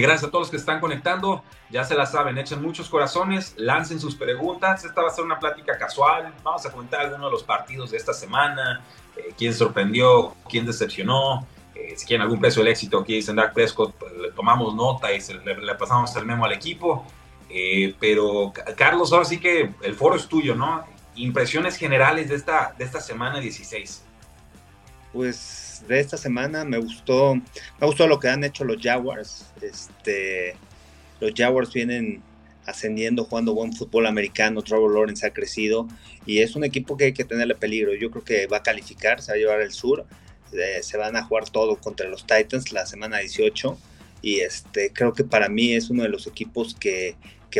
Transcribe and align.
Gracias 0.00 0.24
a 0.24 0.30
todos 0.30 0.42
los 0.42 0.50
que 0.50 0.56
están 0.56 0.80
conectando. 0.80 1.42
Ya 1.70 1.84
se 1.84 1.94
la 1.94 2.06
saben, 2.06 2.38
echen 2.38 2.62
muchos 2.62 2.88
corazones, 2.88 3.54
lancen 3.56 4.00
sus 4.00 4.14
preguntas. 4.14 4.84
Esta 4.84 5.02
va 5.02 5.08
a 5.08 5.10
ser 5.10 5.24
una 5.24 5.38
plática 5.38 5.76
casual. 5.76 6.32
Vamos 6.42 6.64
a 6.64 6.70
comentar 6.70 7.00
algunos 7.00 7.26
de 7.26 7.30
los 7.32 7.42
partidos 7.42 7.90
de 7.90 7.98
esta 7.98 8.12
semana. 8.12 8.82
Eh, 9.16 9.34
quién 9.36 9.52
sorprendió, 9.52 10.34
quién 10.48 10.64
decepcionó. 10.64 11.46
Eh, 11.74 11.94
si 11.96 12.06
quieren 12.06 12.22
algún 12.22 12.40
precio 12.40 12.62
del 12.62 12.72
éxito 12.72 13.00
aquí 13.00 13.14
dicen 13.14 13.36
Dak 13.36 13.52
Prescott, 13.52 13.94
pues, 13.94 14.12
le 14.12 14.32
tomamos 14.32 14.74
nota 14.74 15.12
y 15.12 15.20
le, 15.44 15.74
pasamos 15.74 16.14
el 16.16 16.26
memo 16.26 16.44
al 16.44 16.52
equipo. 16.52 17.06
pero 18.00 18.52
Carlos, 18.76 19.12
ahora 19.12 19.24
sí 19.24 19.38
que 19.38 19.70
el 19.82 19.94
foro 19.94 20.16
es 20.16 20.26
tuyo, 20.26 20.54
¿no? 20.54 20.84
Impresiones 21.14 21.76
generales 21.76 22.28
de 22.28 22.36
esta, 22.36 22.74
de 22.78 22.84
esta 22.84 23.00
semana 23.00 23.40
16. 23.40 24.04
Pues 25.12 25.84
de 25.86 26.00
esta 26.00 26.16
semana 26.16 26.64
me 26.64 26.78
gustó, 26.78 27.34
me 27.34 27.86
gustó 27.86 28.06
lo 28.06 28.18
que 28.18 28.28
han 28.28 28.44
hecho 28.44 28.64
los 28.64 28.80
Jaguars. 28.80 29.51
Este, 29.62 30.56
los 31.20 31.32
Jaguars 31.34 31.72
vienen 31.72 32.22
ascendiendo, 32.66 33.24
jugando 33.24 33.54
buen 33.54 33.72
fútbol 33.72 34.06
americano. 34.06 34.62
Trevor 34.62 34.94
Lawrence 34.94 35.26
ha 35.26 35.32
crecido 35.32 35.88
y 36.26 36.38
es 36.38 36.56
un 36.56 36.64
equipo 36.64 36.96
que 36.96 37.06
hay 37.06 37.12
que 37.12 37.24
tenerle 37.24 37.54
peligro. 37.54 37.94
Yo 37.94 38.10
creo 38.10 38.24
que 38.24 38.46
va 38.46 38.58
a 38.58 38.62
calificar, 38.62 39.20
se 39.22 39.32
va 39.32 39.36
a 39.36 39.38
llevar 39.38 39.60
el 39.60 39.72
sur. 39.72 40.06
Eh, 40.52 40.82
se 40.82 40.98
van 40.98 41.16
a 41.16 41.24
jugar 41.24 41.48
todo 41.48 41.76
contra 41.76 42.08
los 42.08 42.26
Titans 42.26 42.72
la 42.72 42.84
semana 42.84 43.18
18 43.18 43.78
y 44.20 44.40
este 44.40 44.92
creo 44.92 45.14
que 45.14 45.24
para 45.24 45.48
mí 45.48 45.72
es 45.72 45.88
uno 45.88 46.02
de 46.02 46.10
los 46.10 46.26
equipos 46.26 46.74
que, 46.74 47.16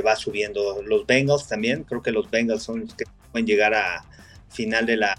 va 0.06 0.16
subiendo. 0.16 0.82
Los 0.82 1.06
Bengals 1.06 1.48
también, 1.48 1.84
creo 1.84 2.02
que 2.02 2.12
los 2.12 2.30
Bengals 2.30 2.62
son 2.62 2.80
los 2.80 2.94
que 2.94 3.04
pueden 3.30 3.46
llegar 3.46 3.74
a 3.74 4.04
final 4.48 4.86
de 4.86 4.96
la 4.96 5.18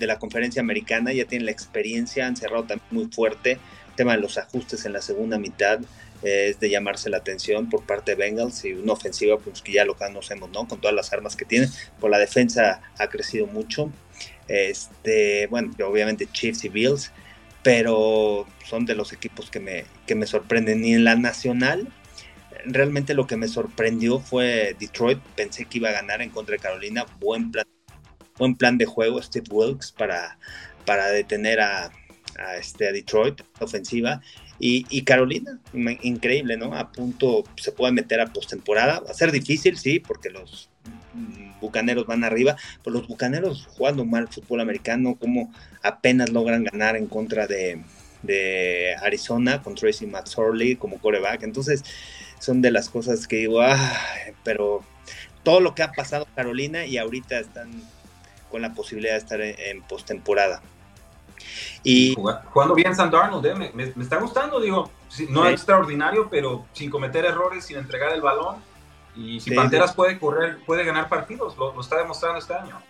de 0.00 0.06
la 0.06 0.18
conferencia 0.18 0.62
americana, 0.62 1.12
ya 1.12 1.26
tienen 1.26 1.44
la 1.44 1.52
experiencia, 1.52 2.26
han 2.26 2.34
cerrado 2.34 2.64
también 2.64 2.88
muy 2.90 3.06
fuerte. 3.12 3.58
Tema 4.00 4.16
de 4.16 4.22
los 4.22 4.38
ajustes 4.38 4.86
en 4.86 4.94
la 4.94 5.02
segunda 5.02 5.38
mitad 5.38 5.78
eh, 6.22 6.46
es 6.48 6.58
de 6.58 6.70
llamarse 6.70 7.10
la 7.10 7.18
atención 7.18 7.68
por 7.68 7.84
parte 7.84 8.12
de 8.12 8.16
Bengals 8.16 8.64
y 8.64 8.72
una 8.72 8.94
ofensiva 8.94 9.36
pues 9.36 9.60
que 9.60 9.72
ya 9.72 9.84
lo 9.84 9.94
conocemos, 9.94 10.48
¿no? 10.48 10.66
Con 10.66 10.80
todas 10.80 10.96
las 10.96 11.12
armas 11.12 11.36
que 11.36 11.44
tiene, 11.44 11.68
por 12.00 12.10
la 12.10 12.16
defensa 12.16 12.80
ha 12.98 13.08
crecido 13.08 13.46
mucho. 13.46 13.92
Este, 14.48 15.48
bueno, 15.48 15.72
obviamente 15.86 16.26
Chiefs 16.32 16.64
y 16.64 16.70
Bills, 16.70 17.12
pero 17.62 18.46
son 18.64 18.86
de 18.86 18.94
los 18.94 19.12
equipos 19.12 19.50
que 19.50 19.60
me, 19.60 19.84
que 20.06 20.14
me 20.14 20.26
sorprenden. 20.26 20.82
Y 20.82 20.94
en 20.94 21.04
la 21.04 21.16
nacional, 21.16 21.86
realmente 22.64 23.12
lo 23.12 23.26
que 23.26 23.36
me 23.36 23.48
sorprendió 23.48 24.18
fue 24.18 24.74
Detroit. 24.80 25.18
Pensé 25.36 25.66
que 25.66 25.76
iba 25.76 25.90
a 25.90 25.92
ganar 25.92 26.22
en 26.22 26.30
contra 26.30 26.54
de 26.54 26.62
Carolina. 26.62 27.04
Buen 27.20 27.50
plan 27.50 27.66
buen 28.38 28.56
plan 28.56 28.78
de 28.78 28.86
juego 28.86 29.20
Steve 29.20 29.44
Wilkes 29.50 29.92
para, 29.92 30.38
para 30.86 31.08
detener 31.08 31.60
a, 31.60 31.92
este, 32.58 32.88
a 32.88 32.92
Detroit, 32.92 33.42
ofensiva. 33.60 34.20
Y, 34.62 35.02
Carolina, 35.04 35.58
increíble, 36.02 36.58
¿no? 36.58 36.74
A 36.74 36.92
punto 36.92 37.44
se 37.56 37.72
puede 37.72 37.92
meter 37.92 38.20
a 38.20 38.26
postemporada. 38.26 39.00
Va 39.00 39.10
a 39.10 39.14
ser 39.14 39.32
difícil, 39.32 39.78
sí, 39.78 40.00
porque 40.00 40.28
los 40.28 40.68
bucaneros 41.60 42.06
van 42.06 42.24
arriba, 42.24 42.56
pero 42.82 42.96
los 42.96 43.08
bucaneros 43.08 43.66
jugando 43.66 44.04
mal 44.04 44.28
fútbol 44.28 44.60
americano, 44.60 45.16
como 45.18 45.52
apenas 45.82 46.30
logran 46.30 46.64
ganar 46.64 46.96
en 46.96 47.06
contra 47.06 47.46
de, 47.46 47.82
Arizona 49.02 49.62
con 49.62 49.74
Tracy 49.74 50.06
McSorley 50.06 50.76
como 50.76 50.98
coreback. 50.98 51.42
Entonces, 51.42 51.82
son 52.38 52.60
de 52.60 52.70
las 52.70 52.90
cosas 52.90 53.26
que 53.26 53.36
digo, 53.36 53.62
ah, 53.62 53.96
pero 54.44 54.84
todo 55.42 55.60
lo 55.60 55.74
que 55.74 55.82
ha 55.82 55.92
pasado 55.92 56.26
Carolina 56.34 56.84
y 56.84 56.98
ahorita 56.98 57.38
están 57.38 57.70
con 58.50 58.62
la 58.62 58.74
posibilidad 58.74 59.14
de 59.14 59.18
estar 59.18 59.40
en, 59.40 59.82
postemporada. 59.82 60.62
Y 61.82 62.14
jugando 62.14 62.74
bien 62.74 62.94
San 62.94 63.10
Darnold, 63.10 63.46
¿eh? 63.46 63.72
me, 63.74 64.02
está 64.02 64.16
gustando, 64.18 64.60
digo, 64.60 64.90
no 65.28 65.46
es 65.46 65.52
extraordinario, 65.54 66.28
pero 66.30 66.66
sin 66.72 66.90
cometer 66.90 67.24
errores, 67.24 67.64
sin 67.64 67.78
entregar 67.78 68.12
el 68.12 68.20
balón. 68.20 68.56
Y 69.16 69.40
si 69.40 69.54
Panteras 69.54 69.94
puede 69.94 70.18
correr, 70.18 70.58
puede 70.64 70.84
ganar 70.84 71.08
partidos, 71.08 71.56
lo, 71.56 71.78
está 71.80 71.98
demostrando 71.98 72.38
este 72.38 72.54
año. 72.54 72.80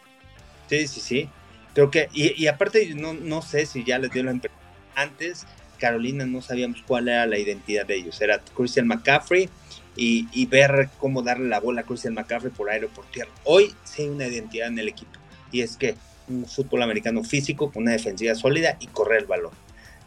Sí, 0.69 0.87
sí, 0.87 1.01
sí. 1.01 1.31
Creo 1.75 1.91
que, 1.91 2.09
y, 2.13 2.47
aparte, 2.49 2.95
no, 2.95 3.15
no 3.15 3.43
sé 3.43 3.65
si 3.65 3.85
ya 3.85 3.99
les 3.99 4.11
dio 4.11 4.23
la 4.25 4.33
impresión. 4.33 4.61
Antes, 4.97 5.47
Carolina 5.79 6.27
no 6.27 6.43
sabíamos 6.43 6.83
cuál 6.87 7.09
era 7.09 7.27
la 7.27 7.39
identidad 7.39 7.87
de 7.87 7.97
ellos. 7.97 8.21
Era 8.21 8.41
Christian 8.57 8.89
McCaffrey 8.89 9.49
y, 9.97 10.29
y 10.33 10.47
ver 10.47 10.91
cómo 10.99 11.23
darle 11.23 11.49
la 11.49 11.61
bola 11.61 11.83
a 11.83 11.85
Christian 11.85 12.15
McCaffrey 12.15 12.53
por 12.53 12.71
aire 12.71 12.87
o 12.87 12.89
por 12.89 13.07
tierra. 13.07 13.31
Hoy 13.45 13.75
sí 13.85 14.03
hay 14.03 14.09
una 14.09 14.27
identidad 14.27 14.69
en 14.69 14.79
el 14.79 14.89
equipo 14.89 15.21
y 15.53 15.63
es 15.63 15.77
que 15.77 15.97
un 16.31 16.47
fútbol 16.47 16.83
americano 16.83 17.23
físico 17.25 17.71
con 17.71 17.83
una 17.83 17.93
defensiva 17.93 18.35
sólida 18.35 18.77
y 18.81 18.87
correr 18.87 19.21
el 19.21 19.27
balón. 19.27 19.53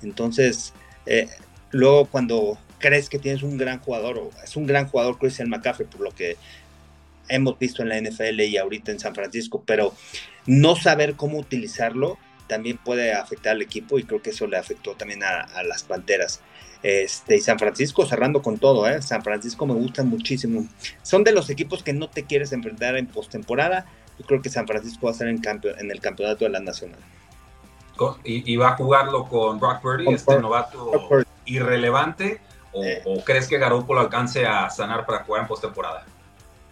Entonces, 0.01 0.73
eh, 1.05 1.27
luego 1.71 2.05
cuando 2.05 2.57
crees 2.79 3.09
que 3.09 3.19
tienes 3.19 3.43
un 3.43 3.57
gran 3.57 3.79
jugador, 3.79 4.17
o 4.17 4.31
es 4.43 4.55
un 4.55 4.65
gran 4.65 4.87
jugador 4.87 5.17
Christian 5.17 5.49
McCaffrey, 5.49 5.87
por 5.87 6.01
lo 6.01 6.11
que 6.11 6.37
hemos 7.29 7.57
visto 7.57 7.81
en 7.81 7.89
la 7.89 7.97
NFL 7.97 8.41
y 8.41 8.57
ahorita 8.57 8.91
en 8.91 8.99
San 8.99 9.15
Francisco, 9.15 9.63
pero 9.65 9.93
no 10.45 10.75
saber 10.75 11.15
cómo 11.15 11.37
utilizarlo 11.37 12.17
también 12.47 12.77
puede 12.77 13.13
afectar 13.13 13.53
al 13.53 13.61
equipo 13.61 13.97
y 13.99 14.03
creo 14.03 14.21
que 14.21 14.31
eso 14.31 14.47
le 14.47 14.57
afectó 14.57 14.95
también 14.95 15.23
a, 15.23 15.63
las 15.63 15.83
Panteras. 15.83 16.41
Este, 16.83 17.37
y 17.37 17.39
San 17.39 17.57
Francisco 17.57 18.05
cerrando 18.05 18.41
con 18.41 18.57
todo, 18.57 18.89
¿eh? 18.89 19.01
San 19.01 19.23
Francisco 19.23 19.65
me 19.65 19.73
gusta 19.73 20.03
muchísimo. 20.03 20.67
Son 21.01 21.23
de 21.23 21.31
los 21.31 21.49
equipos 21.49 21.81
que 21.81 21.93
no 21.93 22.09
te 22.09 22.25
quieres 22.25 22.51
enfrentar 22.51 22.97
en 22.97 23.07
postemporada, 23.07 23.85
yo 24.19 24.25
creo 24.25 24.41
que 24.41 24.49
San 24.49 24.67
Francisco 24.67 25.05
va 25.05 25.09
a 25.09 25.13
estar 25.13 25.27
en, 25.27 25.41
en 25.79 25.91
el 25.91 25.99
campeonato 25.99 26.45
de 26.45 26.51
la 26.51 26.59
nacional. 26.59 26.99
¿Y, 28.23 28.55
va 28.55 28.69
a 28.69 28.75
jugarlo 28.75 29.25
con 29.25 29.59
Brock 29.59 29.81
Purdy, 29.81 30.13
este 30.13 30.39
novato 30.39 30.91
irrelevante? 31.45 32.41
Eh. 32.73 33.01
O, 33.05 33.23
crees 33.23 33.47
que 33.47 33.59
Garoppolo 33.59 34.01
alcance 34.01 34.45
a 34.45 34.69
sanar 34.69 35.05
para 35.05 35.23
jugar 35.23 35.43
en 35.43 35.47
postemporada? 35.47 36.05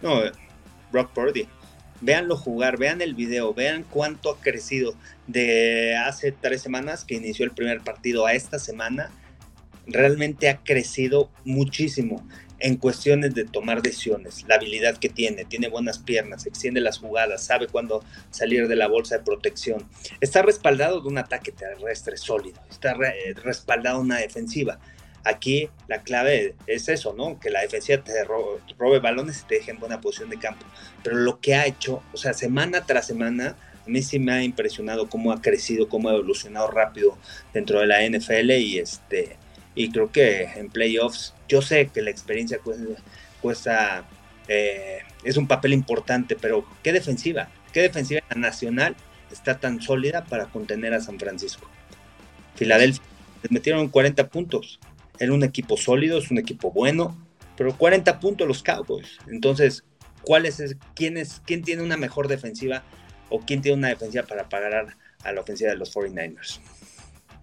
No, 0.00 0.20
Brock 0.90 1.10
Purdy. 1.12 1.48
Véanlo 2.00 2.36
jugar, 2.36 2.76
vean 2.76 3.00
el 3.00 3.14
video, 3.14 3.54
vean 3.54 3.84
cuánto 3.88 4.32
ha 4.32 4.40
crecido 4.40 4.94
de 5.28 5.96
hace 5.96 6.32
tres 6.32 6.60
semanas 6.60 7.04
que 7.04 7.14
inició 7.14 7.44
el 7.44 7.52
primer 7.52 7.80
partido 7.82 8.26
a 8.26 8.32
esta 8.32 8.58
semana. 8.58 9.10
Realmente 9.86 10.48
ha 10.48 10.58
crecido 10.58 11.30
muchísimo 11.44 12.26
en 12.62 12.76
cuestiones 12.76 13.34
de 13.34 13.44
tomar 13.44 13.82
decisiones, 13.82 14.44
la 14.46 14.54
habilidad 14.54 14.96
que 14.96 15.08
tiene, 15.08 15.44
tiene 15.44 15.68
buenas 15.68 15.98
piernas, 15.98 16.46
extiende 16.46 16.80
las 16.80 16.98
jugadas, 16.98 17.44
sabe 17.44 17.66
cuándo 17.66 18.04
salir 18.30 18.68
de 18.68 18.76
la 18.76 18.86
bolsa 18.86 19.18
de 19.18 19.24
protección. 19.24 19.88
Está 20.20 20.42
respaldado 20.42 21.00
de 21.00 21.08
un 21.08 21.18
ataque 21.18 21.50
terrestre 21.50 22.16
sólido, 22.16 22.60
está 22.70 22.94
respaldado 23.42 24.00
una 24.00 24.18
defensiva. 24.18 24.78
Aquí 25.24 25.68
la 25.88 26.02
clave 26.02 26.54
es 26.66 26.88
eso, 26.88 27.14
¿no? 27.14 27.38
Que 27.38 27.50
la 27.50 27.62
defensiva 27.62 28.02
te 28.02 28.24
robe, 28.24 28.98
balones 29.00 29.40
y 29.40 29.46
te 29.46 29.54
deje 29.56 29.72
en 29.72 29.78
buena 29.78 30.00
posición 30.00 30.30
de 30.30 30.38
campo. 30.38 30.64
Pero 31.02 31.16
lo 31.16 31.40
que 31.40 31.54
ha 31.54 31.66
hecho, 31.66 32.02
o 32.12 32.16
sea, 32.16 32.32
semana 32.32 32.86
tras 32.86 33.06
semana, 33.06 33.56
a 33.84 33.88
mí 33.88 34.02
sí 34.02 34.18
me 34.18 34.32
ha 34.32 34.42
impresionado 34.42 35.08
cómo 35.08 35.32
ha 35.32 35.42
crecido, 35.42 35.88
cómo 35.88 36.08
ha 36.08 36.14
evolucionado 36.14 36.68
rápido 36.68 37.18
dentro 37.52 37.80
de 37.80 37.86
la 37.86 38.06
NFL 38.06 38.50
y 38.52 38.78
este 38.78 39.36
y 39.74 39.90
creo 39.90 40.12
que 40.12 40.44
en 40.56 40.68
playoffs 40.68 41.34
yo 41.52 41.60
sé 41.60 41.88
que 41.88 42.00
la 42.00 42.08
experiencia 42.08 42.60
cuesta, 43.42 44.04
eh, 44.48 45.00
es 45.22 45.36
un 45.36 45.46
papel 45.46 45.74
importante, 45.74 46.34
pero 46.34 46.64
qué 46.82 46.94
defensiva, 46.94 47.50
qué 47.74 47.82
defensiva 47.82 48.22
nacional 48.34 48.96
está 49.30 49.60
tan 49.60 49.82
sólida 49.82 50.24
para 50.24 50.46
contener 50.46 50.94
a 50.94 51.00
San 51.00 51.18
Francisco. 51.18 51.68
Filadelfia 52.54 53.04
les 53.42 53.52
metieron 53.52 53.88
40 53.88 54.28
puntos. 54.28 54.80
Era 55.18 55.34
un 55.34 55.44
equipo 55.44 55.76
sólido, 55.76 56.16
es 56.18 56.30
un 56.30 56.38
equipo 56.38 56.70
bueno, 56.70 57.14
pero 57.54 57.76
40 57.76 58.18
puntos 58.18 58.48
los 58.48 58.62
Cowboys. 58.62 59.18
Entonces, 59.26 59.84
¿cuál 60.22 60.46
es, 60.46 60.76
quién, 60.94 61.18
es, 61.18 61.42
quién 61.44 61.62
tiene 61.62 61.82
una 61.82 61.98
mejor 61.98 62.28
defensiva 62.28 62.82
o 63.28 63.40
quién 63.40 63.60
tiene 63.60 63.76
una 63.76 63.88
defensiva 63.88 64.24
para 64.24 64.48
pagar 64.48 64.96
a 65.22 65.32
la 65.32 65.40
ofensiva 65.42 65.70
de 65.70 65.76
los 65.76 65.94
49ers? 65.94 66.60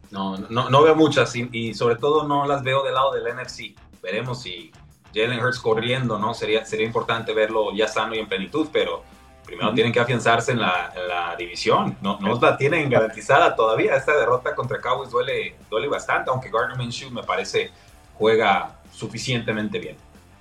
No, 0.09 0.35
no, 0.37 0.71
no 0.71 0.81
veo 0.81 0.95
muchas 0.95 1.35
y, 1.35 1.75
sobre 1.75 1.95
todo 1.97 2.27
no 2.27 2.47
las 2.47 2.63
veo 2.63 2.83
del 2.83 2.95
lado 2.95 3.13
del 3.13 3.35
NFC 3.35 3.75
veremos 4.01 4.41
si 4.41 4.71
Jalen 5.13 5.39
Hurts 5.39 5.59
corriendo, 5.59 6.19
¿no? 6.19 6.33
Sería, 6.33 6.65
sería 6.65 6.85
importante 6.85 7.33
verlo 7.33 7.73
ya 7.73 7.87
sano 7.87 8.15
y 8.15 8.19
en 8.19 8.27
plenitud, 8.27 8.67
pero 8.71 9.03
primero 9.45 9.73
tienen 9.73 9.91
que 9.91 9.99
afianzarse 9.99 10.51
en 10.51 10.59
la, 10.61 11.35
división. 11.37 11.97
No, 12.01 12.19
no 12.19 12.39
la 12.39 12.57
tienen 12.57 12.89
garantizada 12.89 13.55
todavía. 13.55 13.95
Esta 13.95 14.15
derrota 14.17 14.53
contra 14.53 14.81
Cowboys 14.81 15.09
duele, 15.09 15.55
duele 15.69 15.87
bastante, 15.87 16.29
aunque 16.29 16.49
Gardner 16.49 16.77
Minshew 16.77 17.09
me 17.09 17.23
parece 17.23 17.71
juega 18.15 18.79
suficientemente 18.91 19.79
bien. 19.79 19.95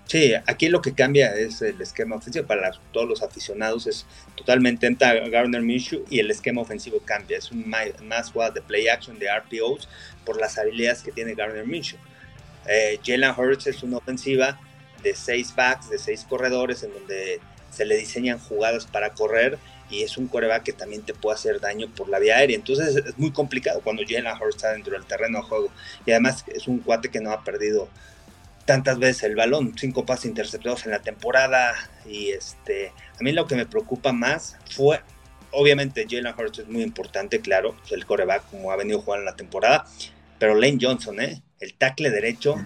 Sí, 0.09 0.33
aquí 0.47 0.71
lo 0.71 0.81
que 0.81 0.95
cambia 0.95 1.35
es 1.35 1.61
el 1.61 1.81
esquema 1.83 2.17
ofensivo 2.17 2.47
para 2.47 2.71
todos 2.93 3.07
los 3.07 3.23
aficionados, 3.23 3.87
es 3.87 4.07
totalmente 4.37 4.87
entra 4.87 5.13
Gardner 5.29 5.61
Minshew 5.61 6.07
y 6.09 6.19
el 6.19 6.31
esquema 6.31 6.63
ofensivo 6.63 6.99
cambia, 7.05 7.37
es 7.37 7.53
un 7.53 7.69
más, 7.69 8.33
jugada 8.33 8.53
de 8.53 8.63
play 8.63 8.89
action, 8.89 9.19
de 9.19 9.27
RPOs, 9.31 9.87
por 10.25 10.41
las 10.41 10.57
habilidades 10.57 11.03
que 11.03 11.13
tiene 11.13 11.35
Gardner 11.35 11.67
Minshew. 11.67 11.99
Eh, 12.69 13.01
Jalen 13.05 13.35
Hurts 13.37 13.67
es 13.67 13.83
una 13.83 13.97
ofensiva 13.97 14.61
de 15.03 15.15
seis 15.15 15.55
backs, 15.55 15.91
de 15.91 15.99
seis 15.99 16.25
corredores, 16.29 16.83
en 16.83 16.93
donde 16.93 17.41
se 17.71 17.85
le 17.85 17.97
diseñan 17.97 18.39
jugadas 18.39 18.87
para 18.87 19.11
correr 19.11 19.59
y 19.91 20.03
es 20.03 20.19
un 20.19 20.29
coreback 20.29 20.65
que 20.65 20.73
también 20.73 21.03
te 21.03 21.15
puede 21.15 21.37
hacer 21.37 21.61
daño 21.61 21.89
por 21.95 22.09
la 22.09 22.19
vía 22.19 22.37
aérea. 22.37 22.57
Entonces 22.57 22.97
es 22.97 23.19
muy 23.19 23.33
complicado 23.33 23.81
cuando 23.83 24.03
Jalen 24.07 24.27
Hurts 24.27 24.57
está 24.57 24.73
dentro 24.73 24.93
del 24.93 25.05
terreno 25.07 25.39
de 25.39 25.45
juego. 25.45 25.69
Y 26.05 26.11
además 26.11 26.45
es 26.49 26.69
un 26.69 26.81
cuate 26.81 27.11
que 27.11 27.21
no 27.21 27.33
ha 27.33 27.43
perdido 27.43 27.89
tantas 28.67 28.99
veces 28.99 29.23
el 29.23 29.35
balón, 29.35 29.73
cinco 29.79 30.05
pases 30.05 30.27
interceptados 30.27 30.85
en 30.85 30.93
la 30.93 31.01
temporada. 31.01 31.75
Y 32.07 32.31
este, 32.31 32.93
a 33.19 33.23
mí 33.23 33.33
lo 33.33 33.47
que 33.47 33.57
me 33.57 33.65
preocupa 33.65 34.13
más 34.13 34.59
fue, 34.71 35.01
obviamente 35.53 36.07
Jalen 36.09 36.35
Hurts 36.37 36.61
es 36.61 36.69
muy 36.69 36.83
importante, 36.83 37.41
claro, 37.41 37.75
el 37.91 38.05
coreback 38.05 38.51
como 38.51 38.71
ha 38.71 38.77
venido 38.77 39.01
jugando 39.01 39.23
en 39.23 39.27
la 39.27 39.37
temporada, 39.37 39.87
pero 40.39 40.55
Lane 40.55 40.79
Johnson, 40.81 41.21
¿eh? 41.21 41.43
el 41.61 41.75
tackle 41.75 42.11
derecho 42.11 42.57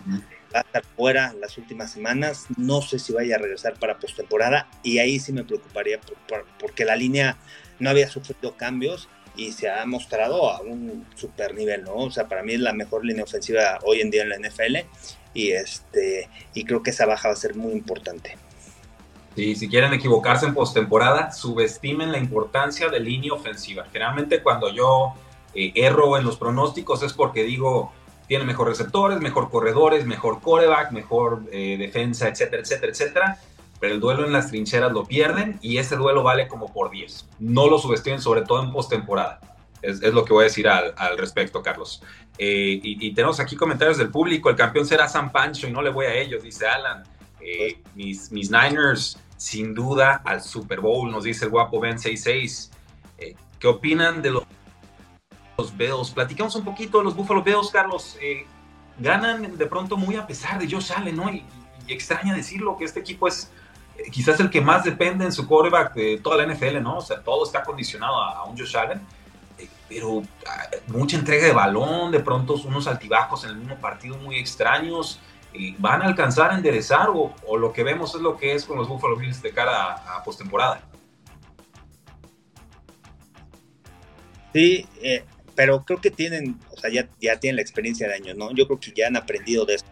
va 0.55 0.61
a 0.61 0.63
estar 0.63 0.85
fuera 0.97 1.35
las 1.41 1.57
últimas 1.59 1.93
semanas. 1.93 2.47
No 2.57 2.83
sé 2.83 2.99
si 2.99 3.13
vaya 3.13 3.37
a 3.37 3.39
regresar 3.39 3.75
para 3.79 3.99
postemporada 3.99 4.69
y 4.83 4.99
ahí 4.99 5.19
sí 5.19 5.33
me 5.33 5.45
preocuparía 5.45 5.99
porque 6.59 6.85
la 6.85 6.97
línea 6.97 7.37
no 7.79 7.91
había 7.91 8.09
sufrido 8.09 8.57
cambios 8.57 9.09
y 9.35 9.53
se 9.53 9.71
ha 9.71 9.85
mostrado 9.87 10.51
a 10.51 10.61
un 10.61 11.07
super 11.15 11.55
nivel, 11.55 11.85
¿no? 11.85 11.95
O 11.95 12.11
sea, 12.11 12.29
para 12.29 12.43
mí 12.43 12.53
es 12.53 12.61
la 12.61 12.75
mejor 12.75 13.05
línea 13.05 13.25
ofensiva 13.25 13.79
hoy 13.85 14.01
en 14.01 14.11
día 14.11 14.23
en 14.23 14.29
la 14.29 14.37
NFL 14.37 14.77
y 15.35 15.53
este 15.53 16.29
y 16.53 16.65
creo 16.65 16.83
que 16.83 16.91
esa 16.91 17.07
baja 17.07 17.29
va 17.29 17.35
a 17.35 17.37
ser 17.37 17.55
muy 17.55 17.73
importante. 17.73 18.37
Sí, 19.35 19.55
si 19.57 19.69
quieren 19.69 19.95
equivocarse 19.95 20.45
en 20.45 20.53
postemporada, 20.53 21.33
subestimen 21.33 22.13
la 22.13 22.19
importancia 22.19 22.91
de 22.91 23.01
línea 23.01 23.33
ofensiva. 23.33 23.87
Generalmente 23.91 24.43
cuando 24.43 24.71
yo 24.71 25.15
eh, 25.55 25.73
erro 25.75 26.17
en 26.17 26.25
los 26.25 26.37
pronósticos 26.37 27.03
es 27.03 27.13
porque 27.13 27.45
digo, 27.45 27.93
tiene 28.27 28.45
mejor 28.45 28.69
receptores, 28.69 29.21
mejor 29.21 29.51
corredores, 29.51 30.07
mejor 30.07 30.41
coreback, 30.41 30.93
mejor 30.93 31.43
eh, 31.53 31.77
defensa, 31.79 32.29
etcétera, 32.29 32.63
etcétera, 32.63 32.93
etcétera. 32.93 33.39
Pero 33.79 33.95
el 33.95 34.01
duelo 34.01 34.25
en 34.25 34.33
las 34.33 34.49
trincheras 34.49 34.93
lo 34.93 35.05
pierden 35.05 35.59
y 35.61 35.79
ese 35.79 35.97
duelo 35.97 36.23
vale 36.23 36.49
como 36.49 36.73
por 36.73 36.91
10. 36.91 37.29
No 37.41 37.69
lo 37.69 37.79
subestimen, 37.79 38.21
sobre 38.21 38.43
todo 38.43 38.63
en 38.63 38.73
postemporada. 38.73 39.41
Es, 39.83 40.01
es, 40.01 40.15
lo 40.15 40.25
que 40.25 40.33
voy 40.33 40.43
a 40.43 40.45
decir 40.45 40.69
al, 40.69 41.19
respecto, 41.19 41.61
Carlos. 41.63 42.03
Eh, 42.39 42.81
y, 42.83 43.13
tenemos 43.13 43.41
aquí 43.41 43.57
comentarios 43.57 43.99
del 43.99 44.09
público. 44.09 44.49
El 44.49 44.57
campeón 44.57 44.87
será 44.87 45.09
San 45.09 45.33
Pancho 45.33 45.67
y 45.67 45.73
no 45.73 45.83
le 45.83 45.91
voy 45.91 46.07
a 46.07 46.15
ellos, 46.15 46.45
dice 46.45 46.67
Alan. 46.69 47.03
Eh, 47.41 47.83
mis, 47.97 48.31
mis 48.31 48.51
Niners, 48.53 49.19
sin 49.37 49.75
duda, 49.75 50.23
al 50.25 50.41
Super 50.41 50.81
Bowl, 50.81 51.11
nos 51.11 51.25
dice 51.25 51.47
el 51.47 51.51
guapo 51.51 51.81
Ben 51.81 51.99
66. 51.99 52.71
¿Qué 53.59 53.69
opinan 53.69 54.23
de 54.23 54.31
los 54.31 54.45
los 55.59 55.77
Bills. 55.77 56.11
Platicamos 56.11 56.55
un 56.57 56.65
poquito 56.65 56.99
de 56.99 57.05
los 57.05 57.15
Buffalo 57.15 57.43
Bills, 57.43 57.71
Carlos. 57.71 58.17
Eh, 58.21 58.47
ganan 58.99 59.57
de 59.57 59.67
pronto 59.67 59.97
muy 59.97 60.17
a 60.17 60.27
pesar 60.27 60.59
de 60.59 60.71
Josh 60.71 60.93
Allen, 60.93 61.17
¿no? 61.17 61.31
Y, 61.31 61.45
extraña 61.89 62.33
decirlo 62.33 62.77
que 62.79 62.85
este 62.85 63.01
equipo 63.01 63.27
es 63.27 63.51
eh, 63.99 64.09
quizás 64.11 64.39
el 64.39 64.49
que 64.49 64.61
más 64.61 64.85
depende 64.85 65.25
en 65.25 65.33
su 65.33 65.47
quarterback 65.49 65.95
de 65.95 66.19
toda 66.19 66.37
la 66.37 66.55
NFL, 66.55 66.81
¿no? 66.81 66.99
O 66.99 67.01
sea, 67.01 67.21
todo 67.21 67.45
está 67.45 67.63
condicionado 67.63 68.23
a, 68.23 68.45
un 68.45 68.57
Josh 68.57 68.77
Allen. 68.77 69.01
Eh, 69.59 69.69
pero 69.89 70.23
ah, 70.47 70.69
mucha 70.87 71.17
entrega 71.17 71.47
de 71.47 71.53
balón, 71.53 72.13
de 72.13 72.21
pronto 72.21 72.55
unos 72.65 72.87
altibajos 72.87 73.45
en 73.45 73.51
el 73.51 73.57
mismo 73.57 73.77
partido 73.77 74.17
muy 74.19 74.37
extraños. 74.37 75.21
¿Van 75.79 76.01
a 76.01 76.07
alcanzar 76.07 76.51
a 76.51 76.55
enderezar 76.55 77.11
o, 77.13 77.59
lo 77.59 77.75
que 77.75 77.83
vemos 77.83 78.15
es 78.15 78.23
lo 78.23 78.39
que 78.39 78.55
es 78.55 78.65
con 78.65 78.79
los 78.79 78.89
Buffalo 78.89 79.17
Bills 79.17 79.43
de 79.43 79.51
cara 79.51 79.97
a, 79.97 80.17
a 80.17 80.23
postemporada? 80.23 80.81
Sí, 84.55 84.87
pero 85.55 85.85
creo 85.85 86.01
que 86.01 86.11
tienen, 86.11 86.59
o 86.71 86.77
sea, 86.77 86.91
ya, 86.91 87.09
ya 87.21 87.39
tienen 87.39 87.57
la 87.57 87.63
experiencia 87.63 88.09
de 88.09 88.15
años, 88.15 88.37
¿no? 88.37 88.55
Yo 88.55 88.67
creo 88.67 88.81
que 88.81 88.93
ya 88.95 89.07
han 89.07 89.17
aprendido 89.17 89.65
de 89.65 89.75
esto. 89.75 89.91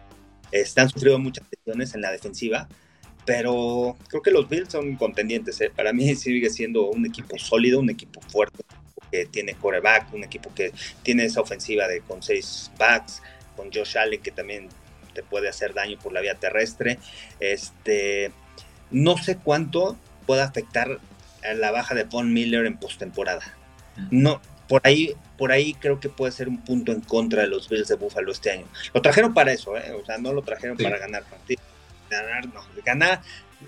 Están 0.51 0.89
sufriendo 0.89 1.19
muchas 1.19 1.45
lesiones 1.49 1.95
en 1.95 2.01
la 2.01 2.11
defensiva, 2.11 2.67
pero 3.25 3.97
creo 4.09 4.21
que 4.21 4.31
los 4.31 4.49
Bills 4.49 4.71
son 4.71 4.95
contendientes. 4.95 5.61
¿eh? 5.61 5.71
Para 5.73 5.93
mí 5.93 6.15
sigue 6.15 6.49
siendo 6.49 6.89
un 6.89 7.05
equipo 7.05 7.37
sólido, 7.37 7.79
un 7.79 7.89
equipo 7.89 8.21
fuerte, 8.21 8.63
que 9.11 9.25
tiene 9.25 9.53
coreback, 9.53 10.13
un 10.13 10.23
equipo 10.23 10.53
que 10.53 10.71
tiene 11.03 11.25
esa 11.25 11.41
ofensiva 11.41 11.87
de 11.87 12.01
con 12.01 12.23
seis 12.23 12.71
backs, 12.77 13.21
con 13.55 13.71
Josh 13.71 13.97
Allen 13.97 14.21
que 14.21 14.31
también 14.31 14.69
te 15.13 15.23
puede 15.23 15.49
hacer 15.49 15.73
daño 15.73 15.97
por 15.99 16.13
la 16.13 16.21
vía 16.21 16.35
terrestre. 16.35 16.97
Este, 17.39 18.31
no 18.89 19.17
sé 19.17 19.37
cuánto 19.37 19.97
puede 20.25 20.41
afectar 20.41 20.99
la 21.55 21.71
baja 21.71 21.95
de 21.95 22.03
Von 22.03 22.33
Miller 22.33 22.65
en 22.65 22.77
postemporada. 22.77 23.57
No, 24.09 24.41
por 24.71 24.87
ahí, 24.87 25.13
por 25.37 25.51
ahí 25.51 25.73
creo 25.73 25.99
que 25.99 26.07
puede 26.07 26.31
ser 26.31 26.47
un 26.47 26.63
punto 26.63 26.93
en 26.93 27.01
contra 27.01 27.41
de 27.41 27.49
los 27.49 27.67
Bills 27.67 27.89
de 27.89 27.95
Buffalo 27.95 28.31
este 28.31 28.51
año. 28.51 28.65
Lo 28.93 29.01
trajeron 29.01 29.33
para 29.33 29.51
eso, 29.51 29.75
¿eh? 29.75 29.91
o 29.91 30.05
sea, 30.05 30.17
no 30.17 30.31
lo 30.31 30.43
trajeron 30.43 30.77
para 30.77 30.97
ganar 30.97 31.25
partidos. 31.25 31.61
Ganar, 32.09 32.47
no, 32.53 32.61
ganar, 32.85 33.21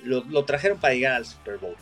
lo, 0.06 0.46
trajeron 0.46 0.80
para 0.80 0.94
llegar 0.94 1.16
al 1.16 1.26
Super 1.26 1.58
Bowl. 1.58 1.76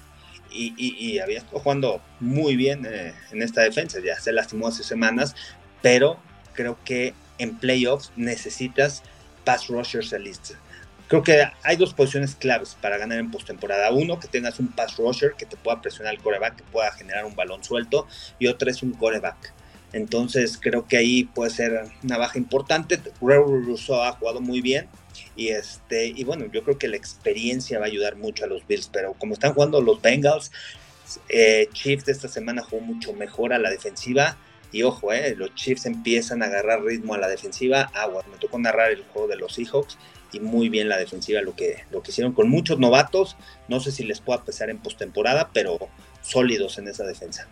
Y, 0.49 1.19
había 1.19 1.37
estado 1.37 1.59
jugando 1.59 2.01
muy 2.19 2.55
bien 2.55 2.83
eh, 2.89 3.13
en 3.31 3.43
esta 3.43 3.61
defensa, 3.61 3.99
ya 4.03 4.19
se 4.19 4.31
lastimó 4.31 4.69
hace 4.69 4.81
semanas, 4.83 5.35
pero 5.83 6.17
creo 6.53 6.79
que 6.83 7.13
en 7.37 7.59
playoffs 7.59 8.11
necesitas 8.15 9.03
pass 9.43 9.67
rushers 9.67 10.13
elite 10.13 10.55
creo 11.11 11.23
que 11.23 11.45
hay 11.63 11.75
dos 11.75 11.93
posiciones 11.93 12.35
claves 12.35 12.77
para 12.79 12.97
ganar 12.97 13.19
en 13.19 13.31
postemporada. 13.31 13.91
Uno, 13.91 14.17
que 14.17 14.29
tengas 14.29 14.61
un 14.61 14.69
pass 14.69 14.95
rusher 14.95 15.33
que 15.37 15.45
te 15.45 15.57
pueda 15.57 15.81
presionar 15.81 16.13
el 16.13 16.21
coreback, 16.21 16.55
que 16.55 16.63
pueda 16.63 16.89
generar 16.93 17.25
un 17.25 17.35
balón 17.35 17.61
suelto, 17.65 18.07
y 18.39 18.47
otro 18.47 18.71
es 18.71 18.81
un 18.81 18.93
coreback. 18.93 19.53
Entonces 19.91 20.57
creo 20.57 20.87
que 20.87 20.95
ahí 20.95 21.25
puede 21.25 21.51
ser 21.51 21.83
una 22.01 22.17
baja 22.17 22.37
importante. 22.37 22.97
Rousseau 23.19 24.01
ha 24.03 24.13
jugado 24.13 24.39
muy 24.39 24.61
bien. 24.61 24.87
Y 25.35 25.49
este, 25.49 26.07
y 26.07 26.23
bueno, 26.23 26.45
yo 26.49 26.63
creo 26.63 26.77
que 26.77 26.87
la 26.87 26.95
experiencia 26.95 27.77
va 27.77 27.87
a 27.87 27.89
ayudar 27.89 28.15
mucho 28.15 28.45
a 28.45 28.47
los 28.47 28.65
Bills, 28.65 28.87
pero 28.87 29.11
como 29.11 29.33
están 29.33 29.53
jugando 29.53 29.81
los 29.81 30.01
Bengals, 30.01 30.53
eh, 31.27 31.67
Chiefs 31.73 32.07
esta 32.07 32.29
semana 32.29 32.63
jugó 32.63 32.83
mucho 32.83 33.11
mejor 33.11 33.51
a 33.51 33.59
la 33.59 33.69
defensiva. 33.69 34.37
Y 34.71 34.83
ojo, 34.83 35.11
eh, 35.11 35.35
los 35.35 35.53
Chiefs 35.55 35.85
empiezan 35.85 36.41
a 36.41 36.45
agarrar 36.45 36.81
ritmo 36.83 37.15
a 37.15 37.17
la 37.17 37.27
defensiva. 37.27 37.91
Agua, 37.93 38.23
me 38.31 38.37
tocó 38.37 38.57
narrar 38.57 38.91
el 38.91 39.03
juego 39.03 39.27
de 39.27 39.35
los 39.35 39.55
Seahawks 39.55 39.97
y 40.31 40.39
muy 40.39 40.69
bien 40.69 40.89
la 40.89 40.97
defensiva 40.97 41.41
lo 41.41 41.55
que, 41.55 41.83
lo 41.91 42.01
que 42.01 42.11
hicieron 42.11 42.33
con 42.33 42.49
muchos 42.49 42.79
novatos. 42.79 43.37
No 43.67 43.79
sé 43.79 43.91
si 43.91 44.03
les 44.03 44.21
pueda 44.21 44.43
pesar 44.43 44.69
en 44.69 44.77
postemporada, 44.77 45.49
pero 45.53 45.77
sólidos 46.21 46.77
en 46.77 46.87
esa 46.87 47.03
defensa. 47.03 47.47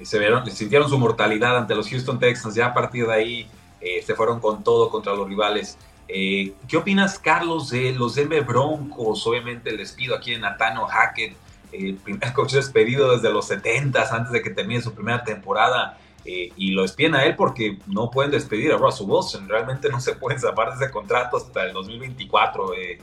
Y 0.00 0.04
se 0.04 0.18
vieron, 0.18 0.50
sintieron 0.50 0.88
su 0.88 0.98
mortalidad 0.98 1.56
ante 1.56 1.74
los 1.74 1.88
Houston 1.88 2.18
Texans. 2.18 2.54
Ya 2.54 2.66
a 2.66 2.74
partir 2.74 3.06
de 3.06 3.12
ahí 3.12 3.46
eh, 3.80 4.02
se 4.02 4.14
fueron 4.14 4.40
con 4.40 4.64
todo 4.64 4.90
contra 4.90 5.14
los 5.14 5.28
rivales. 5.28 5.78
Eh, 6.08 6.54
¿Qué 6.68 6.76
opinas, 6.76 7.18
Carlos, 7.18 7.70
de 7.70 7.92
los 7.92 8.14
Denver 8.14 8.42
Broncos? 8.42 9.26
Obviamente 9.26 9.70
el 9.70 9.76
despido 9.76 10.16
aquí 10.16 10.32
de 10.32 10.38
Nathaniel 10.38 10.86
Hackett, 10.88 11.36
el 11.72 11.94
primer 11.96 12.32
coach 12.34 12.52
despedido 12.52 13.14
desde 13.14 13.32
los 13.32 13.46
70 13.46 14.14
antes 14.14 14.32
de 14.32 14.42
que 14.42 14.50
termine 14.50 14.82
su 14.82 14.92
primera 14.92 15.24
temporada. 15.24 15.98
Eh, 16.24 16.52
y 16.56 16.70
lo 16.70 16.82
despiden 16.82 17.14
a 17.14 17.24
él 17.24 17.34
porque 17.34 17.78
no 17.86 18.10
pueden 18.10 18.30
despedir 18.30 18.72
a 18.72 18.76
Russell 18.76 19.06
Wilson. 19.08 19.48
Realmente 19.48 19.88
no 19.88 20.00
se 20.00 20.14
pueden 20.14 20.38
zafar 20.40 20.70
de 20.70 20.84
ese 20.84 20.92
contrato 20.92 21.36
hasta 21.36 21.64
el 21.64 21.72
2024. 21.72 22.74
Eh, 22.74 22.98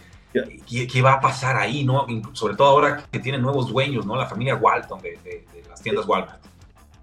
¿qué, 0.88 1.02
va 1.02 1.14
a 1.14 1.20
pasar 1.20 1.58
ahí? 1.58 1.84
no 1.84 2.06
Sobre 2.34 2.56
todo 2.56 2.68
ahora 2.68 3.04
que 3.12 3.20
tienen 3.20 3.42
nuevos 3.42 3.70
dueños, 3.70 4.06
¿no? 4.06 4.16
La 4.16 4.26
familia 4.26 4.56
Walton 4.56 5.02
de, 5.02 5.46
las 5.70 5.82
tiendas 5.82 6.08
Walmart. 6.08 6.42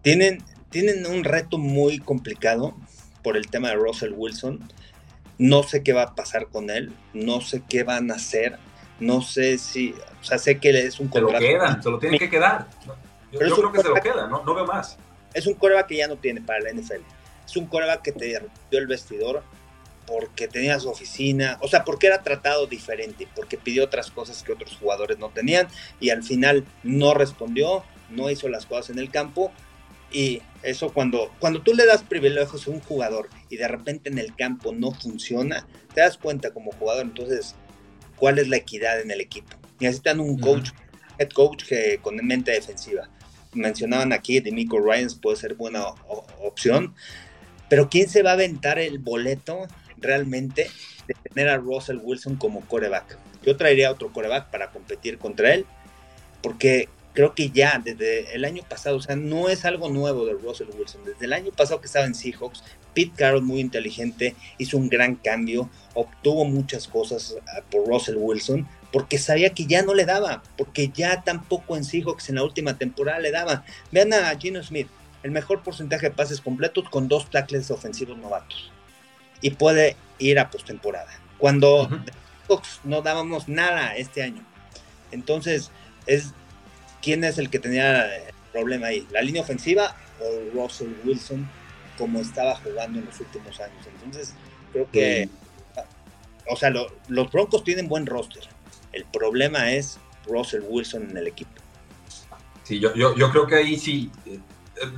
Tienen, 0.03 0.43
tienen 0.71 1.07
un 1.07 1.25
reto 1.25 1.59
muy 1.59 1.99
complicado 1.99 2.75
por 3.23 3.37
el 3.37 3.49
tema 3.49 3.69
de 3.69 3.75
Russell 3.75 4.13
Wilson. 4.17 4.61
No 5.39 5.63
sé 5.65 5.83
qué 5.83 5.93
va 5.93 6.03
a 6.03 6.15
pasar 6.15 6.47
con 6.47 6.71
él, 6.71 6.95
no 7.13 7.43
sé 7.43 7.63
qué 7.69 7.83
van 7.83 8.11
a 8.11 8.15
hacer, 8.15 8.59
no 9.01 9.21
sé 9.21 9.59
si, 9.59 9.95
o 10.23 10.25
sea, 10.25 10.39
sé 10.39 10.59
que 10.59 10.71
es 10.71 10.99
un 10.99 11.09
contrato. 11.09 11.45
Se 11.45 11.53
lo 11.53 11.59
quedan, 11.59 11.83
se 11.83 11.91
lo 11.91 11.99
tienen 11.99 12.19
que 12.19 12.31
quedar. 12.31 12.69
Yo, 13.33 13.41
creo 13.41 13.73
que 13.73 13.83
se 13.83 13.89
lo 13.89 13.95
quedan, 13.97 14.31
no, 14.31 14.43
no 14.45 14.55
veo 14.55 14.65
más 14.65 14.97
es 15.37 15.47
un 15.47 15.55
coreback 15.55 15.89
que 15.89 15.97
ya 15.99 16.09
no 16.09 16.17
tiene 16.17 16.41
para 16.41 16.61
la 16.61 16.73
NFL. 16.73 17.03
Es 17.45 17.57
un 17.57 17.67
coreback 17.67 18.01
que 18.01 18.13
te 18.13 18.25
dio 18.25 18.41
el 18.71 18.87
vestidor 18.87 19.45
porque 20.07 20.49
tenía 20.49 20.81
su 20.81 20.89
oficina, 20.89 21.59
o 21.61 21.69
sea, 21.69 21.85
porque 21.85 22.07
era 22.07 22.23
tratado 22.23 22.67
diferente, 22.67 23.29
porque 23.35 23.59
pidió 23.59 23.85
otras 23.85 24.11
cosas 24.11 24.43
que 24.43 24.53
otros 24.53 24.77
jugadores 24.81 25.19
no 25.19 25.29
tenían 25.29 25.69
y 26.01 26.09
al 26.11 26.23
final 26.23 26.65
no 26.83 27.13
respondió, 27.13 27.85
no 28.09 28.31
hizo 28.31 28.49
las 28.49 28.65
cosas 28.65 28.91
en 28.91 28.99
el 28.99 29.11
campo 29.11 29.53
y 30.11 30.41
eso 30.63 30.93
cuando, 30.95 31.31
cuando 31.39 31.61
tú 31.61 31.75
le 31.75 31.85
das 31.85 32.03
privilegios 32.03 32.67
a 32.67 32.71
un 32.71 32.81
jugador 32.81 33.29
y 33.51 33.57
de 33.57 33.69
repente 33.69 34.09
en 34.09 34.19
el 34.19 34.35
campo 34.35 34.73
no 34.73 34.93
funciona, 34.93 35.67
te 35.93 36.01
das 36.01 36.17
cuenta 36.17 36.53
como 36.53 36.73
jugador 36.73 37.05
entonces 37.05 37.57
cuál 38.17 38.39
es 38.39 38.49
la 38.49 38.57
equidad 38.57 39.03
en 39.03 39.11
el 39.11 39.21
equipo. 39.21 39.55
Necesitan 39.81 40.21
un 40.21 40.39
coach, 40.39 40.71
head 41.19 41.29
coach 41.31 41.65
que 41.65 41.99
con 42.01 42.17
mente 42.25 42.53
defensiva 42.53 43.11
mencionaban 43.53 44.13
aquí, 44.13 44.41
de 44.41 44.53
Miko 44.53 44.81
Ryans 44.81 45.15
puede 45.15 45.37
ser 45.37 45.55
buena 45.55 45.85
opción, 46.43 46.95
pero 47.69 47.89
¿quién 47.89 48.09
se 48.09 48.23
va 48.23 48.31
a 48.31 48.35
aventar 48.35 48.79
el 48.79 48.99
boleto 48.99 49.67
realmente 49.99 50.71
de 51.07 51.15
tener 51.15 51.49
a 51.49 51.57
Russell 51.57 51.99
Wilson 52.03 52.37
como 52.37 52.61
coreback? 52.63 53.19
Yo 53.45 53.57
traería 53.57 53.91
otro 53.91 54.13
coreback 54.13 54.51
para 54.51 54.71
competir 54.71 55.19
contra 55.19 55.55
él, 55.55 55.67
porque 56.43 56.89
creo 57.17 57.35
que 57.35 57.51
ya 57.51 57.81
desde 57.83 58.35
el 58.35 58.45
año 58.45 58.63
pasado, 58.69 58.97
o 58.97 59.01
sea, 59.01 59.17
no 59.17 59.49
es 59.49 59.65
algo 59.65 59.89
nuevo 59.89 60.27
de 60.27 60.35
Russell 60.35 60.69
Wilson. 60.79 61.03
Desde 61.05 61.25
el 61.25 61.33
año 61.33 61.51
pasado 61.51 61.81
que 61.81 61.87
estaba 61.87 62.05
en 62.05 62.15
Seahawks, 62.15 62.63
Pete 62.95 63.13
Carroll, 63.17 63.43
muy 63.43 63.61
inteligente, 63.61 64.37
hizo 64.59 64.77
un 64.77 64.89
gran 64.89 65.17
cambio, 65.17 65.71
obtuvo 65.95 66.45
muchas 66.45 66.87
cosas 66.87 67.37
ah, 67.49 67.63
por 67.71 67.87
Russell 67.87 68.17
Wilson, 68.19 68.69
porque 68.97 69.19
sabía 69.19 69.51
que 69.51 69.67
ya 69.67 69.83
no 69.83 69.93
le 69.93 70.07
daba, 70.07 70.43
porque 70.57 70.89
ya 70.89 71.21
tampoco 71.21 71.77
en 71.77 71.85
Seahawks 71.85 72.31
en 72.31 72.37
la 72.37 72.45
última 72.45 72.79
temporada 72.79 73.19
le 73.19 73.31
daba. 73.31 73.63
Vean 73.93 74.15
a 74.15 74.35
Gino 74.39 74.63
Smith, 74.63 74.89
el 75.23 75.33
mejor 75.33 75.63
porcentaje 75.63 76.09
de 76.09 76.15
pases 76.17 76.41
completos 76.41 76.89
con 76.89 77.07
dos 77.07 77.29
tackles 77.29 77.71
ofensivos 77.71 78.17
novatos. 78.17 78.73
Y 79.43 79.51
puede 79.51 79.97
ir 80.19 80.39
a 80.39 80.49
postemporada. 80.49 81.11
Cuando 81.37 81.91
Seahawks 82.47 82.81
no 82.85 83.03
dábamos 83.03 83.49
nada 83.49 83.95
este 83.97 84.23
año. 84.23 84.43
Entonces, 85.13 85.71
es 86.07 86.33
¿quién 87.03 87.23
es 87.23 87.37
el 87.37 87.51
que 87.51 87.59
tenía 87.59 88.17
el 88.17 88.33
problema 88.51 88.87
ahí? 88.87 89.07
¿La 89.11 89.21
línea 89.21 89.43
ofensiva 89.43 89.95
o 90.21 90.59
Russell 90.59 90.95
Wilson 91.05 91.47
como 91.99 92.21
estaba 92.21 92.55
jugando 92.57 92.99
en 93.01 93.05
los 93.05 93.21
últimos 93.21 93.61
años? 93.61 93.87
Entonces, 93.95 94.33
creo 94.73 94.91
que, 94.91 95.29
o 96.49 96.57
sea, 96.57 96.71
los 96.71 97.31
Broncos 97.31 97.63
tienen 97.63 97.89
buen 97.89 98.07
roster. 98.07 98.56
El 98.97 99.05
problema 99.05 99.71
es 99.73 99.99
Russell 100.27 100.63
Wilson 100.67 101.11
en 101.11 101.17
el 101.19 101.27
equipo. 101.27 101.51
Sí, 102.63 102.81
yo, 102.81 102.95
yo, 102.95 103.31
creo 103.31 103.47
que 103.47 103.57
ahí 103.57 103.77
sí, 103.77 104.11
eh, 104.25 104.41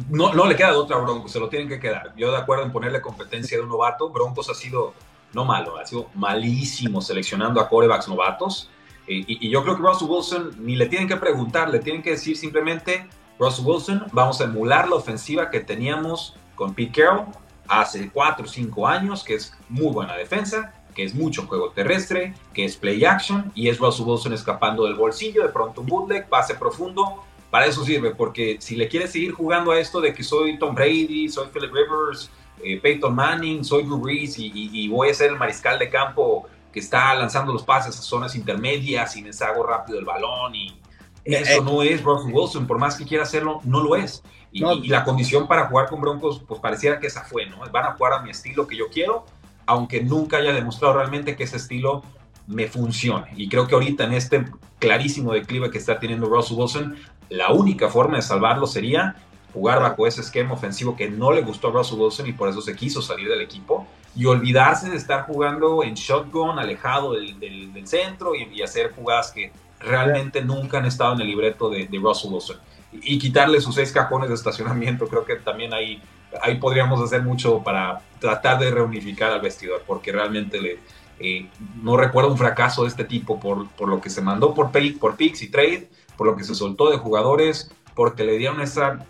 no, 0.09 0.33
no 0.33 0.47
le 0.47 0.55
queda 0.55 0.71
de 0.71 0.76
otra 0.76 0.99
Broncos, 0.99 1.33
se 1.33 1.40
lo 1.40 1.49
tienen 1.49 1.69
que 1.69 1.81
quedar. 1.81 2.14
Yo 2.17 2.31
de 2.31 2.37
acuerdo 2.37 2.64
en 2.64 2.73
ponerle 2.73 3.02
competencia 3.02 3.59
de 3.59 3.64
un 3.64 3.69
novato, 3.69 4.09
Broncos 4.11 4.49
ha 4.49 4.55
sido, 4.55 4.95
no 5.35 5.45
malo, 5.45 5.76
ha 5.76 5.85
sido 5.85 6.09
malísimo 6.14 7.02
seleccionando 7.02 7.61
a 7.61 7.69
corebacks 7.69 8.09
novatos 8.09 8.71
y, 9.09 9.50
yo 9.50 9.62
creo 9.64 9.76
que 9.76 9.83
Russell 9.83 10.09
Wilson 10.09 10.57
ni 10.61 10.76
le 10.76 10.87
tienen 10.87 11.09
que 11.09 11.17
preguntar, 11.17 11.71
le 11.71 11.81
tienen 11.81 12.02
que 12.02 12.11
decir 12.11 12.37
simplemente, 12.37 13.09
Russell 13.38 13.67
Wilson, 13.67 14.07
vamos 14.12 14.40
a 14.40 14.45
emular 14.45 14.88
la 14.88 14.97
ofensiva 14.97 15.50
que 15.50 15.61
teníamos 15.61 16.37
con 16.55 16.75
Pete 16.75 17.02
Carroll 17.02 17.26
hace 17.67 18.11
4 18.11 18.45
o 18.45 18.49
5 18.49 18.87
años, 18.87 19.25
que 19.25 19.35
es 19.35 19.52
muy 19.69 19.93
buena 19.93 20.14
defensa, 20.14 20.75
que 20.99 21.05
es 21.05 21.14
mucho 21.14 21.47
juego 21.47 21.71
terrestre, 21.71 22.35
que 22.52 22.64
es 22.64 22.76
play 22.76 23.05
action, 23.05 23.52
y 23.55 23.69
es 23.69 23.78
Russell 23.78 24.05
Wilson 24.05 24.33
escapando 24.33 24.85
del 24.85 24.97
bolsillo, 24.97 25.45
de 25.45 25.50
pronto 25.50 25.83
un 25.83 25.87
bootleg, 25.87 26.28
pase 26.28 26.57
profundo, 26.57 27.23
para 27.52 27.67
eso 27.67 27.85
sirve, 27.85 28.17
porque 28.17 28.57
si 28.59 28.75
le 28.75 28.88
quieres 28.88 29.12
seguir 29.12 29.31
jugando 29.31 29.71
a 29.71 29.78
esto 29.78 30.00
de 30.00 30.12
que 30.12 30.25
soy 30.25 30.59
Tom 30.59 30.75
Brady, 30.75 31.28
soy 31.28 31.47
Philip 31.55 31.73
Rivers, 31.73 32.33
eh, 32.64 32.81
Peyton 32.81 33.14
Manning, 33.14 33.64
soy 33.64 33.85
Drew 33.85 33.99
Brees 33.99 34.40
y, 34.40 34.50
y, 34.52 34.88
voy 34.88 35.11
a 35.11 35.14
ser 35.14 35.31
el 35.31 35.38
mariscal 35.38 35.78
de 35.78 35.88
campo 35.88 36.49
que 36.73 36.81
está 36.81 37.14
lanzando 37.14 37.52
los 37.52 37.62
pases 37.62 37.97
a 37.97 38.02
zonas 38.02 38.35
intermedias 38.35 39.17
y 39.17 39.23
deshago 39.23 39.62
rápido 39.62 40.00
el 40.00 40.05
balón 40.05 40.52
y 40.57 40.81
eh, 41.25 41.43
eso 41.43 41.61
eh. 41.61 41.64
no 41.64 41.81
es 41.85 42.02
Russell 42.02 42.33
Wilson, 42.33 42.67
por 42.67 42.78
más 42.78 42.97
que 42.97 43.05
quiera 43.05 43.23
hacerlo, 43.23 43.61
no 43.62 43.85
lo 43.85 43.95
es. 43.95 44.25
Y, 44.50 44.88
la 44.88 45.05
condición 45.05 45.47
para 45.47 45.69
jugar 45.69 45.88
con 45.88 46.00
Broncos, 46.00 46.43
pues 46.49 46.59
pareciera 46.59 46.99
que 46.99 47.07
esa 47.07 47.23
fue, 47.23 47.47
¿no? 47.47 47.59
Van 47.71 47.85
a 47.85 47.93
jugar 47.93 48.14
a 48.14 48.23
mi 48.23 48.31
estilo 48.31 48.67
que 48.67 48.76
yo 48.76 48.88
quiero, 48.88 49.26
aunque 49.69 50.03
nunca 50.03 50.39
haya 50.39 50.53
demostrado 50.53 50.95
realmente 50.95 51.37
que 51.37 51.45
ese 51.45 51.59
estilo 51.59 52.03
me 52.47 52.67
funcione. 52.69 53.29
Y 53.37 53.49
creo 53.49 53.67
que 53.67 53.75
ahorita 53.75 54.05
en 54.05 54.15
este 54.15 54.47
clarísimo 54.79 55.35
declive 55.35 55.71
que 55.71 55.77
está 55.77 55.99
teniendo 56.01 56.27
Russell 56.27 56.57
Wilson, 56.59 56.97
la 57.29 57.53
única 57.53 57.89
forma 57.89 58.17
de 58.17 58.23
salvarlo 58.23 58.67
sería 58.67 59.17
jugar 59.53 59.81
bajo 59.83 60.07
ese 60.07 60.23
esquema 60.23 60.55
ofensivo 60.55 60.97
que 60.97 61.11
no 61.11 61.33
le 61.33 61.43
gustó 61.43 61.69
a 61.69 61.73
Russell 61.73 61.99
Wilson 61.99 62.27
y 62.29 62.33
por 62.33 62.49
eso 62.49 62.63
se 62.63 62.75
quiso 62.75 63.03
salir 63.03 63.29
del 63.29 63.43
equipo 63.43 63.87
y 64.17 64.25
olvidarse 64.25 64.89
de 64.89 64.97
estar 64.97 65.27
jugando 65.27 65.85
en 65.85 65.95
shotgun, 65.95 66.59
alejado 66.59 67.13
del, 67.13 67.87
centro 67.87 68.35
y, 68.35 68.63
hacer 68.63 68.93
jugadas 68.93 69.31
que 69.33 69.53
realmente 69.81 70.43
nunca 70.43 70.79
han 70.79 70.87
estado 70.87 71.13
en 71.15 71.21
el 71.21 71.27
libreto 71.27 71.69
de, 71.69 71.89
Russell 72.03 72.33
Wilson. 72.33 72.57
Y, 72.93 73.19
quitarle 73.19 73.61
sus 73.61 73.75
seis 73.75 73.93
cajones 73.93 74.31
de 74.31 74.35
estacionamiento, 74.35 75.07
creo 75.09 75.27
que 75.27 75.37
también 75.37 75.75
ahí, 75.75 76.01
ahí 76.42 76.56
podríamos 76.56 77.00
hacer 77.00 77.23
mucho 77.23 77.62
para 77.62 78.00
tratar 78.20 78.58
de 78.58 78.70
reunificar 78.70 79.32
al 79.32 79.40
vestidor, 79.40 79.82
porque 79.87 80.12
realmente 80.12 80.61
le, 80.61 80.78
eh, 81.20 81.49
no 81.82 81.97
recuerdo 81.97 82.30
un 82.30 82.38
fracaso 82.38 82.82
de 82.82 82.88
este 82.88 83.04
tipo 83.04 83.40
por, 83.40 83.68
por 83.70 83.88
lo 83.88 84.00
que 84.00 84.11
se 84.11 84.23
mandó 84.23 84.54
por, 84.54 84.70
por 84.99 85.16
picks 85.16 85.42
y 85.42 85.50
trade, 85.50 85.88
por 86.16 86.26
lo 86.26 86.37
que 86.37 86.44
se 86.44 86.54
soltó 86.54 86.90
de 86.90 86.99
jugadores, 86.99 87.70
porque 87.94 88.25
le 88.25 88.38
dieron 88.38 88.61
esa 88.61 89.04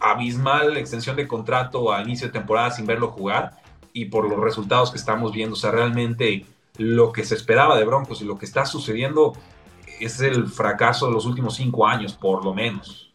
abismal 0.00 0.76
extensión 0.76 1.16
de 1.16 1.26
contrato 1.26 1.92
a 1.92 2.02
inicio 2.02 2.26
de 2.26 2.32
temporada 2.32 2.70
sin 2.70 2.86
verlo 2.86 3.08
jugar 3.08 3.52
y 3.92 4.06
por 4.06 4.28
los 4.28 4.38
resultados 4.40 4.90
que 4.90 4.98
estamos 4.98 5.32
viendo. 5.32 5.54
O 5.54 5.58
sea, 5.58 5.70
realmente 5.70 6.44
lo 6.76 7.12
que 7.12 7.24
se 7.24 7.34
esperaba 7.34 7.78
de 7.78 7.84
Broncos 7.84 8.20
y 8.20 8.24
lo 8.24 8.38
que 8.38 8.44
está 8.44 8.66
sucediendo 8.66 9.32
es 10.00 10.20
el 10.20 10.48
fracaso 10.48 11.06
de 11.06 11.12
los 11.12 11.24
últimos 11.24 11.56
cinco 11.56 11.86
años, 11.86 12.12
por 12.14 12.44
lo 12.44 12.52
menos. 12.52 13.05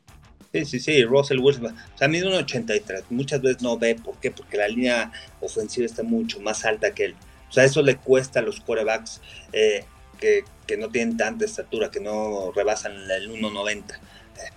Sí, 0.54 0.66
sí, 0.66 0.80
sí, 0.80 1.04
Russell 1.06 1.40
Wilson, 1.40 1.68
o 1.68 1.98
sea, 1.98 2.10
mide 2.10 2.28
un 2.28 2.34
83, 2.34 3.06
muchas 3.10 3.42
veces 3.42 3.62
no 3.62 3.78
ve, 3.78 3.96
¿por 3.96 4.20
qué? 4.20 4.32
Porque 4.32 4.58
la 4.58 4.68
línea 4.68 5.12
ofensiva 5.40 5.86
está 5.86 6.04
mucho 6.04 6.42
más 6.42 6.66
alta 6.66 6.94
que 6.94 7.06
él. 7.06 7.16
O 7.50 7.54
sea, 7.54 7.64
eso 7.64 7.82
le 7.82 7.96
cuesta 7.96 8.40
a 8.40 8.42
los 8.42 8.60
quarterbacks 8.60 9.22
eh, 9.54 9.86
que, 10.20 10.44
que, 10.68 10.76
no 10.76 10.90
tienen 10.90 11.16
tanta 11.16 11.46
estatura, 11.46 11.90
que 11.90 12.02
no 12.02 12.52
rebasan 12.54 12.94
el 13.10 13.30
1.90 13.30 14.00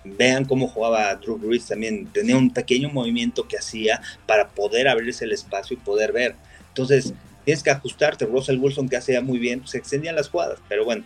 vean 0.03 0.45
cómo 0.45 0.67
jugaba 0.67 1.15
Drew 1.15 1.37
Brees 1.37 1.67
también, 1.67 2.07
tenía 2.07 2.37
un 2.37 2.51
pequeño 2.51 2.89
movimiento 2.89 3.47
que 3.47 3.57
hacía 3.57 4.01
para 4.25 4.49
poder 4.49 4.87
abrirse 4.87 5.25
el 5.25 5.31
espacio 5.31 5.75
y 5.75 5.79
poder 5.79 6.11
ver. 6.11 6.35
Entonces, 6.69 7.13
tienes 7.43 7.63
que 7.63 7.69
ajustarte. 7.69 8.25
Russell 8.25 8.57
Wilson, 8.57 8.89
que 8.89 8.97
hacía 8.97 9.21
muy 9.21 9.39
bien, 9.39 9.65
se 9.67 9.77
extendían 9.77 10.15
las 10.15 10.29
jugadas, 10.29 10.59
pero 10.67 10.85
bueno. 10.85 11.03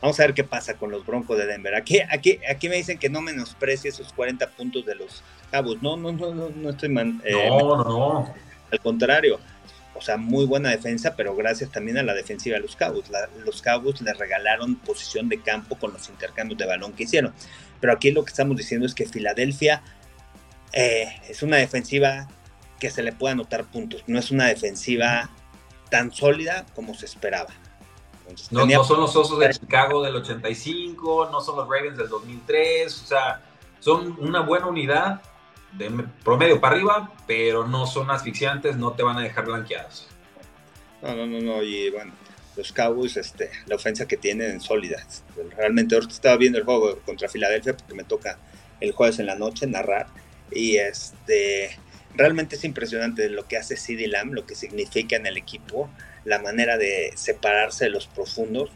Vamos 0.00 0.18
a 0.20 0.24
ver 0.24 0.34
qué 0.34 0.44
pasa 0.44 0.74
con 0.74 0.90
los 0.90 1.04
Broncos 1.06 1.38
de 1.38 1.46
Denver. 1.46 1.74
Aquí, 1.74 2.00
aquí, 2.10 2.38
aquí 2.48 2.68
me 2.68 2.76
dicen 2.76 2.98
que 2.98 3.08
no 3.08 3.20
menosprecie 3.20 3.90
esos 3.90 4.12
40 4.12 4.48
puntos 4.50 4.84
de 4.86 4.94
los 4.94 5.22
Cabos. 5.50 5.82
No, 5.82 5.96
no, 5.96 6.12
no, 6.12 6.34
no, 6.34 6.50
no 6.50 6.70
estoy 6.70 6.88
man, 6.88 7.20
eh, 7.24 7.48
no, 7.48 7.76
no. 7.84 8.34
Al 8.70 8.80
contrario, 8.80 9.40
o 9.94 10.00
sea, 10.00 10.16
muy 10.16 10.46
buena 10.46 10.70
defensa, 10.70 11.14
pero 11.16 11.34
gracias 11.34 11.70
también 11.70 11.98
a 11.98 12.02
la 12.02 12.14
defensiva 12.14 12.56
de 12.56 12.62
los 12.62 12.76
Cabos. 12.76 13.10
los 13.44 13.60
Cabos 13.60 14.00
le 14.00 14.12
regalaron 14.14 14.76
posición 14.76 15.28
de 15.28 15.42
campo 15.42 15.76
con 15.76 15.92
los 15.92 16.08
intercambios 16.08 16.58
de 16.58 16.66
balón 16.66 16.92
que 16.92 17.02
hicieron. 17.02 17.34
Pero 17.80 17.92
aquí 17.92 18.10
lo 18.10 18.24
que 18.24 18.30
estamos 18.30 18.56
diciendo 18.56 18.86
es 18.86 18.94
que 18.94 19.06
Filadelfia 19.06 19.82
eh, 20.72 21.20
es 21.28 21.42
una 21.42 21.56
defensiva 21.56 22.28
que 22.78 22.90
se 22.90 23.02
le 23.02 23.12
puede 23.12 23.32
anotar 23.32 23.64
puntos. 23.64 24.04
No 24.06 24.18
es 24.18 24.30
una 24.30 24.46
defensiva 24.46 25.30
tan 25.90 26.12
sólida 26.12 26.64
como 26.74 26.94
se 26.94 27.06
esperaba. 27.06 27.50
No, 28.50 28.84
son 28.84 29.00
los 29.00 29.14
Osos 29.16 29.38
de 29.38 29.50
Chicago 29.50 30.02
del 30.02 30.16
85, 30.16 31.28
no 31.30 31.40
son 31.40 31.56
los 31.56 31.68
Ravens 31.68 31.96
del 31.96 32.08
2003, 32.08 33.02
o 33.02 33.06
sea, 33.06 33.42
son 33.80 34.16
una 34.20 34.40
buena 34.40 34.66
unidad 34.66 35.22
de 35.72 35.90
promedio 36.24 36.60
para 36.60 36.76
arriba, 36.76 37.12
pero 37.26 37.66
no 37.66 37.86
son 37.86 38.10
asfixiantes, 38.10 38.76
no 38.76 38.92
te 38.92 39.02
van 39.02 39.16
a 39.18 39.20
dejar 39.20 39.46
blanqueados. 39.46 40.08
No, 41.02 41.14
no, 41.14 41.26
no, 41.26 41.40
no, 41.40 41.62
y 41.62 41.90
bueno, 41.90 42.12
los 42.56 42.72
Cowboys, 42.72 43.16
este, 43.16 43.50
la 43.66 43.76
ofensa 43.76 44.06
que 44.06 44.16
tienen 44.16 44.60
sólida. 44.60 45.04
Realmente 45.56 45.94
ahorita 45.94 46.12
estaba 46.12 46.36
viendo 46.36 46.58
el 46.58 46.64
juego 46.64 46.98
contra 47.06 47.28
Filadelfia 47.28 47.76
porque 47.76 47.94
me 47.94 48.04
toca 48.04 48.38
el 48.80 48.92
jueves 48.92 49.18
en 49.18 49.26
la 49.26 49.34
noche 49.34 49.66
narrar 49.66 50.08
y 50.50 50.76
este 50.76 51.78
realmente 52.14 52.56
es 52.56 52.64
impresionante 52.64 53.28
lo 53.28 53.46
que 53.46 53.56
hace 53.56 53.76
CD 53.76 54.08
Lamb, 54.08 54.32
lo 54.32 54.46
que 54.46 54.54
significa 54.54 55.16
en 55.16 55.26
el 55.26 55.36
equipo, 55.36 55.88
la 56.24 56.38
manera 56.40 56.76
de 56.76 57.12
separarse 57.14 57.84
de 57.84 57.90
los 57.90 58.06
profundos 58.06 58.70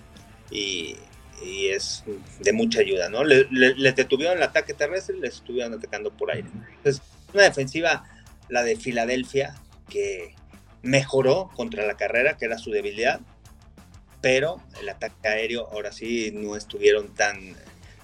y, 0.51 0.97
es 1.43 2.05
de 2.41 2.53
mucha 2.55 2.81
ayuda, 2.81 3.11
¿no? 3.11 3.23
Les 3.23 3.51
le, 3.51 3.93
detuvieron 3.93 4.39
el 4.39 4.43
ataque 4.43 4.73
terrestre 4.73 5.17
y 5.19 5.21
les 5.21 5.35
estuvieron 5.35 5.75
atacando 5.75 6.11
por 6.11 6.31
aire. 6.31 6.49
Entonces, 6.77 7.03
una 7.35 7.43
defensiva, 7.43 8.05
la 8.49 8.63
de 8.63 8.77
Filadelfia, 8.77 9.55
que 9.91 10.35
mejoró 10.81 11.51
contra 11.55 11.87
la 11.87 11.99
carrera, 11.99 12.39
que 12.39 12.47
era 12.47 12.57
su 12.57 12.71
debilidad, 12.71 13.21
pero 14.23 14.63
el 14.81 14.89
ataque 14.89 15.29
aéreo 15.29 15.69
ahora 15.71 15.93
sí 15.93 16.31
no 16.33 16.57
estuvieron 16.57 17.13
tan, 17.15 17.55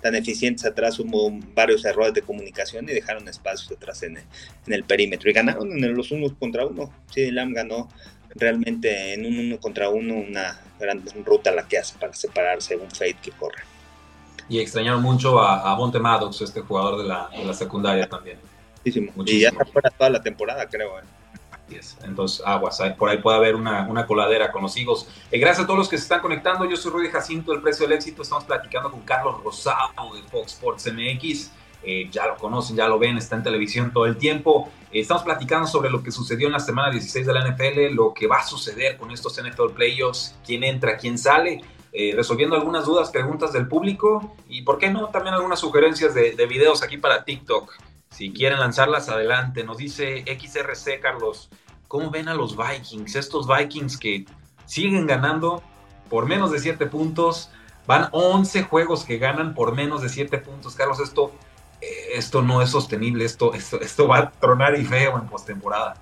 tan 0.03 0.15
eficientes 0.15 0.67
atrás, 0.67 0.99
hubo 0.99 1.31
varios 1.55 1.85
errores 1.87 2.13
de 2.13 2.23
comunicación 2.23 2.89
y 2.91 2.93
dejaron 2.93 3.27
espacios 3.29 3.73
atrás 3.73 4.03
en, 4.03 4.19
en 4.19 4.73
el 4.73 4.85
perímetro 4.85 5.31
y 5.31 5.33
ganaron 5.33 5.73
en 5.73 5.95
los 5.95 6.11
unos 6.11 6.35
contra 6.35 6.67
uno. 6.67 6.93
Sí, 7.11 7.31
Lam 7.31 7.55
ganó 7.55 7.89
realmente 8.35 9.15
en 9.15 9.27
un 9.27 9.39
uno 9.39 9.59
contra 9.59 9.89
uno 9.89 10.15
una 10.15 10.61
gran 10.79 11.03
ruta 11.25 11.51
la 11.51 11.67
que 11.67 11.79
hace 11.79 11.99
para 11.99 12.15
separarse 12.15 12.77
un 12.77 12.91
fade 12.91 13.17
que 13.23 13.31
corre. 13.33 13.63
Y 14.49 14.59
extrañaron 14.59 15.03
mucho 15.03 15.41
a, 15.41 15.71
a 15.71 15.77
Monte 15.77 15.99
Maddox, 16.01 16.41
este 16.41 16.61
jugador 16.61 17.03
de 17.03 17.09
la, 17.09 17.29
de 17.29 17.45
la 17.45 17.55
secundaria 17.55 18.09
también. 18.09 18.39
Muchísimo. 18.79 19.13
Muchísimo. 19.15 19.39
Y 19.39 19.43
ya 19.43 19.49
está 19.51 19.65
fuera 19.65 19.91
toda 19.91 20.11
la 20.11 20.23
temporada, 20.23 20.69
creo. 20.69 20.99
¿eh? 20.99 21.03
Entonces, 22.03 22.43
aguas, 22.45 22.81
por 22.99 23.09
ahí 23.09 23.19
puede 23.19 23.37
haber 23.37 23.55
una, 23.55 24.07
coladera 24.07 24.51
con 24.51 24.63
los 24.63 24.77
higos. 24.77 25.07
Eh, 25.31 25.39
gracias 25.39 25.65
a 25.65 25.67
todos 25.67 25.79
los 25.79 25.89
que 25.89 25.97
se 25.97 26.05
están 26.05 26.21
conectando. 26.21 26.65
Yo 26.65 26.77
soy 26.77 26.93
Rudy 26.93 27.09
Jacinto, 27.09 27.53
el 27.53 27.63
precio 27.63 27.87
del 27.87 27.97
éxito. 27.97 28.23
Estamos 28.23 28.45
platicando 28.45 28.91
con 28.91 29.01
Carlos 29.03 29.43
Rosado 29.43 30.15
de 30.15 30.23
Fox 30.23 30.53
Sports 30.53 30.93
MX. 30.93 31.51
Eh, 31.83 32.09
ya 32.11 32.27
lo 32.27 32.37
conocen, 32.37 32.77
ya 32.77 32.87
lo 32.89 32.99
ven, 32.99 33.17
está 33.17 33.37
en 33.37 33.43
televisión 33.43 33.93
todo 33.93 34.07
el 34.07 34.17
tiempo. 34.17 34.71
Eh, 34.93 35.01
estamos 35.01 35.23
platicando 35.23 35.67
sobre 35.67 35.91
lo 35.91 36.03
que 36.03 36.11
sucedió 36.11 36.47
en 36.47 36.53
la 36.53 36.61
semana 36.61 36.91
16 36.91 37.27
de 37.27 37.33
la 37.33 37.41
NFL, 37.47 37.95
lo 37.95 38.13
que 38.13 38.27
va 38.27 38.39
a 38.39 38.43
suceder 38.47 38.97
con 38.99 39.11
estos 39.11 39.41
NFL 39.43 39.73
Playoffs, 39.75 40.37
quién 40.45 40.65
entra, 40.65 40.97
quién 40.97 41.19
sale. 41.19 41.63
eh, 41.93 42.13
resolviendo 42.15 42.55
algunas 42.55 42.85
dudas, 42.85 43.11
preguntas 43.11 43.53
del 43.53 43.67
público 43.67 44.37
y, 44.49 44.63
¿por 44.63 44.79
qué 44.79 44.91
no? 44.91 45.09
También 45.09 45.35
algunas 45.35 45.59
sugerencias 45.59 46.15
de, 46.15 46.33
de 46.37 46.47
videos 46.47 46.83
aquí 46.83 46.97
para 46.99 47.25
TikTok. 47.25 47.73
Si 48.11 48.33
quieren 48.33 48.61
lanzarlas, 48.61 49.09
adelante. 49.09 49.65
Nos 49.65 49.79
dice 49.79 50.25
XRC, 50.27 51.01
Carlos, 51.01 51.51
¿cómo 51.89 52.11
ven 52.11 52.29
a 52.29 52.35
los 52.35 52.57
Vikings? 52.57 53.17
Estos 53.17 53.47
Vikings 53.49 53.99
que 53.99 54.25
siguen 54.67 55.07
ganando 55.07 55.63
por 56.09 56.27
menos 56.27 56.53
de 56.53 56.59
7 56.59 56.87
puntos. 56.87 57.51
Van 57.87 58.09
11 58.13 58.63
juegos 58.65 59.05
que 59.05 59.19
ganan 59.19 59.55
por 59.55 59.75
menos 59.75 60.03
de 60.03 60.09
7 60.09 60.39
puntos. 60.39 60.75
Carlos, 60.77 61.01
esto, 61.01 61.33
esto 62.15 62.43
no 62.43 62.63
es 62.63 62.71
sostenible. 62.71 63.25
Esto, 63.25 63.55
esto, 63.55 63.81
esto 63.81 64.09
va 64.09 64.19
a 64.19 64.31
tronar 64.31 64.79
y 64.79 64.85
feo 64.85 65.19
en 65.19 65.27
postemporada. 65.27 65.95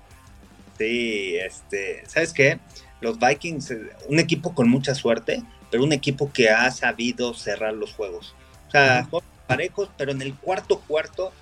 Sí, 0.77 1.35
este, 1.37 2.03
¿sabes 2.07 2.33
qué? 2.33 2.59
Los 3.01 3.19
Vikings, 3.19 3.71
eh, 3.71 3.89
un 4.07 4.19
equipo 4.19 4.53
con 4.53 4.69
mucha 4.69 4.95
suerte, 4.95 5.43
pero 5.71 5.83
un 5.83 5.93
equipo 5.93 6.31
que 6.31 6.49
ha 6.49 6.69
sabido 6.71 7.33
cerrar 7.33 7.73
los 7.73 7.93
juegos. 7.93 8.35
O 8.67 8.71
sea, 8.71 9.03
juegos 9.09 9.27
parejos, 9.47 9.89
pero 9.97 10.11
en 10.11 10.21
el 10.21 10.35
cuarto 10.35 10.79
cuarto 10.81 11.33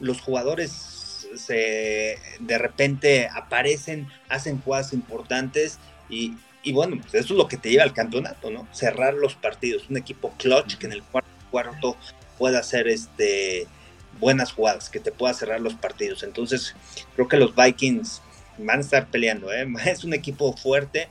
los 0.00 0.20
jugadores 0.20 1.28
se, 1.36 2.18
de 2.40 2.58
repente 2.58 3.28
aparecen, 3.28 4.08
hacen 4.28 4.60
jugadas 4.60 4.92
importantes 4.92 5.78
y, 6.08 6.34
y 6.62 6.72
bueno, 6.72 6.96
pues 7.00 7.14
eso 7.14 7.34
es 7.34 7.38
lo 7.38 7.48
que 7.48 7.58
te 7.58 7.70
lleva 7.70 7.84
al 7.84 7.92
campeonato, 7.92 8.50
¿no? 8.50 8.66
Cerrar 8.72 9.14
los 9.14 9.34
partidos, 9.34 9.88
un 9.90 9.98
equipo 9.98 10.32
clutch 10.38 10.76
que 10.76 10.86
en 10.86 10.92
el 10.92 11.02
cuarto 11.02 11.30
cuarto 11.50 11.96
pueda 12.38 12.60
hacer 12.60 12.88
este 12.88 13.66
buenas 14.20 14.52
jugadas, 14.52 14.88
que 14.90 15.00
te 15.00 15.12
pueda 15.12 15.34
cerrar 15.34 15.60
los 15.60 15.74
partidos. 15.74 16.22
Entonces, 16.22 16.74
creo 17.14 17.28
que 17.28 17.36
los 17.36 17.54
Vikings 17.56 18.22
van 18.58 18.78
a 18.78 18.82
estar 18.82 19.08
peleando, 19.10 19.52
¿eh? 19.52 19.66
Es 19.86 20.04
un 20.04 20.14
equipo 20.14 20.56
fuerte, 20.56 21.08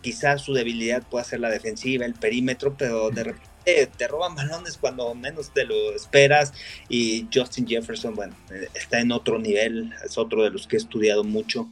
quizás 0.00 0.42
su 0.42 0.54
debilidad 0.54 1.02
pueda 1.02 1.24
ser 1.24 1.40
la 1.40 1.50
defensiva, 1.50 2.06
el 2.06 2.14
perímetro, 2.14 2.76
pero 2.76 3.10
de 3.10 3.24
repente 3.24 3.56
te 3.96 4.06
roban 4.06 4.36
balones 4.36 4.76
cuando 4.76 5.12
menos 5.14 5.52
te 5.52 5.64
lo 5.64 5.92
esperas 5.92 6.52
y 6.88 7.26
Justin 7.34 7.66
Jefferson, 7.66 8.14
bueno, 8.14 8.36
está 8.74 9.00
en 9.00 9.10
otro 9.10 9.40
nivel, 9.40 9.92
es 10.04 10.16
otro 10.18 10.44
de 10.44 10.50
los 10.50 10.68
que 10.68 10.76
he 10.76 10.78
estudiado 10.78 11.24
mucho 11.24 11.68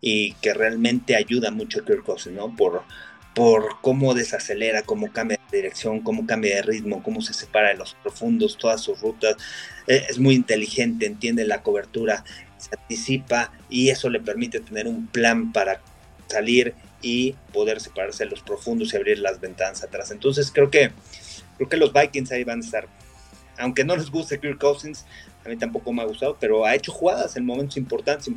y 0.00 0.32
que 0.34 0.52
realmente 0.54 1.14
ayuda 1.14 1.52
mucho 1.52 1.80
a 1.80 1.84
Kirk 1.84 2.02
Cousins, 2.02 2.34
¿no? 2.34 2.54
Por, 2.56 2.82
por 3.36 3.82
cómo 3.82 4.14
desacelera, 4.14 4.80
cómo 4.80 5.12
cambia 5.12 5.38
de 5.50 5.58
dirección, 5.58 6.00
cómo 6.00 6.26
cambia 6.26 6.56
de 6.56 6.62
ritmo, 6.62 7.02
cómo 7.02 7.20
se 7.20 7.34
separa 7.34 7.68
de 7.68 7.74
los 7.74 7.92
profundos, 8.02 8.56
todas 8.56 8.80
sus 8.80 8.98
rutas. 9.02 9.36
Es 9.86 10.18
muy 10.18 10.34
inteligente, 10.34 11.04
entiende 11.04 11.44
la 11.44 11.62
cobertura, 11.62 12.24
se 12.56 12.70
anticipa 12.74 13.52
y 13.68 13.90
eso 13.90 14.08
le 14.08 14.20
permite 14.20 14.60
tener 14.60 14.88
un 14.88 15.06
plan 15.06 15.52
para 15.52 15.82
salir 16.28 16.74
y 17.02 17.34
poder 17.52 17.78
separarse 17.82 18.24
de 18.24 18.30
los 18.30 18.40
profundos 18.40 18.94
y 18.94 18.96
abrir 18.96 19.18
las 19.18 19.38
ventanas 19.38 19.84
atrás. 19.84 20.10
Entonces 20.10 20.50
creo 20.50 20.70
que 20.70 20.92
creo 21.58 21.68
que 21.68 21.76
los 21.76 21.92
Vikings 21.92 22.32
ahí 22.32 22.42
van 22.42 22.62
a 22.62 22.64
estar. 22.64 22.88
Aunque 23.58 23.84
no 23.84 23.96
les 23.96 24.10
guste 24.10 24.40
Kirk 24.40 24.58
Cousins, 24.58 25.04
a 25.44 25.50
mí 25.50 25.58
tampoco 25.58 25.92
me 25.92 26.00
ha 26.00 26.06
gustado, 26.06 26.38
pero 26.40 26.64
ha 26.64 26.74
hecho 26.74 26.90
jugadas 26.90 27.36
en 27.36 27.44
momentos 27.44 27.76
importantes, 27.76 28.28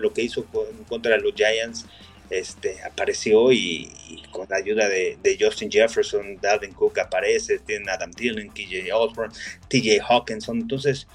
lo 0.00 0.12
que 0.12 0.22
hizo 0.22 0.44
en 0.70 0.84
contra 0.84 1.12
de 1.12 1.20
los 1.20 1.32
Giants, 1.34 1.86
este, 2.30 2.82
apareció 2.82 3.52
y, 3.52 4.22
con 4.30 4.46
la 4.48 4.56
ayuda 4.56 4.88
de, 4.88 5.38
Justin 5.40 5.70
Jefferson, 5.70 6.36
Dalvin 6.40 6.72
Cook 6.72 6.98
aparece, 6.98 7.58
tiene 7.60 7.90
Adam 7.90 8.12
Thielen, 8.12 8.50
TJ 8.50 8.92
Osborne, 8.92 9.34
TJ 9.68 10.00
Hawkinson, 10.08 10.58
entonces 10.60 11.06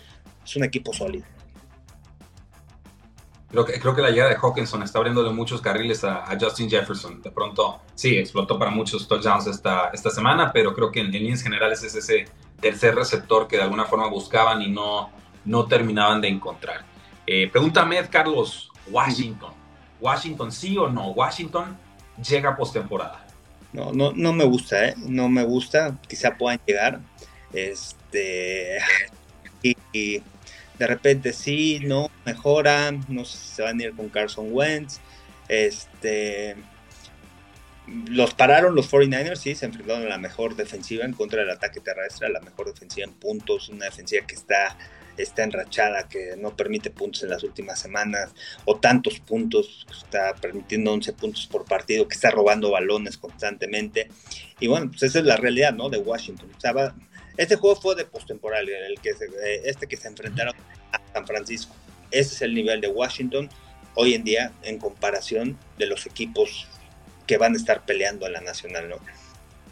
es 0.44 0.56
un 0.56 0.64
equipo 0.64 0.94
sólido. 0.94 1.26
Creo 3.50 3.66
que, 3.66 3.80
creo 3.80 3.96
que 3.96 4.02
la 4.02 4.10
llegada 4.10 4.32
de 4.32 4.38
Hawkinson 4.42 4.82
está 4.82 4.98
abriéndole 4.98 5.30
muchos 5.30 5.62
carriles 5.62 6.04
a, 6.04 6.26
Justin 6.42 6.68
Jefferson. 6.68 7.22
De 7.22 7.30
pronto, 7.30 7.82
sí, 7.94 8.18
explotó 8.18 8.58
para 8.58 8.72
muchos 8.72 9.08
touchdowns 9.08 9.46
esta, 9.46 9.92
esta 9.94 10.10
semana, 10.10 10.52
pero 10.52 10.74
creo 10.74 10.92
que 10.92 11.02
en, 11.02 11.12
líneas 11.12 11.44
generales 11.44 11.84
es 11.84 11.94
ese 11.94 12.26
tercer 12.60 12.96
receptor 12.96 13.48
que 13.48 13.58
de 13.58 13.62
alguna 13.62 13.86
forma 13.86 14.08
buscaban 14.08 14.64
y 14.64 14.72
no, 14.72 15.12
no 15.46 15.68
terminaban 15.68 16.20
de 16.20 16.30
encontrar. 16.30 16.84
Eh, 17.28 17.48
pregúntame, 17.52 18.04
Carlos, 18.10 18.72
Washington. 18.90 19.54
¿Washington 20.04 20.52
sí 20.52 20.78
o 20.78 20.90
no? 20.90 21.12
¿Washington 21.12 21.78
llega 22.22 22.58
postemporada? 22.58 23.26
No, 23.72 23.94
no, 23.94 24.12
no 24.12 24.34
me 24.34 24.44
gusta, 24.44 24.90
¿eh? 24.90 24.96
No 24.98 25.30
me 25.30 25.44
gusta. 25.44 25.98
Quizá 26.08 26.38
puedan 26.38 26.60
llegar. 26.68 27.00
Este. 27.54 28.80
y 29.64 30.22
de 30.78 30.88
repente 30.88 31.32
sí, 31.32 31.80
no, 31.84 32.12
mejoran, 32.26 33.06
no 33.08 33.24
sé 33.24 33.38
si 33.38 33.48
se 33.56 33.62
van 33.62 33.80
a 33.80 33.84
ir 33.84 33.96
con 33.96 34.10
Carson 34.10 34.48
Wentz. 34.52 35.00
Este, 35.48 36.58
los 37.88 38.34
pararon 38.34 38.76
los 38.76 38.92
49ers, 38.92 39.38
sí, 39.38 39.56
se 39.56 39.66
enfrentaron 39.66 40.06
a 40.06 40.10
la 40.10 40.18
mejor 40.18 40.56
defensiva 40.56 41.06
en 41.06 41.14
contra 41.14 41.42
del 41.42 41.52
ataque 41.52 41.80
terrestre, 41.80 42.28
a 42.28 42.32
la 42.32 42.42
mejor 42.42 42.68
defensiva 42.68 43.06
en 43.06 43.14
puntos, 43.14 43.70
una 43.70 43.86
defensiva 43.86 44.26
que 44.26 44.36
está, 44.36 44.78
está 45.18 45.44
enrachada, 45.44 46.08
que 46.08 46.36
no 46.38 46.56
permite 46.56 46.90
puntos 46.90 47.24
en 47.24 47.30
las 47.30 47.44
últimas 47.44 47.80
semanas, 47.80 48.32
o 48.66 48.78
tantos 48.78 49.20
puntos, 49.20 49.86
está 49.92 50.34
permitiendo 50.36 50.92
11 50.94 51.14
puntos 51.14 51.48
por 51.48 51.66
partido, 51.66 52.08
que 52.08 52.16
está 52.16 52.32
robando 52.32 52.72
balones 52.72 53.18
constantemente. 53.18 54.10
Y 54.60 54.68
bueno, 54.68 54.90
pues 54.90 55.04
esa 55.04 55.20
es 55.20 55.26
la 55.26 55.38
realidad, 55.38 55.74
¿no? 55.74 55.90
De 55.90 55.98
Washington. 55.98 56.50
Este 57.38 57.56
juego 57.56 57.80
fue 57.80 57.96
de 57.96 58.06
postemporal, 58.06 58.68
el 58.70 59.00
que 59.00 59.10
eh, 59.10 59.62
este 59.66 59.88
que 59.88 59.98
se 59.98 60.08
enfrentaron 60.08 60.54
a 60.92 61.02
San 61.14 61.26
Francisco. 61.26 61.76
Ese 62.12 62.36
es 62.36 62.42
el 62.44 62.54
nivel 62.54 62.80
de 62.80 62.88
Washington 62.88 63.50
hoy 63.96 64.14
en 64.14 64.24
día 64.24 64.52
en 64.64 64.78
comparación 64.78 65.58
de 65.78 65.88
los 65.88 66.06
equipos 66.06 66.68
que 67.28 67.38
van 67.38 67.54
a 67.54 67.58
estar 67.58 67.86
peleando 67.86 68.26
en 68.28 68.34
la 68.34 68.42
Nacional. 68.42 68.90
¿no? 68.90 68.98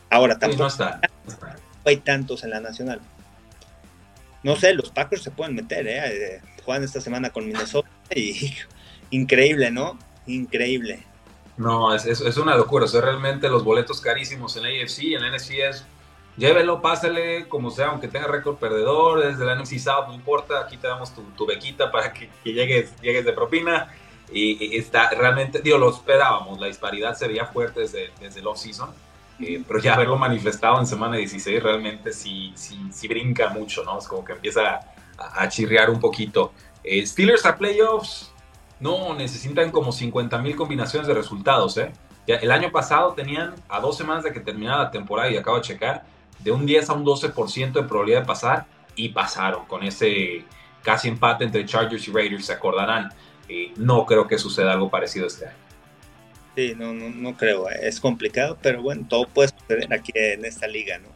Ahora 0.09 0.39
tampoco 0.39 0.69
no 0.77 1.89
hay 1.89 1.97
tantos 1.97 2.43
en 2.43 2.51
la 2.51 2.59
Nacional. 2.59 3.01
No 4.43 4.55
sé, 4.55 4.73
los 4.73 4.89
Packers 4.89 5.23
se 5.23 5.31
pueden 5.31 5.55
meter, 5.55 5.87
¿eh? 5.87 5.99
eh 6.05 6.41
juegan 6.63 6.83
esta 6.83 7.01
semana 7.01 7.31
con 7.31 7.45
Minnesota 7.45 7.89
y 8.15 8.53
increíble, 9.09 9.71
¿no? 9.71 9.97
Increíble. 10.27 11.03
No, 11.57 11.93
es, 11.93 12.05
es, 12.05 12.37
una 12.37 12.55
locura. 12.55 12.85
O 12.85 13.01
realmente 13.01 13.49
los 13.49 13.63
boletos 13.63 14.01
carísimos 14.01 14.55
en 14.57 14.65
AFC 14.65 15.03
y 15.03 15.15
en 15.15 15.21
NFC 15.21 15.51
es 15.69 15.85
llévelo, 16.37 16.81
pásale, 16.81 17.47
como 17.47 17.71
sea, 17.71 17.87
aunque 17.87 18.07
tenga 18.07 18.27
récord 18.27 18.57
perdedor, 18.57 19.21
desde 19.23 19.45
la 19.45 19.55
NFC 19.55 19.77
South, 19.79 20.07
no 20.07 20.13
importa, 20.13 20.61
aquí 20.61 20.77
te 20.77 20.87
damos 20.87 21.13
tu, 21.13 21.45
bequita 21.45 21.91
para 21.91 22.13
que, 22.13 22.29
llegues, 22.43 22.95
llegues 23.01 23.25
de 23.25 23.33
propina. 23.33 23.93
Y, 24.33 24.77
está 24.77 25.09
realmente, 25.09 25.59
digo, 25.61 25.77
lo 25.77 25.89
esperábamos, 25.89 26.59
la 26.59 26.67
disparidad 26.67 27.15
se 27.15 27.27
veía 27.27 27.45
fuerte 27.47 27.81
desde, 27.81 28.11
desde 28.19 28.39
el 28.39 28.47
off-season, 28.47 28.89
eh, 29.41 29.63
pero 29.67 29.79
ya 29.79 29.95
haberlo 29.95 30.17
manifestado 30.17 30.79
en 30.79 30.85
semana 30.85 31.17
16 31.17 31.61
realmente 31.61 32.13
sí, 32.13 32.51
sí, 32.55 32.79
sí 32.91 33.07
brinca 33.07 33.49
mucho, 33.49 33.83
¿no? 33.83 33.97
Es 33.97 34.07
como 34.07 34.23
que 34.23 34.33
empieza 34.33 34.79
a, 35.17 35.47
chirriar 35.49 35.89
un 35.89 35.99
poquito. 35.99 36.53
Eh, 36.83 37.05
Steelers 37.05 37.45
a 37.45 37.57
playoffs, 37.57 38.31
no, 38.79 39.13
necesitan 39.13 39.71
como 39.71 39.91
50 39.91 40.37
mil 40.39 40.55
combinaciones 40.55 41.07
de 41.07 41.13
resultados, 41.13 41.77
¿eh? 41.77 41.91
Ya, 42.27 42.35
el 42.35 42.51
año 42.51 42.71
pasado 42.71 43.13
tenían 43.13 43.55
a 43.67 43.79
dos 43.79 43.97
semanas 43.97 44.23
de 44.23 44.31
que 44.31 44.39
terminara 44.39 44.83
la 44.83 44.91
temporada 44.91 45.29
y 45.29 45.37
acabo 45.37 45.57
de 45.57 45.63
checar, 45.63 46.03
de 46.39 46.51
un 46.51 46.65
10 46.65 46.89
a 46.89 46.93
un 46.93 47.05
12% 47.05 47.71
de 47.71 47.83
probabilidad 47.83 48.21
de 48.21 48.25
pasar 48.25 48.65
y 48.95 49.09
pasaron 49.09 49.65
con 49.65 49.83
ese 49.83 50.45
casi 50.83 51.07
empate 51.07 51.43
entre 51.43 51.65
Chargers 51.65 52.07
y 52.07 52.11
Raiders, 52.11 52.45
se 52.45 52.53
acordarán. 52.53 53.11
Eh, 53.47 53.73
no 53.77 54.05
creo 54.05 54.27
que 54.27 54.37
suceda 54.37 54.73
algo 54.73 54.89
parecido 54.89 55.27
este 55.27 55.47
año. 55.47 55.60
Sí, 56.55 56.73
no, 56.77 56.93
no, 56.93 57.09
no 57.09 57.37
creo, 57.37 57.69
eh, 57.69 57.79
es 57.83 57.99
complicado, 57.99 58.57
pero 58.61 58.81
bueno, 58.81 59.05
todo 59.07 59.25
puede 59.27 59.49
suceder 59.49 59.93
aquí 59.93 60.11
en 60.15 60.43
esta 60.43 60.67
liga, 60.67 60.97
¿no? 60.97 61.09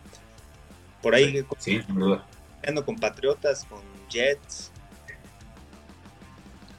Por 1.01 1.13
ahí, 1.13 1.45
sí, 1.59 1.81
sin 1.81 1.95
duda. 1.95 2.25
con 2.85 2.95
Patriotas, 2.95 3.65
con 3.65 3.81
Jets. 4.09 4.71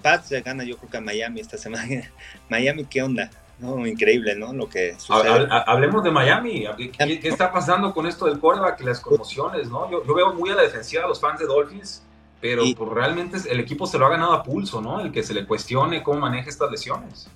Pats 0.03 0.29
se 0.29 0.41
gana 0.41 0.65
yo 0.65 0.77
creo 0.79 0.91
que 0.91 0.97
a 0.97 1.01
Miami 1.01 1.41
esta 1.41 1.59
semana. 1.59 2.11
Miami, 2.49 2.85
¿qué 2.87 3.03
onda? 3.03 3.31
No, 3.59 3.87
increíble, 3.87 4.35
¿no? 4.35 4.53
Lo 4.53 4.69
que 4.69 4.99
sucede. 4.99 5.49
Hablemos 5.51 6.03
de 6.03 6.11
Miami. 6.11 6.67
¿Qué, 6.77 7.21
está 7.23 7.53
pasando 7.53 7.93
con 7.93 8.07
esto 8.07 8.27
del 8.27 8.39
quarterback 8.39 8.81
y 8.81 8.85
las 8.85 9.01
conmociones, 9.01 9.71
no? 9.71 9.91
Yo, 9.91 10.15
veo 10.15 10.35
muy 10.35 10.51
a 10.51 10.55
la 10.55 10.63
defensiva 10.63 11.05
a 11.05 11.09
los 11.09 11.21
fans 11.21 11.39
de 11.39 11.47
Dolphins, 11.47 12.03
pero 12.41 12.65
pues, 12.77 12.91
realmente 12.91 13.39
el 13.49 13.61
equipo 13.61 13.87
se 13.87 13.99
lo 13.99 14.07
ha 14.07 14.11
ganado 14.11 14.33
a 14.33 14.43
pulso, 14.43 14.81
¿no? 14.81 15.01
El 15.01 15.11
que 15.13 15.23
se 15.23 15.33
le 15.33 15.47
cuestione 15.47 16.03
cómo 16.03 16.21
maneja 16.21 16.51
estas 16.51 16.71
lesiones. 16.71 17.31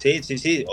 Sí, 0.00 0.22
sí, 0.22 0.38
sí. 0.38 0.64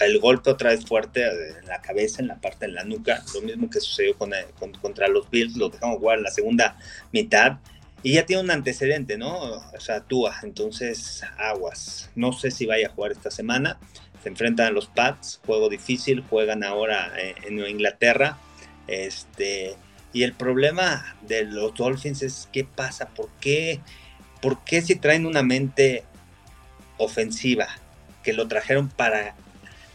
el 0.00 0.18
golpe 0.18 0.50
otra 0.50 0.70
vez 0.70 0.86
fuerte 0.86 1.26
en 1.58 1.66
la 1.66 1.82
cabeza, 1.82 2.22
en 2.22 2.28
la 2.28 2.40
parte 2.40 2.66
de 2.66 2.72
la 2.72 2.84
nuca. 2.84 3.22
Lo 3.34 3.42
mismo 3.42 3.68
que 3.68 3.80
sucedió 3.80 4.16
con, 4.16 4.32
contra 4.80 5.08
los 5.08 5.28
Bills. 5.28 5.56
Lo 5.56 5.68
dejamos 5.68 5.98
jugar 5.98 6.18
en 6.18 6.24
la 6.24 6.30
segunda 6.30 6.78
mitad. 7.12 7.58
Y 8.02 8.14
ya 8.14 8.24
tiene 8.24 8.42
un 8.42 8.50
antecedente, 8.50 9.18
¿no? 9.18 9.38
O 9.38 9.80
sea, 9.80 10.00
Tua, 10.00 10.34
entonces 10.42 11.22
aguas. 11.36 12.08
No 12.14 12.32
sé 12.32 12.50
si 12.50 12.64
vaya 12.64 12.86
a 12.86 12.90
jugar 12.90 13.12
esta 13.12 13.30
semana. 13.30 13.78
Se 14.22 14.30
enfrentan 14.30 14.68
a 14.68 14.70
los 14.70 14.86
Pats, 14.86 15.40
juego 15.44 15.68
difícil, 15.68 16.22
juegan 16.22 16.64
ahora 16.64 17.12
eh, 17.18 17.34
en 17.46 17.58
Inglaterra. 17.58 18.38
Este, 18.86 19.76
y 20.14 20.22
el 20.22 20.32
problema 20.32 21.14
de 21.20 21.44
los 21.44 21.74
Dolphins 21.74 22.22
es 22.22 22.48
qué 22.50 22.64
pasa, 22.64 23.10
por 23.10 23.28
qué, 23.38 23.80
por 24.40 24.64
qué 24.64 24.80
si 24.80 24.96
traen 24.96 25.26
una 25.26 25.42
mente 25.42 26.04
ofensiva, 26.96 27.68
que 28.22 28.32
lo 28.32 28.48
trajeron 28.48 28.88
para 28.88 29.34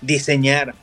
diseñar 0.02 0.76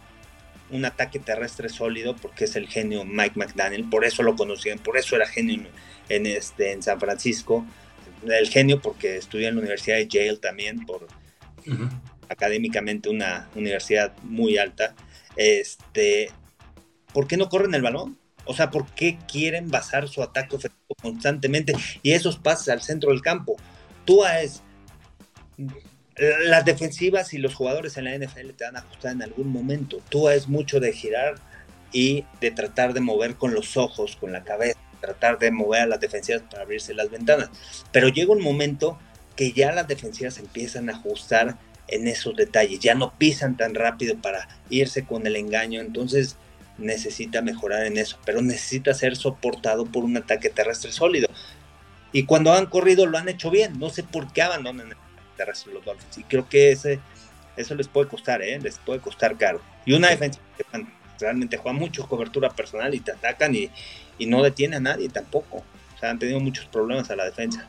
un 0.70 0.84
ataque 0.84 1.18
terrestre 1.18 1.68
sólido 1.68 2.16
porque 2.16 2.44
es 2.44 2.56
el 2.56 2.66
genio 2.66 3.04
Mike 3.04 3.38
McDaniel, 3.38 3.88
por 3.88 4.04
eso 4.04 4.22
lo 4.22 4.34
conocían, 4.36 4.78
por 4.78 4.96
eso 4.96 5.16
era 5.16 5.26
genio 5.26 5.68
en, 6.08 6.26
este, 6.26 6.72
en 6.72 6.82
San 6.82 6.98
Francisco, 6.98 7.66
el 8.26 8.48
genio 8.48 8.80
porque 8.80 9.16
estudió 9.16 9.48
en 9.48 9.56
la 9.56 9.60
Universidad 9.60 9.96
de 9.96 10.08
Yale 10.08 10.38
también, 10.38 10.86
por 10.86 11.06
académicamente 12.28 13.08
una 13.08 13.48
universidad 13.54 14.12
muy 14.22 14.58
alta. 14.58 14.94
Este, 15.36 16.30
¿Por 17.12 17.26
qué 17.26 17.36
no 17.36 17.48
corren 17.48 17.74
el 17.74 17.82
balón? 17.82 18.18
O 18.44 18.54
sea, 18.54 18.70
¿por 18.70 18.86
qué 18.94 19.18
quieren 19.30 19.70
basar 19.70 20.08
su 20.08 20.22
ataque 20.22 20.56
ofensivo 20.56 20.94
constantemente 21.00 21.74
y 22.02 22.12
esos 22.12 22.38
pases 22.38 22.68
al 22.68 22.82
centro 22.82 23.10
del 23.10 23.22
campo? 23.22 23.56
Tú 24.04 24.24
es 24.24 24.62
las 26.16 26.64
defensivas 26.64 27.32
y 27.32 27.38
los 27.38 27.54
jugadores 27.54 27.96
en 27.96 28.04
la 28.04 28.16
NFL 28.16 28.50
te 28.56 28.64
van 28.64 28.76
a 28.76 28.80
ajustar 28.80 29.12
en 29.12 29.22
algún 29.22 29.48
momento. 29.48 30.00
Tú 30.08 30.28
es 30.28 30.48
mucho 30.48 30.78
de 30.78 30.92
girar 30.92 31.36
y 31.92 32.24
de 32.40 32.50
tratar 32.50 32.92
de 32.92 33.00
mover 33.00 33.36
con 33.36 33.54
los 33.54 33.76
ojos, 33.76 34.16
con 34.16 34.32
la 34.32 34.44
cabeza, 34.44 34.78
tratar 35.00 35.38
de 35.38 35.50
mover 35.50 35.82
a 35.82 35.86
las 35.86 36.00
defensivas 36.00 36.42
para 36.50 36.62
abrirse 36.62 36.94
las 36.94 37.10
ventanas. 37.10 37.50
Pero 37.92 38.08
llega 38.08 38.32
un 38.32 38.42
momento 38.42 38.98
que 39.36 39.52
ya 39.52 39.72
las 39.72 39.88
defensivas 39.88 40.38
empiezan 40.38 40.90
a 40.90 40.92
ajustar 40.92 41.56
en 41.88 42.08
esos 42.08 42.36
detalles, 42.36 42.80
ya 42.80 42.94
no 42.94 43.12
pisan 43.18 43.56
tan 43.56 43.74
rápido 43.74 44.16
para 44.16 44.48
irse 44.70 45.04
con 45.04 45.26
el 45.26 45.36
engaño, 45.36 45.80
entonces 45.80 46.36
necesita 46.78 47.42
mejorar 47.42 47.84
en 47.86 47.98
eso, 47.98 48.18
pero 48.24 48.40
necesita 48.40 48.94
ser 48.94 49.16
soportado 49.16 49.84
por 49.84 50.04
un 50.04 50.16
ataque 50.16 50.48
terrestre 50.48 50.92
sólido. 50.92 51.28
Y 52.12 52.24
cuando 52.24 52.52
han 52.52 52.66
corrido 52.66 53.06
lo 53.06 53.18
han 53.18 53.28
hecho 53.28 53.50
bien, 53.50 53.78
no 53.78 53.90
sé 53.90 54.02
por 54.02 54.32
qué 54.32 54.42
abandonan 54.42 54.88
el 54.90 54.96
los 55.72 55.84
Dolphins. 55.84 56.18
Y 56.18 56.24
creo 56.24 56.48
que 56.48 56.72
ese, 56.72 57.00
eso 57.56 57.74
les 57.74 57.88
puede 57.88 58.08
costar, 58.08 58.42
¿eh? 58.42 58.58
les 58.60 58.78
puede 58.78 59.00
costar 59.00 59.36
caro. 59.36 59.60
Y 59.84 59.94
una 59.94 60.08
defensa 60.08 60.40
que 60.56 60.64
realmente 61.18 61.56
juega 61.56 61.78
mucho 61.78 62.06
cobertura 62.06 62.50
personal 62.50 62.94
y 62.94 63.00
te 63.00 63.12
atacan 63.12 63.54
y, 63.54 63.70
y 64.18 64.26
no 64.26 64.42
detiene 64.42 64.76
a 64.76 64.80
nadie 64.80 65.08
tampoco. 65.08 65.58
O 65.94 65.98
sea, 65.98 66.10
han 66.10 66.18
tenido 66.18 66.40
muchos 66.40 66.66
problemas 66.66 67.10
a 67.10 67.16
la 67.16 67.24
defensa. 67.24 67.66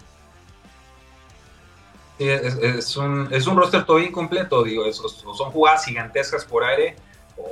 Sí, 2.18 2.30
es, 2.30 2.96
un, 2.96 3.28
es 3.32 3.48
un 3.48 3.58
roster 3.58 3.86
todo 3.86 4.00
incompleto, 4.00 4.64
digo, 4.64 4.92
son 4.94 5.52
jugadas 5.52 5.86
gigantescas 5.86 6.46
por 6.46 6.64
aire 6.64 6.96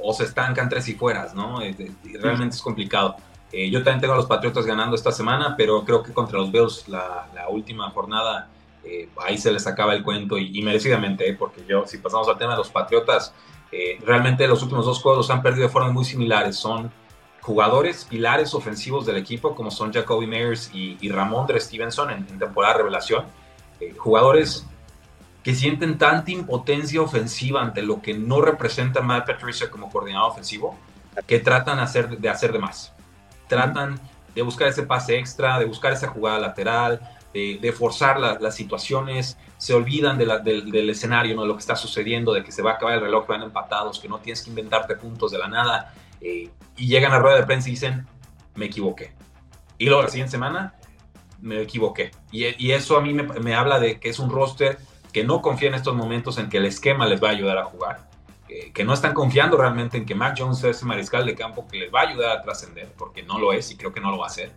o, 0.04 0.14
se 0.14 0.24
estancan 0.24 0.70
tres 0.70 0.88
y 0.88 0.94
fueras, 0.94 1.34
¿no? 1.34 1.60
realmente 1.60 2.56
es 2.56 2.62
complicado. 2.62 3.16
Eh, 3.52 3.70
yo 3.70 3.80
también 3.84 4.02
tengo 4.02 4.14
a 4.14 4.18
los 4.18 4.28
Patriotas 4.28 4.66
ganando 4.66 4.96
esta 4.96 5.12
semana, 5.12 5.56
pero 5.58 5.84
creo 5.84 6.04
que 6.04 6.14
contra 6.14 6.38
los 6.38 6.52
Bills 6.52 6.88
la, 6.88 7.28
la 7.34 7.50
última 7.50 7.90
jornada 7.90 8.48
eh, 8.84 9.10
ahí 9.24 9.38
se 9.38 9.52
les 9.52 9.68
acaba 9.68 9.94
el 9.94 10.04
cuento 10.04 10.38
y, 10.38 10.62
merecidamente, 10.62 11.30
¿eh? 11.30 11.36
porque 11.38 11.64
yo, 11.68 11.86
si 11.86 11.98
pasamos 11.98 12.28
al 12.28 12.38
tema 12.38 12.52
de 12.52 12.58
los 12.58 12.70
Patriotas, 12.70 13.34
realmente 14.06 14.46
los 14.48 14.62
últimos 14.64 14.86
dos 14.86 15.02
juegos 15.02 15.30
han 15.30 15.42
perdido 15.42 15.68
de 15.68 15.72
formas 15.72 15.94
muy 15.94 16.04
similares. 16.04 16.58
Son 16.58 16.92
jugadores 17.40 18.04
pilares 18.04 18.54
ofensivos 18.54 19.06
del 19.06 19.16
equipo, 19.16 19.56
como 19.56 19.72
son 19.72 19.94
Jacoby 19.94 20.28
Meyers 20.28 20.70
y, 20.74 20.98
y 21.00 21.10
Ramón 21.10 21.48
de 21.48 21.60
Stevenson 21.60 22.12
en, 22.12 22.28
en 22.30 22.38
temporada 22.38 22.76
revelación. 22.76 23.26
jugadores 23.98 24.66
que 25.44 25.56
sienten 25.56 25.98
tanta 25.98 26.32
impotencia 26.32 27.02
ofensiva 27.02 27.62
ante 27.62 27.82
lo 27.82 28.02
que 28.02 28.14
no 28.14 28.42
representa 28.42 29.02
Matt 29.02 29.28
Patricia 29.28 29.72
como 29.72 29.90
coordinador 29.90 30.32
ofensivo, 30.32 30.78
que 31.26 31.40
tratan 31.40 31.80
hacer, 31.80 32.18
de 32.18 32.30
hacer 32.30 32.52
de 32.52 32.60
más. 32.60 32.94
Tratan 33.48 34.00
de 34.36 34.42
buscar 34.44 34.68
ese 34.68 34.84
pase 34.84 35.18
extra, 35.18 35.60
de 35.60 35.66
buscar 35.66 35.94
esa 35.94 36.08
jugada 36.08 36.40
lateral, 36.40 37.02
de, 37.34 37.74
forzar 37.78 38.20
las 38.20 38.56
situaciones, 38.56 39.38
se 39.58 39.74
olvidan 39.74 40.18
del, 40.18 40.90
escenario, 40.90 41.36
¿no? 41.36 41.44
de 41.44 41.48
lo 41.48 41.56
que 41.56 41.62
está 41.62 41.76
sucediendo, 41.76 42.34
de 42.34 42.44
que 42.44 42.52
se 42.52 42.62
va 42.62 42.72
a 42.72 42.74
acabar 42.76 42.96
el 42.96 43.02
reloj, 43.02 43.28
van 43.28 43.44
empatados, 43.44 44.00
que 44.00 44.10
no 44.10 44.20
tienes 44.20 44.42
que 44.42 44.50
inventarte 44.50 44.96
puntos 44.96 45.32
de 45.32 45.38
la 45.38 45.48
nada, 45.48 45.94
eh, 46.20 46.50
y 46.78 46.88
llegan 46.88 47.14
a 47.14 47.20
rueda 47.20 47.38
de 47.38 47.44
prensa 47.44 47.70
y 47.70 47.72
dicen, 47.72 48.06
me 48.56 48.66
equivoqué. 48.66 49.14
Y 49.78 49.86
luego 49.86 50.04
la 50.04 50.10
siguiente 50.10 50.32
semana, 50.32 50.76
me 51.42 51.62
equivoqué. 51.62 52.12
Y, 52.32 52.72
eso 52.72 52.98
a 52.98 53.02
mí 53.02 53.14
me, 53.14 53.24
me 53.24 53.56
habla 53.56 53.80
de 53.80 54.00
que 54.00 54.10
es 54.10 54.20
un 54.20 54.30
roster 54.30 54.78
que 55.12 55.24
no 55.24 55.42
confía 55.42 55.70
en 55.70 55.76
estos 55.76 55.96
momentos 55.96 56.38
en 56.38 56.50
que 56.50 56.58
el 56.58 56.66
esquema 56.66 57.06
les 57.06 57.22
va 57.22 57.30
a 57.30 57.32
ayudar 57.32 57.58
a 57.58 57.66
jugar, 57.66 58.10
que 58.74 58.84
no 58.84 58.94
están 58.94 59.14
confiando 59.14 59.58
realmente 59.58 59.98
en 59.98 60.06
que 60.06 60.14
Mac 60.14 60.36
Jones 60.38 60.64
es 60.64 60.84
mariscal 60.84 61.26
de 61.26 61.36
campo 61.36 61.68
que 61.68 61.78
les 61.78 61.94
va 61.94 62.02
a 62.02 62.10
ayudar 62.10 62.38
a 62.38 62.42
trascender, 62.42 62.92
porque 62.98 63.24
no 63.24 63.40
lo 63.40 63.54
es 63.54 63.72
y 63.72 63.78
creo 63.78 63.94
que 63.94 64.02
no 64.02 64.12
lo 64.12 64.18
va 64.18 64.26
a 64.26 64.28
hacer, 64.28 64.52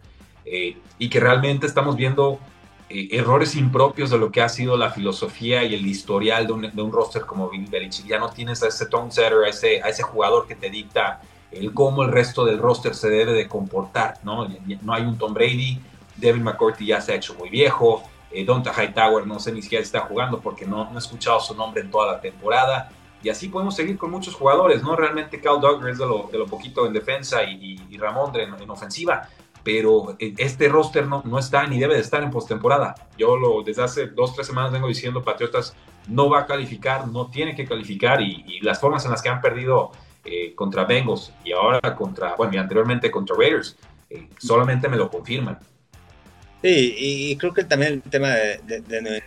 eh, 0.45 0.77
y 0.99 1.09
que 1.09 1.21
realmente 1.21 1.67
estamos 1.67 1.97
viendo 1.97 2.39
eh, 2.89 3.09
errores 3.13 3.57
impropios 3.57 4.11
de 4.11 4.19
lo 4.19 4.31
que 4.31 4.43
ha 4.43 4.49
sido 4.49 4.77
la 4.77 4.91
filosofía 4.91 5.65
y 5.65 5.75
el 5.75 5.87
historial 5.87 6.47
de 6.47 6.53
un, 6.53 6.93
roster 6.93 7.23
como 7.23 7.49
Bill 7.49 7.67
Belichick. 7.67 8.07
Ya 8.07 8.19
no 8.19 8.31
tienes 8.31 8.63
a 8.63 8.69
ese 8.69 8.87
tone 8.87 9.11
setter, 9.11 9.45
a 9.45 9.49
ese, 9.49 9.83
a 9.83 9.89
ese 9.89 10.03
jugador 10.03 10.47
que 10.47 10.55
te 10.55 10.71
dicta 10.71 11.21
el 11.51 11.73
cómo 11.73 12.03
el 12.03 12.11
resto 12.11 12.45
del 12.45 12.59
roster 12.59 12.95
se 12.95 13.09
debe 13.09 13.33
de 13.33 13.49
comportar, 13.49 14.19
¿no? 14.23 14.49
No 14.83 14.93
hay 14.93 15.03
un 15.03 15.17
Tom 15.17 15.33
Brady, 15.33 15.81
Devin 16.17 16.43
McCourty 16.43 16.87
ya 16.87 17.01
se 17.01 17.13
ha 17.13 17.15
hecho 17.17 17.35
muy 17.35 17.49
viejo, 17.49 18.03
eh, 18.31 18.45
Donta 18.45 18.73
Hightower 18.73 19.27
no 19.27 19.39
sé 19.39 19.53
ni 19.53 19.63
siquiera 19.63 19.83
si 19.83 19.87
está 19.87 20.01
jugando 20.01 20.41
porque 20.41 20.67
no, 20.67 20.91
no, 20.91 20.97
he 20.97 20.99
escuchado 20.99 21.39
su 21.41 21.55
nombre 21.55 21.83
en 21.83 21.91
toda 21.91 22.13
la 22.13 22.21
temporada. 22.21 22.91
Y 23.23 23.31
así 23.31 23.49
podemos 23.49 23.75
seguir 23.75 23.97
con 23.97 24.11
muchos 24.11 24.35
jugadores, 24.35 24.83
¿no? 24.83 24.95
Realmente 24.97 25.41
Cal 25.41 25.61
Duggar 25.61 25.89
es 25.89 25.99
de 25.99 26.05
lo, 26.05 26.29
de 26.31 26.37
lo, 26.37 26.47
poquito 26.47 26.87
en 26.87 26.93
defensa 26.93 27.43
y, 27.43 27.81
y, 27.89 27.97
Ramón 27.97 28.37
en, 28.37 28.53
en, 28.61 28.69
ofensiva. 28.69 29.27
Pero 29.65 30.17
eh, 30.19 30.35
este 30.39 30.69
roster 30.69 31.07
no, 31.07 31.23
no 31.25 31.39
está 31.39 31.67
ni 31.67 31.81
debe 31.81 31.95
de 31.95 32.01
estar 32.01 32.23
en 32.23 32.31
postemporada. 32.31 32.95
Yo 33.19 33.37
lo, 33.37 33.63
desde 33.63 33.83
hace 33.83 34.07
dos, 34.09 34.35
tres 34.35 34.47
semanas 34.47 34.71
vengo 34.71 34.87
diciendo, 34.87 35.25
Patriotas 35.25 35.75
no 36.07 36.29
va 36.29 36.41
a 36.41 36.47
calificar, 36.47 37.09
no 37.09 37.31
tiene 37.31 37.57
que 37.57 37.65
calificar. 37.65 38.21
Y, 38.21 38.61
las 38.61 38.81
formas 38.81 39.05
en 39.05 39.11
las 39.11 39.23
que 39.23 39.31
han 39.31 39.41
perdido 39.41 39.91
eh, 40.25 40.55
contra 40.55 40.85
Bengals 40.85 41.33
y 41.45 41.53
ahora 41.53 41.97
contra, 41.97 42.37
bueno, 42.37 42.55
y 42.55 42.59
anteriormente 42.59 43.11
contra 43.11 43.37
Raiders, 43.37 43.77
solamente 44.39 44.89
me 44.89 44.97
lo 44.97 45.11
confirman. 45.11 45.59
Sí, 46.63 46.95
y 46.97 47.37
creo 47.37 47.53
que 47.53 47.65
también 47.65 47.95
el 47.95 48.03
tema 48.03 48.29
de, 48.31 48.59
de, 48.65 48.81
de 48.81 49.23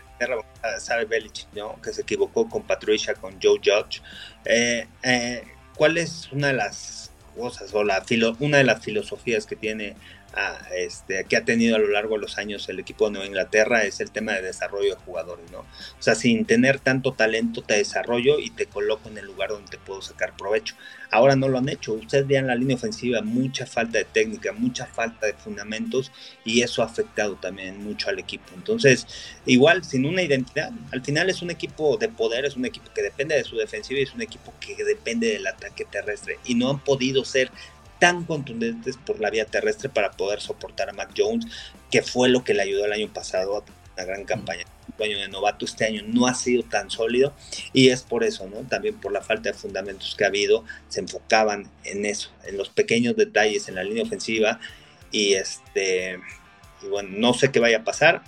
sabe 0.79 1.05
Belichick, 1.05 1.47
¿no? 1.53 1.79
Que 1.81 1.93
se 1.93 2.01
equivocó 2.01 2.49
con 2.49 2.63
Patricia, 2.63 3.13
con 3.13 3.39
Joe 3.41 3.59
Judge. 3.63 4.01
Eh, 4.45 4.87
eh, 5.03 5.43
¿Cuál 5.75 5.97
es 5.97 6.31
una 6.31 6.47
de 6.47 6.53
las 6.53 7.11
cosas 7.37 7.73
o 7.73 7.83
la 7.83 8.01
filo, 8.01 8.35
una 8.39 8.57
de 8.57 8.63
las 8.63 8.83
filosofías 8.83 9.45
que 9.45 9.55
tiene 9.55 9.95
este, 10.75 11.25
que 11.25 11.37
ha 11.37 11.45
tenido 11.45 11.75
a 11.75 11.79
lo 11.79 11.87
largo 11.87 12.15
de 12.15 12.21
los 12.21 12.37
años 12.37 12.69
el 12.69 12.79
equipo 12.79 13.05
de 13.05 13.11
Nueva 13.11 13.25
Inglaterra 13.25 13.83
es 13.83 13.99
el 13.99 14.11
tema 14.11 14.33
de 14.33 14.43
desarrollo 14.43 14.95
de 14.95 15.01
jugadores, 15.01 15.49
¿no? 15.51 15.59
O 15.59 16.01
sea, 16.01 16.15
sin 16.15 16.45
tener 16.45 16.79
tanto 16.79 17.13
talento 17.13 17.63
te 17.63 17.75
desarrollo 17.75 18.39
y 18.39 18.51
te 18.51 18.67
coloco 18.67 19.09
en 19.09 19.17
el 19.17 19.25
lugar 19.25 19.49
donde 19.49 19.69
te 19.69 19.77
puedo 19.77 20.01
sacar 20.01 20.35
provecho. 20.37 20.75
Ahora 21.09 21.35
no 21.35 21.47
lo 21.47 21.57
han 21.57 21.69
hecho. 21.69 21.93
Ustedes 21.93 22.27
vean 22.27 22.47
la 22.47 22.55
línea 22.55 22.75
ofensiva, 22.75 23.21
mucha 23.21 23.65
falta 23.65 23.97
de 23.97 24.05
técnica, 24.05 24.51
mucha 24.51 24.85
falta 24.85 25.25
de 25.25 25.33
fundamentos 25.33 26.11
y 26.43 26.61
eso 26.61 26.83
ha 26.83 26.85
afectado 26.85 27.35
también 27.35 27.83
mucho 27.83 28.09
al 28.09 28.19
equipo. 28.19 28.45
Entonces, 28.55 29.07
igual, 29.45 29.83
sin 29.83 30.05
una 30.05 30.21
identidad, 30.21 30.71
al 30.91 31.03
final 31.03 31.29
es 31.29 31.41
un 31.41 31.49
equipo 31.49 31.97
de 31.97 32.09
poder, 32.09 32.45
es 32.45 32.55
un 32.55 32.65
equipo 32.65 32.91
que 32.93 33.01
depende 33.01 33.35
de 33.35 33.43
su 33.43 33.55
defensiva 33.55 33.99
y 33.99 34.03
es 34.03 34.13
un 34.13 34.21
equipo 34.21 34.53
que 34.59 34.83
depende 34.83 35.31
del 35.31 35.47
ataque 35.47 35.85
terrestre 35.85 36.39
y 36.45 36.55
no 36.55 36.69
han 36.69 36.79
podido 36.79 37.23
ser 37.23 37.51
tan 37.99 38.25
contundentes 38.25 38.97
por 38.97 39.19
la 39.19 39.29
vía 39.29 39.45
terrestre 39.45 39.89
para 39.89 40.11
poder 40.11 40.41
soportar 40.41 40.89
a 40.89 40.93
Mac 40.93 41.11
Jones, 41.15 41.45
que 41.91 42.01
fue 42.01 42.29
lo 42.29 42.43
que 42.43 42.53
le 42.53 42.63
ayudó 42.63 42.85
el 42.85 42.93
año 42.93 43.11
pasado 43.13 43.57
a 43.57 43.63
una 43.95 44.05
gran 44.05 44.25
campaña. 44.25 44.65
El 44.97 45.11
año 45.11 45.19
de 45.19 45.27
novato 45.27 45.65
este 45.65 45.85
año 45.85 46.01
no 46.07 46.27
ha 46.27 46.33
sido 46.33 46.63
tan 46.63 46.89
sólido 46.89 47.33
y 47.73 47.89
es 47.89 48.03
por 48.03 48.23
eso, 48.23 48.47
¿no? 48.47 48.61
También 48.61 48.95
por 48.95 49.11
la 49.11 49.21
falta 49.21 49.51
de 49.51 49.57
fundamentos 49.57 50.15
que 50.15 50.23
ha 50.23 50.27
habido, 50.27 50.63
se 50.87 51.01
enfocaban 51.01 51.69
en 51.83 52.05
eso, 52.05 52.31
en 52.45 52.57
los 52.57 52.69
pequeños 52.69 53.15
detalles 53.15 53.67
en 53.67 53.75
la 53.75 53.83
línea 53.83 54.03
ofensiva 54.03 54.59
y 55.11 55.33
este 55.33 56.19
y 56.81 56.87
bueno, 56.87 57.09
no 57.11 57.33
sé 57.33 57.51
qué 57.51 57.59
vaya 57.59 57.79
a 57.79 57.83
pasar. 57.83 58.23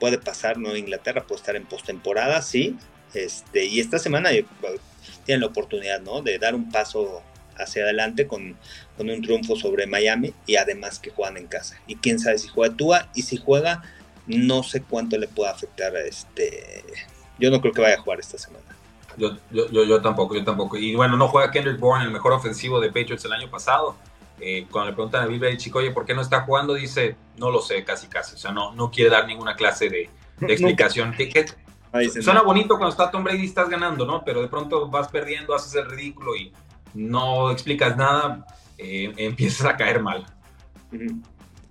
Puede 0.00 0.18
pasar, 0.18 0.58
¿no? 0.58 0.76
Inglaterra 0.76 1.26
puede 1.26 1.40
estar 1.40 1.56
en 1.56 1.66
postemporada, 1.66 2.42
sí. 2.42 2.76
Este, 3.14 3.64
y 3.64 3.80
esta 3.80 3.98
semana 3.98 4.30
tienen 5.24 5.40
la 5.40 5.46
oportunidad, 5.46 6.00
¿no? 6.00 6.22
De 6.22 6.38
dar 6.38 6.54
un 6.54 6.70
paso 6.70 7.22
hacia 7.56 7.84
adelante 7.84 8.26
con, 8.26 8.56
con, 8.96 9.10
un 9.10 9.22
triunfo 9.22 9.56
sobre 9.56 9.86
Miami 9.86 10.32
y 10.46 10.56
además 10.56 10.98
que 10.98 11.10
juegan 11.10 11.36
en 11.36 11.46
casa. 11.46 11.80
Y 11.86 11.96
quién 11.96 12.18
sabe 12.18 12.38
si 12.38 12.48
juega 12.48 12.74
Tua 12.74 13.08
y 13.14 13.22
si 13.22 13.36
juega, 13.36 13.82
no 14.26 14.62
sé 14.62 14.82
cuánto 14.82 15.18
le 15.18 15.28
pueda 15.28 15.50
afectar 15.50 15.94
a 15.94 16.00
este. 16.00 16.82
Yo 17.38 17.50
no 17.50 17.60
creo 17.60 17.72
que 17.72 17.82
vaya 17.82 17.96
a 17.96 18.00
jugar 18.00 18.20
esta 18.20 18.38
semana. 18.38 18.64
Yo, 19.16 19.36
yo, 19.50 19.84
yo, 19.84 20.02
tampoco, 20.02 20.34
yo 20.34 20.44
tampoco. 20.44 20.76
Y 20.76 20.94
bueno, 20.94 21.16
no 21.16 21.28
juega 21.28 21.50
Kendrick 21.50 21.78
Bourne, 21.78 22.04
el 22.04 22.10
mejor 22.10 22.32
ofensivo 22.32 22.80
de 22.80 22.88
Patriots 22.88 23.24
el 23.24 23.32
año 23.32 23.50
pasado. 23.50 23.96
Eh, 24.38 24.66
cuando 24.70 24.90
le 24.90 24.94
preguntan 24.94 25.22
a 25.22 25.26
Bill 25.26 25.56
chico, 25.56 25.78
oye, 25.78 25.90
¿por 25.92 26.04
qué 26.04 26.14
no 26.14 26.20
está 26.20 26.42
jugando? 26.42 26.74
Dice, 26.74 27.16
no 27.38 27.50
lo 27.50 27.60
sé, 27.60 27.84
casi, 27.84 28.06
casi. 28.08 28.34
O 28.34 28.38
sea, 28.38 28.52
no, 28.52 28.74
no 28.74 28.90
quiere 28.90 29.10
dar 29.10 29.26
ninguna 29.26 29.56
clase 29.56 29.88
de, 29.88 30.10
explicación. 30.46 31.14
Suena 32.20 32.42
bonito 32.42 32.76
cuando 32.76 32.90
está 32.90 33.10
Tom 33.10 33.24
Brady 33.24 33.42
y 33.42 33.46
estás 33.46 33.70
ganando, 33.70 34.04
¿no? 34.04 34.22
Pero 34.24 34.42
de 34.42 34.48
pronto 34.48 34.88
vas 34.88 35.08
perdiendo, 35.08 35.54
haces 35.54 35.74
el 35.74 35.88
ridículo 35.90 36.36
y 36.36 36.52
no 36.92 37.50
explicas 37.50 37.96
nada, 37.96 38.46
eh, 38.78 39.12
empiezas 39.16 39.66
a 39.66 39.76
caer 39.76 40.00
mal. 40.00 40.26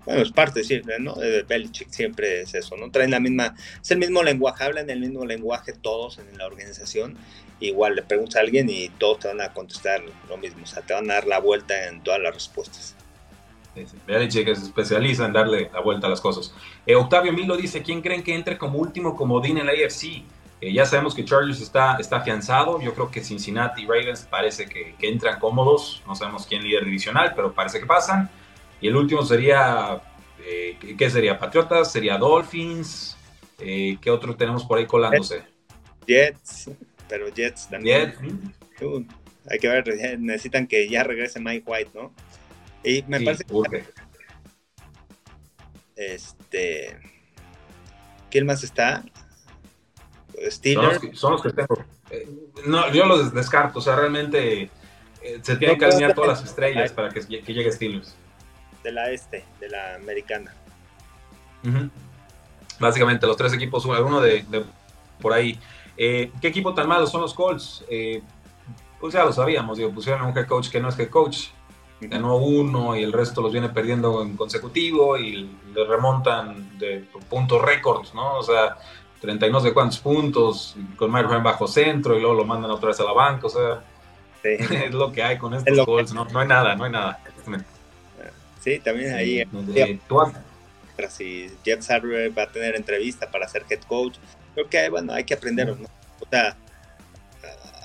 bueno, 0.06 0.22
es 0.22 0.32
parte 0.32 0.64
siempre, 0.64 1.00
¿no? 1.00 1.16
Belichick 1.48 1.90
siempre 1.90 2.42
es 2.42 2.54
eso, 2.54 2.76
¿no? 2.78 2.92
Traen 2.92 3.12
la 3.12 3.20
misma, 3.20 3.56
es 3.82 3.92
el 3.92 4.00
mismo 4.00 4.24
lenguaje, 4.24 4.64
hablan 4.64 4.90
el 4.90 5.00
mismo 5.00 5.26
lenguaje 5.26 5.74
todos 5.74 6.20
en 6.20 6.38
la 6.38 6.46
organización. 6.46 7.18
Igual 7.60 7.96
le 7.96 8.04
preguntas 8.04 8.36
a 8.36 8.40
alguien 8.42 8.70
y 8.70 8.90
todos 8.90 9.20
te 9.20 9.28
van 9.30 9.42
a 9.42 9.54
contestar 9.54 10.02
lo 10.28 10.38
mismo, 10.38 10.64
o 10.64 10.68
sea, 10.68 10.82
te 10.84 10.94
van 10.94 11.10
a 11.10 11.16
dar 11.16 11.28
la 11.28 11.40
vuelta 11.40 11.88
en 11.88 12.02
todas 12.02 12.20
las 12.20 12.34
respuestas. 12.34 12.96
Belichick 14.08 14.46
se 14.56 14.66
especializa 14.66 15.26
en 15.26 15.34
darle 15.34 15.70
la 15.74 15.82
vuelta 15.82 16.08
a 16.08 16.10
las 16.10 16.22
cosas. 16.22 16.54
Eh, 16.86 16.96
Octavio 16.96 17.34
Milo 17.34 17.58
dice, 17.58 17.82
¿quién 17.82 18.02
creen 18.02 18.24
que 18.24 18.34
entre 18.34 18.58
como 18.58 18.80
último 18.80 19.16
comodín 19.16 19.58
en 19.58 19.66
la 19.66 19.74
AFC? 19.74 20.24
Eh, 20.66 20.74
ya 20.74 20.84
sabemos 20.84 21.14
que 21.14 21.24
Chargers 21.24 21.62
está, 21.62 21.98
está 21.98 22.18
afianzado. 22.18 22.82
Yo 22.82 22.92
creo 22.96 23.12
que 23.12 23.24
Cincinnati 23.24 23.84
y 23.84 23.86
Ravens 23.86 24.28
parece 24.28 24.66
que, 24.66 24.96
entran 25.00 25.40
cómodos. 25.40 26.02
No 26.08 26.16
sabemos 26.16 26.48
quién 26.48 26.64
líder 26.64 26.86
divisional, 26.86 27.34
pero 27.36 27.54
parece 27.54 27.80
que 27.80 27.86
pasan. 27.86 28.32
Y 28.82 28.88
el 28.88 28.96
último 28.96 29.24
sería, 29.24 30.02
eh, 30.44 30.76
¿qué 30.98 31.10
sería? 31.12 31.38
Patriotas, 31.38 31.92
sería 31.92 32.18
Dolphins. 32.18 33.16
Eh, 33.60 34.00
¿Qué 34.02 34.10
otro 34.10 34.36
tenemos 34.36 34.64
por 34.64 34.80
ahí 34.80 34.88
colándose? 34.88 35.44
Jets, 36.08 36.72
pero 37.08 37.30
Jets 37.32 37.70
también. 37.70 38.16
hay 39.48 39.60
que 39.60 39.68
ver, 39.68 40.20
necesitan 40.20 40.66
que 40.66 40.90
ya 40.90 41.04
regrese 41.04 41.40
Mike 41.40 41.64
White, 41.68 41.92
¿no? 41.94 42.12
Y 42.84 43.04
me 43.04 43.22
parece 43.22 43.44
que... 43.44 43.84
Este... 45.96 46.98
¿Quién 48.32 48.48
más 48.48 48.64
está? 48.64 49.04
Steelers. 50.50 51.00
Son 51.14 51.34
los 51.34 51.42
que, 51.42 51.52
tengo. 51.52 51.78
Eh, 52.10 52.28
no, 52.66 52.92
yo 52.92 53.06
los 53.06 53.34
descarto. 53.34 53.80
O 53.80 53.82
sea, 53.82 53.96
realmente 53.96 54.70
eh, 55.22 55.40
se 55.42 55.56
tienen 55.58 55.78
que 55.78 55.86
alinear 55.86 56.14
todas 56.14 56.40
las 56.40 56.50
estrellas 56.50 56.92
para 56.92 57.10
que, 57.10 57.22
llegue 57.22 57.72
Steelers. 57.72 58.16
De 58.84 58.92
la 58.92 59.10
este, 59.10 59.46
de 59.60 59.70
la 59.70 59.96
americana. 59.96 60.54
Básicamente, 62.80 63.26
los 63.26 63.38
tres 63.38 63.54
equipos, 63.54 63.86
uno 63.86 64.22
de, 64.22 64.46
por 65.20 65.34
ahí. 65.34 65.60
Eh, 65.98 66.32
¿Qué 66.42 66.50
equipo 66.50 66.74
tan 66.74 66.88
malo 66.88 67.08
son 67.08 67.22
los 67.22 67.34
Colts? 67.34 67.84
pues 69.00 69.14
ya 69.14 69.24
lo 69.24 69.32
sabíamos, 69.32 69.78
digo, 69.78 69.92
pusieron 69.92 70.22
a 70.22 70.26
un 70.26 70.36
head 70.36 70.48
coach 70.48 70.70
que 70.70 70.80
no 70.80 70.90
es 70.90 70.98
head 70.98 71.10
coach. 71.10 71.50
Ganó 72.02 72.38
uno 72.38 72.96
y 72.96 73.04
el 73.04 73.14
resto 73.14 73.42
los 73.42 73.52
viene 73.52 73.70
perdiendo 73.70 74.22
en 74.22 74.36
consecutivo 74.36 75.18
y 75.18 75.50
le 75.74 75.86
remontan 75.86 76.78
de 76.78 77.06
puntos 77.30 77.62
récords, 77.62 78.14
¿no? 78.14 78.38
O 78.38 78.44
sea, 78.44 78.78
30 79.22 79.48
y 79.48 79.52
no 79.52 79.60
sé 79.60 79.74
cuántos 79.74 80.00
puntos, 80.00 80.76
con 80.98 81.12
Ryan 81.12 81.44
bajo 81.44 81.68
centro 81.68 82.16
y 82.18 82.22
luego 82.22 82.36
lo 82.36 82.46
mandan 82.46 82.72
otra 82.72 82.90
vez 82.90 83.00
a 83.00 83.04
la 83.04 83.14
banca, 83.14 83.48
o 83.48 83.50
sea, 83.50 83.84
es 84.44 84.94
lo 84.94 85.12
que 85.12 85.24
hay 85.24 85.38
con 85.38 85.54
estos 85.54 85.86
goals, 85.86 86.14
no, 86.14 86.26
no, 86.26 86.40
hay 86.40 86.48
nada, 86.48 86.76
no 86.76 86.84
hay 86.84 86.92
nada. 86.92 87.20
Sí, 88.62 88.80
también 88.80 89.14
ahí. 89.14 89.44
si 91.10 91.52
Jeff 91.64 91.82
Sarver 91.84 92.38
va 92.38 92.44
a 92.44 92.52
tener 92.52 92.76
entrevista 92.76 93.30
para 93.30 93.48
ser 93.48 93.64
head 93.70 93.82
coach, 93.82 94.16
creo 94.54 94.70
que 94.70 94.90
bueno, 94.90 95.14
hay 95.14 95.24
que 95.24 95.36
aprender, 95.36 95.68
¿no? 95.68 95.88
O 96.20 96.28
sea, 96.30 96.56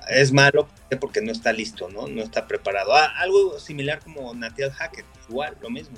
es 0.09 0.33
malo 0.33 0.69
porque 1.01 1.21
no 1.21 1.33
está 1.33 1.53
listo, 1.53 1.89
¿no? 1.89 2.09
No 2.09 2.23
está 2.23 2.47
preparado. 2.47 2.95
Ah, 2.95 3.13
algo 3.19 3.59
similar 3.59 4.01
como 4.01 4.35
Nathaniel 4.35 4.73
Hackett, 4.73 5.07
igual, 5.29 5.57
lo 5.61 5.71
mismo. 5.71 5.97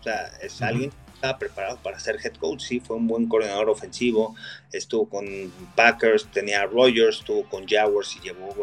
O 0.00 0.02
sea, 0.02 0.30
es 0.40 0.62
alguien 0.62 0.90
estaba 1.20 1.38
preparado 1.38 1.76
para 1.82 2.00
ser 2.00 2.16
head 2.24 2.32
coach, 2.36 2.62
sí, 2.62 2.80
fue 2.80 2.96
un 2.96 3.06
buen 3.06 3.28
coordinador 3.28 3.68
ofensivo, 3.68 4.34
estuvo 4.72 5.06
con 5.06 5.52
Packers, 5.76 6.26
tenía 6.32 6.62
a 6.62 6.66
Rogers, 6.66 7.18
estuvo 7.18 7.44
con 7.44 7.68
Jaguars 7.68 8.16
y 8.16 8.20
llevó 8.20 8.54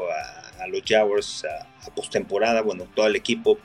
a, 0.60 0.65
los 0.65 0.82
Jaguars 0.84 1.46
a, 1.46 1.91
postemporada, 1.91 2.63
bueno, 2.63 2.88
todo 2.96 3.06
el 3.06 3.15
equipo 3.15 3.60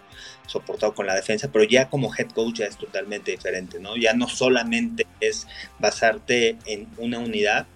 soportado 0.47 0.95
con 0.95 1.07
la 1.07 1.15
defensa, 1.15 1.51
pero 1.51 1.65
ya 1.65 1.89
como 1.89 2.15
head 2.15 2.29
coach 2.33 2.59
ya 2.59 2.67
es 2.67 2.77
totalmente 2.77 3.31
diferente, 3.31 3.81
¿no? 3.81 3.97
Ya 3.97 4.13
no 4.13 4.29
solamente 4.29 5.07
es 5.21 5.49
basarte 5.79 6.59
en 6.67 6.87
una 6.99 7.19
unidad, 7.19 7.67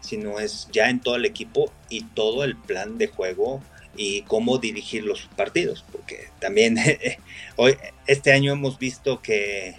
sino 0.00 0.40
es 0.40 0.68
ya 0.72 0.90
en 0.90 1.00
todo 1.00 1.14
el 1.14 1.24
equipo 1.24 1.72
y 1.88 2.02
todo 2.02 2.42
el 2.42 2.56
plan 2.56 2.98
de 2.98 3.06
juego 3.06 3.62
y 3.96 4.22
cómo 4.22 4.58
dirigir 4.58 5.04
los 5.04 5.22
partidos, 5.36 5.84
porque 5.92 6.30
también 6.40 6.76
hoy 7.56 7.76
este 8.08 8.32
año 8.32 8.52
hemos 8.52 8.78
visto 8.78 9.22
que 9.22 9.76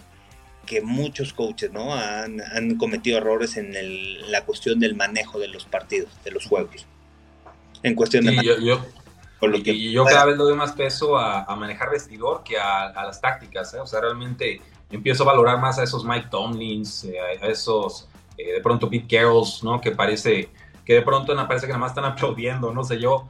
que 0.66 0.82
muchos 0.82 1.34
coaches 1.34 1.72
¿no? 1.72 1.94
han, 1.94 2.76
cometido 2.78 3.18
errores 3.18 3.58
en 3.58 4.32
la 4.32 4.46
cuestión 4.46 4.80
del 4.80 4.96
manejo 4.96 5.40
de 5.40 5.48
los 5.48 5.66
partidos, 5.66 6.10
de 6.24 6.32
los 6.32 6.46
juegos. 6.46 6.86
En 7.84 7.96
cuestión 7.96 8.26
de... 8.26 8.36
Yo, 8.44 8.58
yo, 8.60 8.86
y 9.54 9.92
yo 9.92 10.06
cada 10.06 10.26
vez 10.26 10.38
le 10.38 10.44
doy 10.44 10.56
más 10.56 10.72
peso 10.72 11.18
a, 11.18 11.56
manejar 11.56 11.90
vestidor 11.92 12.44
que 12.44 12.58
a, 12.58 12.92
las 12.94 13.22
tácticas. 13.22 13.74
¿eh? 13.74 13.80
O 13.80 13.86
sea, 13.86 14.02
realmente 14.02 14.62
empiezo 14.90 15.24
a 15.24 15.28
valorar 15.28 15.60
más 15.60 15.78
a 15.80 15.84
esos 15.84 16.06
Mike 16.06 16.28
Tomlins, 16.30 17.04
eh, 17.06 17.20
a 17.20 17.48
esos 17.48 18.08
eh, 18.38 18.54
de 18.54 18.62
pronto 18.62 18.90
Pete 18.90 19.18
Carrolls, 19.18 19.64
¿no? 19.64 19.80
que 19.80 19.92
parece 19.92 20.50
que 20.86 20.94
de 20.94 21.02
pronto 21.02 21.36
parece 21.48 21.66
que 21.66 21.74
nada 21.74 21.80
más 21.80 21.92
están 21.92 22.06
aplaudiendo, 22.12 22.72
no 22.72 22.84
sé 22.84 23.00
yo. 23.00 23.30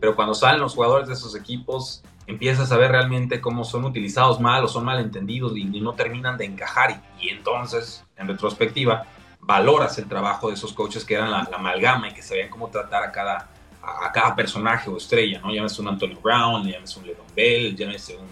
pero 0.00 0.14
cuando 0.14 0.34
salen 0.34 0.60
los 0.60 0.74
jugadores 0.74 1.08
de 1.08 1.14
esos 1.14 1.34
equipos, 1.34 2.02
empiezas 2.26 2.72
a 2.72 2.76
ver 2.76 2.90
realmente 2.90 3.40
cómo 3.40 3.64
son 3.64 3.84
utilizados 3.84 4.40
mal 4.40 4.64
o 4.64 4.68
son 4.68 4.84
mal 4.84 5.00
entendidos 5.00 5.56
y, 5.56 5.64
no 5.64 5.94
terminan 5.94 6.36
de 6.36 6.44
encajar. 6.44 7.02
Y, 7.20 7.28
entonces, 7.28 8.04
en 8.16 8.28
retrospectiva, 8.28 9.06
valoras 9.40 9.98
el 9.98 10.08
trabajo 10.08 10.48
de 10.48 10.54
esos 10.54 10.72
coaches 10.72 11.04
que 11.04 11.14
eran 11.14 11.30
la, 11.30 11.48
amalgama 11.52 12.08
y 12.08 12.12
que 12.12 12.22
sabían 12.22 12.48
cómo 12.48 12.68
tratar 12.68 13.04
a 13.04 13.12
cada, 13.12 13.48
a, 13.82 14.10
cada 14.12 14.34
personaje 14.34 14.90
o 14.90 14.96
estrella, 14.96 15.40
¿no? 15.40 15.52
Llámese 15.52 15.80
un 15.80 15.88
Antonio 15.88 16.18
Brown, 16.20 16.66
llámese 16.66 16.98
un 16.98 17.06
Leon 17.06 17.26
Bell, 17.34 17.76
llámese 17.76 18.16
un, 18.16 18.26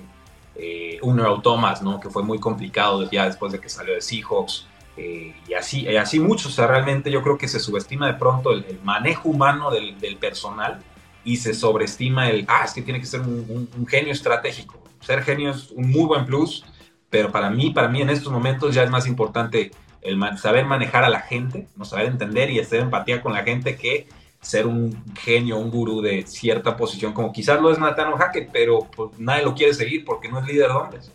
eh, 0.56 0.98
un 1.02 1.20
Earl 1.20 1.40
Thomas, 1.40 1.82
¿no? 1.82 2.00
Que 2.00 2.10
fue 2.10 2.22
muy 2.22 2.38
complicado 2.40 3.08
ya 3.10 3.26
después 3.26 3.52
de 3.52 3.60
que 3.60 3.68
salió 3.68 3.94
de 3.94 4.00
Seahawks. 4.00 4.66
Eh, 4.96 5.34
y 5.48 5.54
así, 5.54 5.82
y 5.82 5.96
así 5.96 6.20
muchos, 6.20 6.46
o 6.46 6.54
sea, 6.54 6.66
realmente 6.68 7.10
yo 7.10 7.20
creo 7.22 7.36
que 7.36 7.48
se 7.48 7.58
subestima 7.58 8.06
de 8.06 8.14
pronto 8.14 8.52
el, 8.52 8.80
manejo 8.84 9.28
humano 9.28 9.70
del 9.70 10.16
personal 10.18 10.82
y 11.24 11.38
se 11.38 11.54
sobreestima 11.54 12.28
el, 12.28 12.44
ah, 12.48 12.62
es 12.64 12.72
que 12.72 12.82
tiene 12.82 13.00
que 13.00 13.06
ser 13.06 13.20
un, 13.20 13.86
genio 13.88 14.12
estratégico. 14.12 14.82
Ser 15.00 15.22
genio 15.22 15.50
es 15.50 15.70
un 15.70 15.90
muy 15.90 16.04
buen 16.04 16.26
plus, 16.26 16.64
pero 17.10 17.32
para 17.32 17.50
mí, 17.50 17.70
para 17.70 17.88
mí 17.88 18.02
en 18.02 18.10
estos 18.10 18.32
momentos 18.32 18.74
ya 18.74 18.82
es 18.82 18.90
más 18.90 19.06
importante 19.06 19.70
el 20.02 20.20
saber 20.38 20.66
manejar 20.66 21.04
a 21.04 21.08
la 21.08 21.20
gente, 21.20 21.66
no 21.76 21.84
saber 21.84 22.06
entender 22.06 22.50
y 22.50 22.60
hacer 22.60 22.80
empatía 22.80 23.22
con 23.22 23.32
la 23.32 23.42
gente 23.42 23.76
que 23.76 24.06
ser 24.42 24.66
un 24.66 25.02
genio, 25.14 25.56
un 25.56 25.70
gurú 25.70 26.02
de 26.02 26.26
cierta 26.26 26.76
posición, 26.76 27.14
como 27.14 27.32
quizás 27.32 27.60
lo 27.60 27.72
es 27.72 27.78
Nathaniel 27.78 28.18
Hackett, 28.18 28.50
pero 28.52 28.86
pues, 28.94 29.18
nadie 29.18 29.42
lo 29.42 29.54
quiere 29.54 29.72
seguir 29.72 30.04
porque 30.04 30.28
no 30.28 30.40
es 30.40 30.46
líder 30.46 30.68
de 30.68 30.74
hombres. 30.74 31.12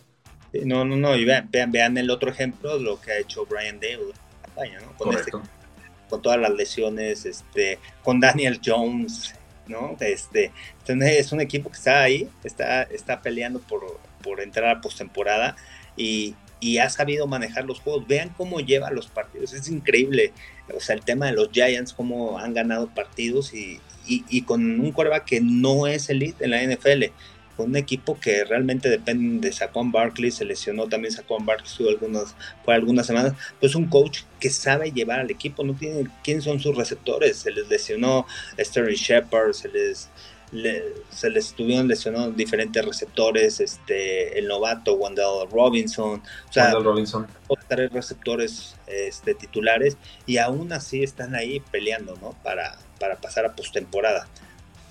No, 0.64 0.84
no, 0.84 0.96
no, 0.96 1.14
y 1.14 1.24
vean, 1.24 1.48
vean, 1.50 1.96
el 1.96 2.10
otro 2.10 2.28
ejemplo, 2.28 2.76
lo 2.78 3.00
que 3.00 3.12
ha 3.12 3.18
hecho 3.18 3.46
Brian 3.46 3.78
Dale 3.78 4.02
en 4.02 4.42
campaña, 4.42 4.80
¿no? 4.80 4.96
Con, 4.96 5.14
este, 5.14 5.30
con 5.30 6.22
todas 6.22 6.40
las 6.40 6.50
lesiones, 6.50 7.24
este, 7.24 7.78
con 8.02 8.18
Daniel 8.18 8.60
Jones, 8.64 9.32
¿no? 9.66 9.96
Este, 10.00 10.52
es 10.86 11.32
un 11.32 11.40
equipo 11.40 11.70
que 11.70 11.78
está 11.78 12.02
ahí, 12.02 12.28
está, 12.44 12.82
está 12.84 13.20
peleando 13.20 13.60
por, 13.60 14.00
por 14.22 14.40
entrar 14.40 14.76
a 14.76 14.80
postemporada 14.80 15.56
y, 15.96 16.34
y 16.60 16.78
ha 16.78 16.88
sabido 16.90 17.26
manejar 17.26 17.64
los 17.64 17.80
juegos. 17.80 18.06
Vean 18.06 18.30
cómo 18.36 18.60
lleva 18.60 18.90
los 18.90 19.08
partidos, 19.08 19.52
es 19.52 19.68
increíble. 19.68 20.32
O 20.74 20.80
sea, 20.80 20.94
el 20.94 21.02
tema 21.02 21.26
de 21.26 21.32
los 21.32 21.50
Giants, 21.50 21.92
cómo 21.92 22.38
han 22.38 22.54
ganado 22.54 22.88
partidos 22.94 23.54
y, 23.54 23.80
y, 24.06 24.42
con 24.42 24.80
un 24.80 24.92
coreback 24.92 25.24
que 25.24 25.40
no 25.40 25.86
es 25.86 26.10
elite 26.10 26.44
en 26.44 26.50
la 26.50 26.62
NFL 26.62 27.12
un 27.64 27.76
equipo 27.76 28.18
que 28.18 28.44
realmente 28.44 28.88
depende 28.88 29.48
de 29.48 29.52
Saquon 29.52 29.92
Barkley, 29.92 30.30
se 30.30 30.44
lesionó 30.44 30.88
también 30.88 31.12
Saquon 31.12 31.46
Barkley 31.46 31.68
estuvo 31.68 31.88
algunas, 31.88 32.34
por 32.64 32.74
algunas 32.74 33.06
semanas, 33.06 33.34
pues 33.60 33.74
un 33.74 33.86
coach 33.86 34.20
que 34.38 34.50
sabe 34.50 34.92
llevar 34.92 35.20
al 35.20 35.30
equipo, 35.30 35.64
no 35.64 35.74
tiene 35.74 36.08
quiénes 36.24 36.44
son 36.44 36.60
sus 36.60 36.76
receptores, 36.76 37.38
se 37.38 37.50
les 37.50 37.68
lesionó 37.68 38.26
Sterling 38.58 38.96
Shepard, 38.96 39.52
se 39.52 39.68
les 39.68 40.10
se 41.10 41.30
les 41.30 41.46
estuvieron 41.46 41.86
lesionando 41.86 42.32
diferentes 42.32 42.84
receptores, 42.84 43.60
este, 43.60 44.36
el 44.38 44.48
novato 44.48 44.94
Wendell 44.94 45.48
Robinson, 45.50 46.20
o 46.48 46.52
sea, 46.52 46.72
Robinson. 46.72 47.26
tres 47.68 47.92
receptores 47.92 48.74
este, 48.88 49.34
titulares 49.34 49.96
y 50.26 50.38
aún 50.38 50.72
así 50.72 51.04
están 51.04 51.36
ahí 51.36 51.60
peleando, 51.70 52.16
¿no? 52.20 52.34
Para, 52.42 52.78
para 52.98 53.20
pasar 53.20 53.46
a 53.46 53.54
postemporada. 53.54 54.26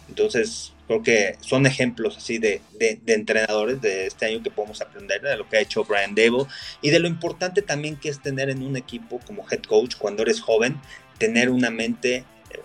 Entonces, 0.08 0.73
Creo 0.89 1.04
que 1.04 1.38
son 1.41 1.67
ejemplos 1.67 2.17
así 2.17 2.39
de, 2.39 2.62
de, 2.80 2.99
entrenadores 3.13 3.80
de 3.80 4.08
este 4.08 4.25
año 4.25 4.41
que 4.41 4.49
podemos 4.49 4.82
aprender 4.82 5.21
de 5.21 5.38
lo 5.38 5.47
que 5.47 5.58
ha 5.58 5.62
hecho 5.62 5.84
Brian 5.84 6.15
Dable 6.15 6.47
y 6.82 6.89
de 6.89 6.97
lo 6.97 7.08
importante 7.08 7.62
también 7.62 7.95
que 7.95 8.10
es 8.10 8.19
tener 8.19 8.49
en 8.49 8.63
un 8.63 8.75
equipo 8.75 9.19
como 9.28 9.45
head 9.52 9.62
coach 9.62 9.97
cuando 9.97 10.23
eres 10.23 10.41
joven, 10.41 10.82
tener 11.19 11.52
una 11.52 11.69
mente, 11.69 12.23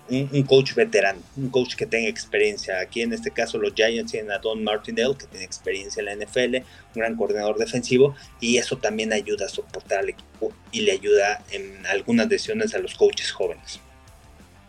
un, 0.08 0.42
coach 0.44 0.72
veterano, 0.72 1.20
un 1.36 1.50
coach 1.50 1.74
que 1.74 1.84
tenga 1.84 2.08
experiencia. 2.08 2.80
Aquí 2.80 3.02
en 3.02 3.12
este 3.12 3.30
caso 3.30 3.58
los 3.58 3.74
Giants 3.74 4.12
tienen 4.12 4.32
a 4.32 4.38
Don 4.38 4.64
Martindale 4.64 5.18
que 5.18 5.26
tiene 5.26 5.44
experiencia 5.44 6.00
en 6.00 6.06
la 6.06 6.24
NFL, 6.24 6.56
un 6.56 6.94
gran 6.94 7.16
coordinador 7.16 7.58
defensivo 7.58 8.14
y 8.40 8.56
eso 8.56 8.78
también 8.78 9.12
ayuda 9.12 9.44
a 9.44 9.48
soportar 9.50 9.98
al 9.98 10.08
equipo 10.08 10.50
y 10.72 10.80
le 10.80 10.92
ayuda 10.92 11.44
en 11.50 11.84
algunas 11.88 12.26
decisiones 12.30 12.74
a 12.74 12.78
los 12.78 12.94
coaches 12.94 13.30
jóvenes. 13.30 13.80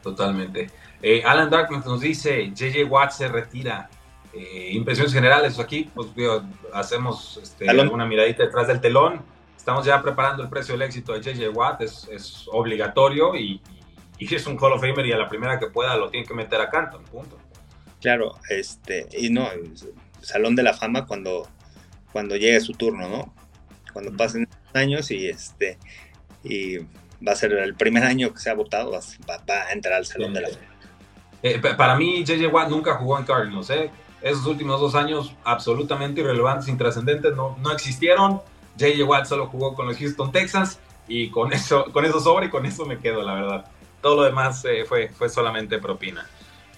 Totalmente. 0.04 0.70
Eh, 1.02 1.22
Alan 1.24 1.50
Darkman 1.50 1.84
nos 1.86 2.02
dice, 2.02 2.52
JJ 2.54 2.86
Watt 2.86 3.12
se 3.12 3.28
retira. 3.28 3.90
Eh, 4.34 4.72
impresiones 4.74 5.14
generales, 5.14 5.58
aquí 5.60 5.90
pues 5.94 6.10
hacemos 6.74 7.40
este, 7.42 7.70
alguna 7.70 8.06
miradita 8.06 8.44
detrás 8.44 8.68
del 8.68 8.82
telón. 8.82 9.22
estamos 9.56 9.86
ya 9.86 10.02
preparando 10.02 10.44
el 10.44 10.50
precio 10.50 10.74
del 10.74 10.82
éxito 10.82 11.14
de 11.14 11.22
JJ 11.22 11.50
Watt, 11.56 11.82
es, 11.82 12.06
es 12.12 12.46
obligatorio 12.52 13.34
y, 13.36 13.62
y, 14.18 14.36
es 14.36 14.46
un 14.46 14.58
Hall 14.60 14.74
of 14.74 14.82
Famer 14.82 15.06
y 15.06 15.14
a 15.14 15.18
la 15.18 15.30
primera 15.30 15.58
que 15.58 15.68
pueda 15.68 15.96
lo 15.96 16.10
tiene 16.10 16.28
que 16.28 16.34
meter 16.34 16.60
a 16.60 16.70
Canton, 16.70 17.06
punto. 17.06 17.38
Claro, 18.02 18.36
este, 18.50 19.08
y 19.18 19.30
no, 19.30 19.48
Salón 20.22 20.56
de 20.56 20.64
la 20.64 20.74
Fama 20.74 21.06
cuando, 21.06 21.48
cuando 22.12 22.36
llegue 22.36 22.60
su 22.60 22.74
turno, 22.74 23.08
¿no? 23.08 23.34
Cuando 23.94 24.16
pasen 24.18 24.50
años 24.74 25.12
y 25.12 25.30
este, 25.30 25.78
y 26.44 26.80
va 27.26 27.32
a 27.32 27.36
ser 27.36 27.54
el 27.54 27.76
primer 27.76 28.04
año 28.04 28.34
que 28.34 28.40
se 28.40 28.50
ha 28.50 28.54
votado, 28.54 28.92
va, 28.92 29.00
va 29.50 29.62
a 29.64 29.72
entrar 29.72 29.94
al 29.94 30.06
Salón 30.06 30.34
de 30.34 30.42
la 30.42 30.50
Fama. 30.50 30.75
Eh, 31.44 31.60
para 31.60 31.96
mí, 31.96 32.24
JJ 32.24 32.48
Watt 32.48 32.70
nunca 32.70 32.96
jugó 32.96 33.18
en 33.20 33.26
Cardinals, 33.26 33.70
¿eh? 33.70 33.92
Esos 34.22 34.46
últimos 34.46 34.80
dos 34.80 34.96
años 34.96 35.34
absolutamente 35.44 36.22
irrelevantes, 36.22 36.68
intrascendentes, 36.68 37.36
no, 37.36 37.56
no 37.62 37.72
existieron. 37.72 38.42
JJ 38.78 39.04
Watt 39.04 39.26
solo 39.26 39.48
jugó 39.48 39.76
con 39.76 39.88
los 39.88 39.98
Houston 39.98 40.32
Texans 40.32 40.80
y 41.08 41.30
con 41.30 41.54
eso, 41.54 41.86
con 41.92 42.06
eso 42.06 42.20
sobra 42.20 42.46
y 42.46 42.50
con 42.50 42.66
eso 42.66 42.86
me 42.86 43.00
quedo, 43.00 43.22
la 43.22 43.36
verdad. 43.36 43.66
Todo 44.02 44.18
lo 44.18 44.24
demás 44.24 44.66
eh, 44.66 44.86
fue, 44.86 45.10
fue 45.10 45.30
solamente 45.30 45.78
propina. 45.78 46.28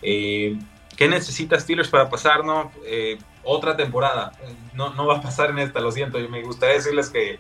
Eh, 0.02 0.58
¿Qué 0.96 1.08
necesita 1.08 1.60
Steelers 1.60 1.90
para 1.90 2.10
pasar? 2.10 2.44
No, 2.44 2.72
otra 3.44 3.78
temporada. 3.78 4.34
No, 4.74 4.94
no 4.94 5.08
va 5.08 5.18
a 5.18 5.22
pasar 5.22 5.52
en 5.52 5.60
esta, 5.60 5.80
lo 5.80 5.92
siento. 5.92 6.20
Me 6.30 6.42
gustaría 6.42 6.76
decirles 6.76 7.10
que, 7.10 7.40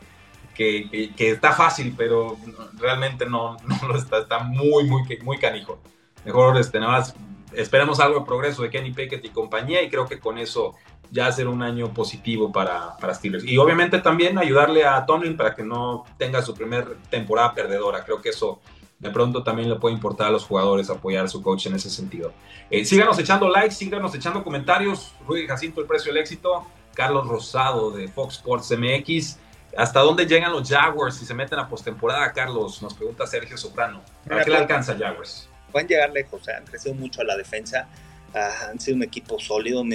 que, 0.56 1.12
que, 1.16 1.32
está 1.32 1.54
fácil, 1.54 1.94
pero 1.98 2.38
realmente 2.78 3.26
no, 3.26 3.58
no 3.66 3.88
lo 3.88 3.98
está. 3.98 4.20
Está 4.20 4.40
muy, 4.40 4.86
muy, 4.86 5.04
muy 5.24 5.38
canijo. 5.38 5.80
Mejor 6.28 6.58
este, 6.58 6.80
nada 6.80 6.92
más 6.92 7.16
esperemos 7.54 8.00
algo 8.00 8.20
de 8.20 8.26
progreso 8.26 8.62
de 8.62 8.70
Kenny 8.70 8.92
Pickett 8.92 9.24
y 9.24 9.30
compañía 9.30 9.82
y 9.82 9.90
creo 9.90 10.06
que 10.06 10.20
con 10.20 10.38
eso 10.38 10.76
ya 11.10 11.32
será 11.32 11.50
un 11.50 11.64
año 11.64 11.94
positivo 11.94 12.52
para, 12.52 12.98
para 12.98 13.14
Steelers. 13.14 13.46
Y 13.46 13.58
obviamente 13.58 14.00
también 14.00 14.38
ayudarle 14.38 14.86
a 14.86 15.06
Tomlin 15.06 15.38
para 15.38 15.56
que 15.56 15.64
no 15.64 16.04
tenga 16.18 16.42
su 16.42 16.54
primera 16.54 16.88
temporada 17.10 17.54
perdedora. 17.54 18.04
Creo 18.04 18.22
que 18.22 18.30
eso 18.30 18.60
de 19.00 19.10
pronto 19.10 19.44
también 19.44 19.70
le 19.70 19.78
puede 19.78 19.96
importar 19.96 20.28
a 20.28 20.32
los 20.32 20.44
jugadores 20.44 20.90
apoyar 20.90 21.26
a 21.26 21.28
su 21.28 21.42
coach 21.42 21.68
en 21.68 21.76
ese 21.76 21.90
sentido. 21.90 22.34
Eh, 22.70 22.84
síganos 22.84 23.18
echando 23.20 23.48
likes, 23.48 23.76
síganos 23.76 24.14
echando 24.14 24.44
comentarios. 24.44 25.14
Rudy 25.26 25.48
Jacinto, 25.48 25.82
el 25.82 25.88
precio 25.88 26.12
del 26.12 26.22
éxito. 26.22 26.66
Carlos 26.94 27.28
Rosado 27.28 27.92
de 27.92 28.08
Fox 28.08 28.36
Sports 28.36 28.76
MX. 28.76 29.38
¿Hasta 29.78 30.00
dónde 30.00 30.26
llegan 30.26 30.52
los 30.52 30.68
Jaguars 30.68 31.16
si 31.16 31.26
se 31.26 31.34
meten 31.36 31.60
a 31.60 31.70
postemporada, 31.70 32.34
Carlos? 32.34 32.82
Nos 32.82 32.96
pregunta 32.96 33.28
Sergio 33.28 33.56
Soprano. 33.56 34.02
¿Para 34.28 34.44
qué 34.44 34.50
le 34.50 34.58
alcanza 34.58 34.98
Jaguars? 34.98 35.47
Pueden 35.72 35.88
llegar 35.88 36.12
lejos, 36.12 36.48
han 36.50 36.66
crecido 36.66 36.96
mucho 36.96 37.22
a 37.22 37.24
la 37.24 37.38
defensa, 37.38 37.88
ah, 38.34 38.70
han 38.70 38.80
sido 38.80 38.98
un 38.98 39.04
equipo 39.04 39.40
sólido, 39.40 39.82
un, 39.82 39.94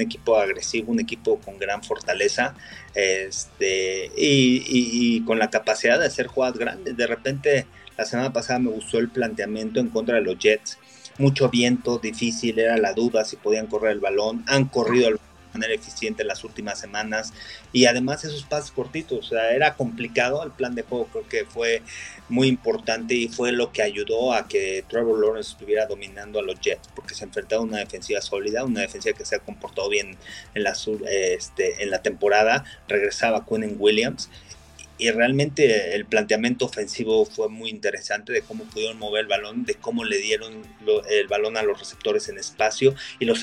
equipo 0.00 0.38
agresivo, 0.38 0.92
un 0.92 1.00
equipo 1.00 1.38
con 1.40 1.58
gran 1.58 1.82
fortaleza 1.82 2.54
este, 2.94 4.10
y, 4.16 5.22
con 5.24 5.38
la 5.38 5.50
capacidad 5.50 5.98
de 5.98 6.06
hacer 6.06 6.26
jugadas 6.26 6.58
grandes. 6.58 6.96
De 6.96 7.06
repente, 7.06 7.66
la 7.96 8.04
semana 8.04 8.32
pasada 8.32 8.58
me 8.58 8.70
gustó 8.70 8.98
el 8.98 9.08
planteamiento 9.08 9.80
en 9.80 9.88
contra 9.88 10.16
de 10.16 10.22
los 10.22 10.38
Jets. 10.38 10.78
Mucho 11.18 11.48
viento, 11.48 11.98
difícil, 11.98 12.58
era 12.58 12.76
la 12.76 12.92
duda 12.92 13.24
si 13.24 13.36
podían 13.36 13.66
correr 13.68 13.92
el 13.92 14.00
balón. 14.00 14.44
Han 14.48 14.64
corrido 14.66 15.08
el 15.08 15.18
manera 15.54 15.74
eficiente 15.74 16.22
en 16.22 16.28
las 16.28 16.44
últimas 16.44 16.78
semanas. 16.78 17.32
Y 17.72 17.86
además 17.86 18.24
esos 18.24 18.42
pases 18.44 18.70
cortitos, 18.70 19.26
o 19.26 19.28
sea, 19.30 19.52
era 19.52 19.74
complicado 19.74 20.42
el 20.42 20.50
plan 20.50 20.74
de 20.74 20.82
juego, 20.82 21.06
creo 21.06 21.28
que 21.28 21.44
fue 21.46 21.82
muy 22.28 22.48
importante 22.48 23.14
y 23.14 23.28
fue 23.28 23.52
lo 23.52 23.72
que 23.72 23.82
ayudó 23.82 24.32
a 24.32 24.48
que 24.48 24.84
Trevor 24.88 25.20
Lawrence 25.20 25.52
estuviera 25.52 25.86
dominando 25.86 26.38
a 26.38 26.42
los 26.42 26.60
Jets, 26.60 26.88
porque 26.94 27.14
se 27.14 27.24
enfrentaba 27.24 27.62
a 27.62 27.64
una 27.64 27.78
defensiva 27.78 28.20
sólida, 28.20 28.64
una 28.64 28.80
defensiva 28.80 29.16
que 29.16 29.24
se 29.24 29.36
ha 29.36 29.38
comportado 29.38 29.88
bien 29.88 30.16
en 30.54 30.62
la, 30.62 30.74
este, 31.08 31.82
en 31.82 31.90
la 31.90 32.02
temporada, 32.02 32.64
regresaba 32.88 33.44
Quinn 33.46 33.76
Williams 33.78 34.30
y 34.96 35.10
realmente 35.10 35.96
el 35.96 36.06
planteamiento 36.06 36.66
ofensivo 36.66 37.24
fue 37.24 37.48
muy 37.48 37.68
interesante 37.68 38.32
de 38.32 38.42
cómo 38.42 38.64
pudieron 38.64 38.98
mover 38.98 39.22
el 39.22 39.26
balón, 39.26 39.64
de 39.64 39.74
cómo 39.74 40.04
le 40.04 40.18
dieron 40.18 40.62
el 41.10 41.26
balón 41.26 41.56
a 41.56 41.62
los 41.62 41.80
receptores 41.80 42.28
en 42.28 42.38
espacio 42.38 42.94
y 43.18 43.24
los, 43.24 43.42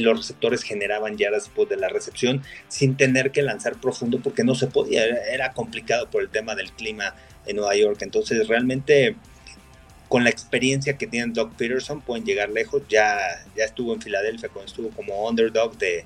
los 0.00 0.18
receptores 0.18 0.62
generaban 0.62 1.16
ya 1.16 1.30
después 1.30 1.68
de 1.68 1.76
la 1.76 1.88
recepción 1.88 2.42
sin 2.68 2.96
tener 2.96 3.30
que 3.30 3.42
lanzar 3.42 3.80
profundo 3.80 4.18
porque 4.20 4.42
no 4.42 4.56
se 4.56 4.66
podía, 4.66 5.04
era, 5.04 5.52
complicado 5.52 6.10
por 6.10 6.22
el 6.22 6.28
tema 6.28 6.56
del 6.56 6.72
clima 6.72 7.14
en 7.46 7.56
Nueva 7.56 7.76
York. 7.76 8.02
Entonces 8.02 8.48
realmente 8.48 9.14
con 10.08 10.24
la 10.24 10.30
experiencia 10.30 10.98
que 10.98 11.06
tiene 11.06 11.32
Doug 11.32 11.54
Peterson 11.56 12.00
pueden 12.00 12.24
llegar 12.24 12.50
lejos. 12.50 12.82
Ya, 12.88 13.16
ya 13.54 13.64
estuvo 13.64 13.94
en 13.94 14.02
Filadelfia 14.02 14.48
cuando 14.48 14.68
estuvo 14.68 14.90
como 14.90 15.28
underdog 15.28 15.78
de, 15.78 16.04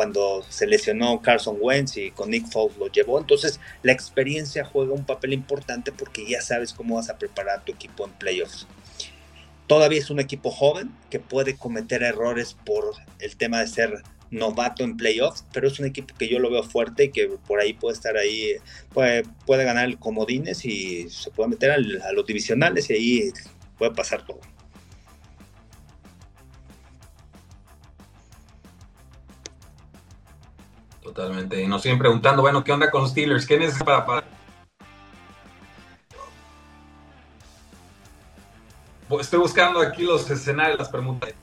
cuando 0.00 0.42
se 0.48 0.66
lesionó 0.66 1.20
Carson 1.20 1.58
Wentz 1.60 1.98
y 1.98 2.10
con 2.10 2.30
Nick 2.30 2.46
Foles 2.46 2.78
lo 2.78 2.86
llevó. 2.86 3.18
Entonces, 3.18 3.60
la 3.82 3.92
experiencia 3.92 4.64
juega 4.64 4.94
un 4.94 5.04
papel 5.04 5.34
importante 5.34 5.92
porque 5.92 6.26
ya 6.26 6.40
sabes 6.40 6.72
cómo 6.72 6.94
vas 6.94 7.10
a 7.10 7.18
preparar 7.18 7.66
tu 7.66 7.72
equipo 7.72 8.06
en 8.06 8.12
playoffs. 8.12 8.66
Todavía 9.66 9.98
es 9.98 10.08
un 10.08 10.18
equipo 10.18 10.50
joven 10.50 10.90
que 11.10 11.20
puede 11.20 11.54
cometer 11.54 12.02
errores 12.02 12.56
por 12.64 12.94
el 13.18 13.36
tema 13.36 13.60
de 13.60 13.66
ser 13.66 14.02
novato 14.30 14.84
en 14.84 14.96
playoffs, 14.96 15.44
pero 15.52 15.68
es 15.68 15.78
un 15.78 15.84
equipo 15.84 16.14
que 16.18 16.30
yo 16.30 16.38
lo 16.38 16.50
veo 16.50 16.62
fuerte 16.62 17.04
y 17.04 17.10
que 17.10 17.28
por 17.46 17.60
ahí 17.60 17.74
puede 17.74 17.92
estar 17.92 18.16
ahí, 18.16 18.54
puede, 18.94 19.24
puede 19.44 19.64
ganar 19.64 19.84
el 19.84 19.98
comodines 19.98 20.64
y 20.64 21.10
se 21.10 21.30
puede 21.30 21.50
meter 21.50 21.72
a 21.72 22.12
los 22.12 22.24
divisionales 22.26 22.88
y 22.88 22.94
ahí 22.94 23.32
puede 23.76 23.92
pasar 23.92 24.24
todo. 24.24 24.40
Totalmente. 31.20 31.62
Y 31.62 31.66
nos 31.66 31.82
siguen 31.82 31.98
preguntando, 31.98 32.40
bueno, 32.40 32.64
¿qué 32.64 32.72
onda 32.72 32.90
con 32.90 33.02
los 33.02 33.10
Steelers? 33.10 33.46
¿Qué 33.46 33.58
necesitan 33.58 33.84
para 33.84 34.06
pagar? 34.06 34.24
Estoy 39.20 39.40
buscando 39.40 39.80
aquí 39.80 40.04
los 40.04 40.30
escenarios, 40.30 40.78
las 40.78 40.88
preguntas. 40.88 41.34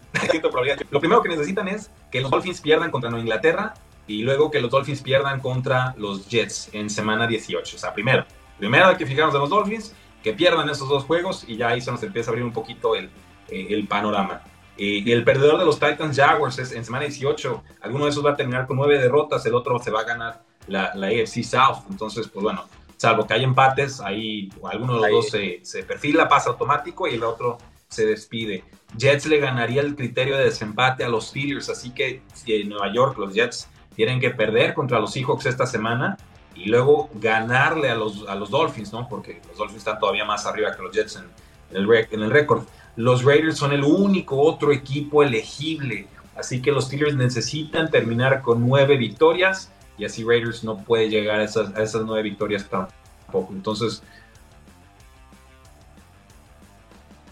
Lo 0.90 1.00
primero 1.00 1.22
que 1.22 1.30
necesitan 1.30 1.68
es 1.68 1.92
que 2.10 2.22
los 2.22 2.32
Dolphins 2.32 2.60
pierdan 2.60 2.90
contra 2.90 3.12
Nueva 3.12 3.22
Inglaterra 3.22 3.76
y 4.08 4.24
luego 4.24 4.50
que 4.50 4.62
los 4.62 4.72
Dolphins 4.72 5.04
pierdan 5.04 5.42
contra 5.42 5.94
los 5.96 6.28
Jets 6.28 6.70
en 6.74 6.90
semana 6.90 7.28
18. 7.28 7.76
O 7.76 7.80
sea, 7.80 7.94
primero, 7.94 8.26
primero 8.58 8.88
hay 8.88 8.96
que 8.96 9.06
fijarnos 9.06 9.36
en 9.36 9.42
los 9.42 9.50
Dolphins, 9.52 9.94
que 10.24 10.34
pierdan 10.34 10.68
esos 10.70 10.90
dos 10.90 11.04
juegos 11.04 11.46
y 11.48 11.56
ya 11.56 11.68
ahí 11.68 11.82
se 11.82 11.92
nos 11.92 12.02
empieza 12.02 12.30
a 12.30 12.32
abrir 12.32 12.46
un 12.46 12.54
poquito 12.54 12.96
el, 12.96 13.12
eh, 13.50 13.68
el 13.70 13.88
panorama. 13.88 14.42
Y 14.78 15.12
el 15.12 15.24
perdedor 15.24 15.60
de 15.60 15.66
los 15.66 15.80
Titans 15.80 16.16
Jaguars 16.16 16.60
es 16.60 16.72
en 16.72 16.86
semana 16.86 17.06
18. 17.06 17.64
Alguno 17.82 18.06
de 18.06 18.12
esos 18.12 18.26
va 18.26 18.32
a 18.32 18.36
terminar 18.36 18.68
con 18.68 18.78
nueve 18.78 19.00
derrotas, 19.00 19.46
el 19.46 19.56
otro 19.56 19.80
se 19.80 19.90
va 19.90 20.02
a 20.02 20.04
ganar 20.04 20.44
la, 20.68 20.94
la 20.94 21.08
AFC 21.08 21.44
South. 21.44 21.86
Entonces, 21.90 22.28
pues 22.28 22.44
bueno, 22.44 22.66
salvo 22.98 23.26
que 23.26 23.34
hay 23.34 23.44
empates, 23.44 24.02
ahí 24.02 24.50
alguno 24.64 25.00
de 25.00 25.12
los 25.12 25.12
dos 25.12 25.30
se, 25.30 25.60
se, 25.64 25.84
perfila, 25.84 26.28
pasa 26.28 26.50
automático 26.50 27.08
y 27.08 27.16
el 27.16 27.24
otro 27.24 27.58
se 27.88 28.06
despide. 28.06 28.64
Jets 28.98 29.26
le 29.28 29.40
ganaría 29.40 29.82
el 29.82 29.96
criterio 29.96 30.38
de 30.38 30.46
desempate 30.46 31.04
a 31.04 31.10
los 31.10 31.28
Steelers, 31.28 31.70
así 31.70 31.92
que 31.92 32.22
si 32.34 32.54
en 32.54 32.70
Nueva 32.70 32.92
York 32.94 33.18
los 33.18 33.34
Jets 33.34 33.70
tienen 33.96 34.20
que 34.20 34.32
perder 34.32 34.74
contra 34.74 35.00
los 35.00 35.14
Seahawks 35.14 35.46
esta 35.46 35.66
semana 35.66 36.18
y 36.56 36.66
luego 36.66 37.10
ganarle 37.16 37.90
a 37.90 37.96
los, 37.96 38.28
a 38.28 38.36
los 38.36 38.50
Dolphins, 38.50 38.92
¿no? 38.92 39.08
Porque 39.08 39.42
los 39.48 39.58
Dolphins 39.58 39.80
están 39.80 40.00
todavía 40.00 40.26
más 40.26 40.46
arriba 40.46 40.76
que 40.76 40.82
los 40.82 40.92
Jets 40.92 41.18
en, 41.18 41.78
el, 41.78 42.08
en 42.12 42.22
el 42.22 42.32
récord. 42.32 42.64
Los 42.98 43.24
Raiders 43.24 43.58
son 43.58 43.72
el 43.74 43.84
único 43.84 44.42
otro 44.42 44.72
equipo 44.72 45.22
elegible, 45.22 46.08
así 46.36 46.62
que 46.64 46.72
los 46.72 46.86
Steelers 46.86 47.16
necesitan 47.16 47.92
terminar 47.92 48.42
con 48.42 48.68
nueve 48.68 48.98
victorias 48.98 49.72
y 50.00 50.06
así 50.06 50.24
Raiders 50.24 50.64
no 50.64 50.80
puede 50.80 51.08
llegar 51.08 51.40
a 51.40 51.44
esas, 51.44 51.72
nueve 52.04 52.24
victorias 52.24 52.68
tampoco. 52.68 53.54
Entonces, 53.54 54.02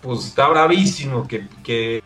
pues 0.01 0.27
está 0.27 0.47
bravísimo 0.47 1.27
que, 1.27 1.47
que, 1.63 2.03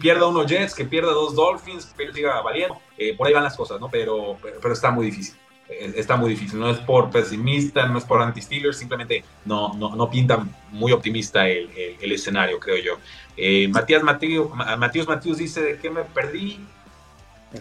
pierda 0.00 0.28
uno 0.28 0.46
Jets, 0.46 0.72
que 0.72 0.84
pierda 0.84 1.10
dos 1.10 1.34
Dolphins, 1.34 1.86
que 1.86 2.12
siga 2.12 2.40
valiendo. 2.42 2.80
Eh, 2.96 3.16
por 3.16 3.26
ahí 3.26 3.32
van 3.32 3.42
las 3.42 3.56
cosas, 3.56 3.80
¿no? 3.80 3.88
pero, 3.90 4.38
pero 4.40 4.72
está 4.72 4.92
muy 4.92 5.06
difícil. 5.06 5.34
Eh, 5.68 5.92
está 5.96 6.16
muy 6.16 6.30
difícil. 6.30 6.58
No 6.58 6.70
es 6.70 6.78
por 6.78 7.10
pesimista, 7.10 7.86
no 7.86 7.98
es 7.98 8.04
por 8.04 8.22
anti-Steelers, 8.22 8.78
simplemente 8.78 9.24
no, 9.44 9.74
no, 9.74 9.94
no 9.94 10.10
pinta 10.10 10.44
muy 10.70 10.92
optimista 10.92 11.46
el, 11.46 11.70
el, 12.00 12.12
escenario, 12.12 12.58
creo 12.58 12.78
yo. 12.78 12.98
Eh, 13.36 13.68
Matías 13.68 14.02
Matías 14.02 15.06
Matías 15.06 15.38
dice 15.38 15.78
que 15.80 15.90
me 15.90 16.02
perdí. 16.04 16.60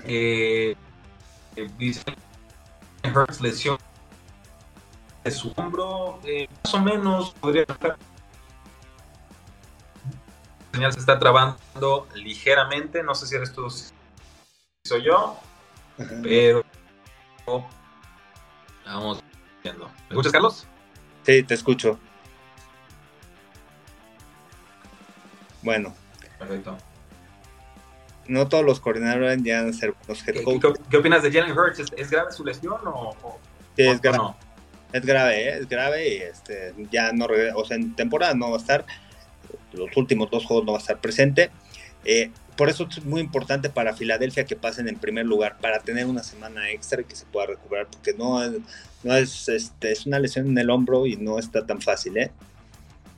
Eh, 0.05 0.75
dice 1.77 2.03
Hurts 3.03 3.41
lesión 3.41 3.77
de 5.23 5.31
su 5.31 5.51
hombro, 5.55 6.19
más 6.63 6.73
o 6.73 6.81
menos 6.81 7.31
podría 7.31 7.63
estar. 7.63 7.97
La 10.71 10.79
señal 10.79 10.93
se 10.93 10.99
está 10.99 11.17
trabando 11.17 12.07
ligeramente, 12.13 13.01
no 13.01 13.15
sé 13.15 13.25
si 13.25 13.35
eres 13.35 13.51
tú, 13.51 13.67
soy 14.83 15.03
yo, 15.03 15.39
pero 16.21 16.63
Vamos 18.87 19.23
viendo. 19.63 19.85
¿Me 19.87 20.09
escuchas, 20.09 20.31
Carlos? 20.31 20.67
Sí, 21.23 21.43
te 21.43 21.53
escucho. 21.53 21.99
Bueno. 25.61 25.93
Perfecto. 26.39 26.77
No 28.27 28.47
todos 28.47 28.65
los 28.65 28.79
coordinadores 28.79 29.41
ya 29.43 29.61
van 29.61 29.69
a 29.69 29.73
ser 29.73 29.93
head 30.07 30.33
¿Qué, 30.33 30.73
¿Qué, 30.89 30.97
opinas 30.97 31.23
de 31.23 31.31
Jalen 31.31 31.57
Hurts? 31.57 31.79
¿Es, 31.95 32.09
grave 32.09 32.31
su 32.31 32.43
lesión 32.43 32.79
o, 32.85 33.15
sí, 33.75 33.83
es 33.83 34.01
grave. 34.01 34.33
Es 34.91 35.05
grave, 35.05 35.49
¿eh? 35.49 35.57
es 35.59 35.67
grave 35.67 36.15
y 36.15 36.17
este, 36.17 36.73
ya 36.91 37.11
no 37.11 37.27
o 37.55 37.65
sea, 37.65 37.75
en 37.77 37.95
temporada 37.95 38.33
no 38.33 38.49
va 38.49 38.57
a 38.57 38.59
estar, 38.59 38.85
los 39.73 39.95
últimos 39.95 40.29
dos 40.29 40.45
juegos 40.45 40.65
no 40.65 40.73
va 40.73 40.77
a 40.77 40.81
estar 40.81 40.99
presente. 40.99 41.51
Eh, 42.03 42.31
por 42.57 42.69
eso 42.69 42.87
es 42.89 43.05
muy 43.05 43.21
importante 43.21 43.69
para 43.69 43.95
Filadelfia 43.95 44.45
que 44.45 44.55
pasen 44.55 44.87
en 44.87 44.97
primer 44.97 45.25
lugar, 45.25 45.57
para 45.59 45.79
tener 45.79 46.07
una 46.07 46.23
semana 46.23 46.69
extra 46.71 47.01
y 47.01 47.05
que 47.05 47.15
se 47.15 47.25
pueda 47.27 47.47
recuperar, 47.47 47.87
porque 47.87 48.13
no, 48.13 48.39
no 49.03 49.15
es, 49.15 49.47
este, 49.47 49.91
es 49.91 50.05
una 50.05 50.19
lesión 50.19 50.47
en 50.47 50.57
el 50.57 50.69
hombro 50.69 51.05
y 51.05 51.15
no 51.15 51.37
está 51.39 51.65
tan 51.65 51.81
fácil, 51.81 52.17
¿eh? 52.17 52.31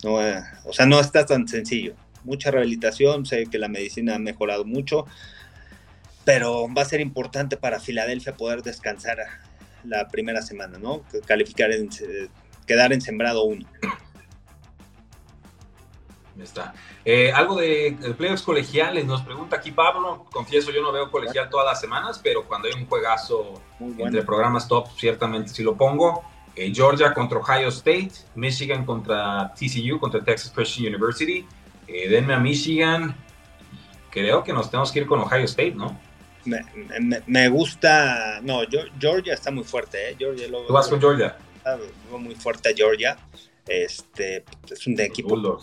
No, 0.04 0.22
eh, 0.22 0.44
o 0.66 0.74
sea, 0.74 0.86
no 0.86 1.00
está 1.00 1.26
tan 1.26 1.48
sencillo. 1.48 1.96
Mucha 2.24 2.52
rehabilitación, 2.52 3.26
sé 3.26 3.46
que 3.48 3.58
la 3.58 3.70
medicina 3.70 4.16
ha 4.16 4.20
mejorado 4.20 4.66
mucho, 4.66 5.06
pero 6.26 6.68
va 6.74 6.82
a 6.82 6.86
ser 6.86 7.00
importante 7.00 7.56
para 7.56 7.80
Filadelfia 7.80 8.36
poder 8.36 8.62
descansar 8.62 9.18
la 9.86 10.10
primera 10.10 10.42
semana, 10.42 10.78
¿no? 10.78 11.04
Calificar 11.26 11.72
en, 11.72 11.90
quedar 12.68 12.92
en 12.92 13.02
sembrado 13.02 13.46
uno. 13.46 13.66
Está. 16.44 16.74
Eh, 17.06 17.32
algo 17.32 17.58
de, 17.58 17.98
playoffs 18.18 18.44
colegiales, 18.44 19.06
nos 19.06 19.22
pregunta 19.22 19.58
aquí 19.58 19.72
Pablo. 19.72 20.26
Confieso, 20.32 20.72
yo 20.72 20.82
no 20.82 20.92
veo 20.92 21.12
colegial 21.12 21.50
todas 21.50 21.66
las 21.66 21.80
semanas, 21.80 22.20
pero 22.24 22.46
cuando 22.46 22.68
hay 22.68 22.74
un 22.74 22.88
juegazo 22.88 23.62
entre 23.80 24.24
programas 24.24 24.68
top, 24.68 24.88
ciertamente 24.98 25.50
sí 25.50 25.64
lo 25.64 25.76
pongo. 25.76 26.24
Eh, 26.56 26.72
Georgia 26.74 27.14
contra 27.14 27.40
Ohio 27.40 27.70
State, 27.70 28.12
Michigan 28.36 28.86
contra 28.86 29.54
TCU, 29.54 30.00
contra 30.00 30.24
Texas 30.24 30.52
Christian 30.54 30.94
University. 30.94 31.46
Eh, 31.88 32.10
denme 32.10 32.34
a 32.34 32.40
Michigan. 32.40 33.16
Creo 34.10 34.44
que 34.44 34.52
nos 34.54 34.70
tenemos 34.70 34.92
que 34.92 35.00
ir 35.00 35.08
con 35.08 35.20
Ohio 35.20 35.46
State, 35.46 35.76
¿no? 35.76 35.98
Me, 37.28 37.50
gusta. 37.50 38.40
No, 38.42 38.62
Georgia 39.00 39.34
está 39.34 39.52
muy 39.52 39.64
fuerte, 39.64 40.12
¿eh? 40.12 40.16
Georgia 40.18 40.48
¿Tú 40.48 40.74
vas 40.74 40.88
con 40.88 41.00
Georgia? 41.00 41.38
Está 41.58 41.78
muy 42.18 42.36
fuerte 42.36 42.74
Georgia. 42.76 43.18
Este, 43.68 44.44
es 44.70 44.88
un 44.88 45.00
equipo. 45.00 45.62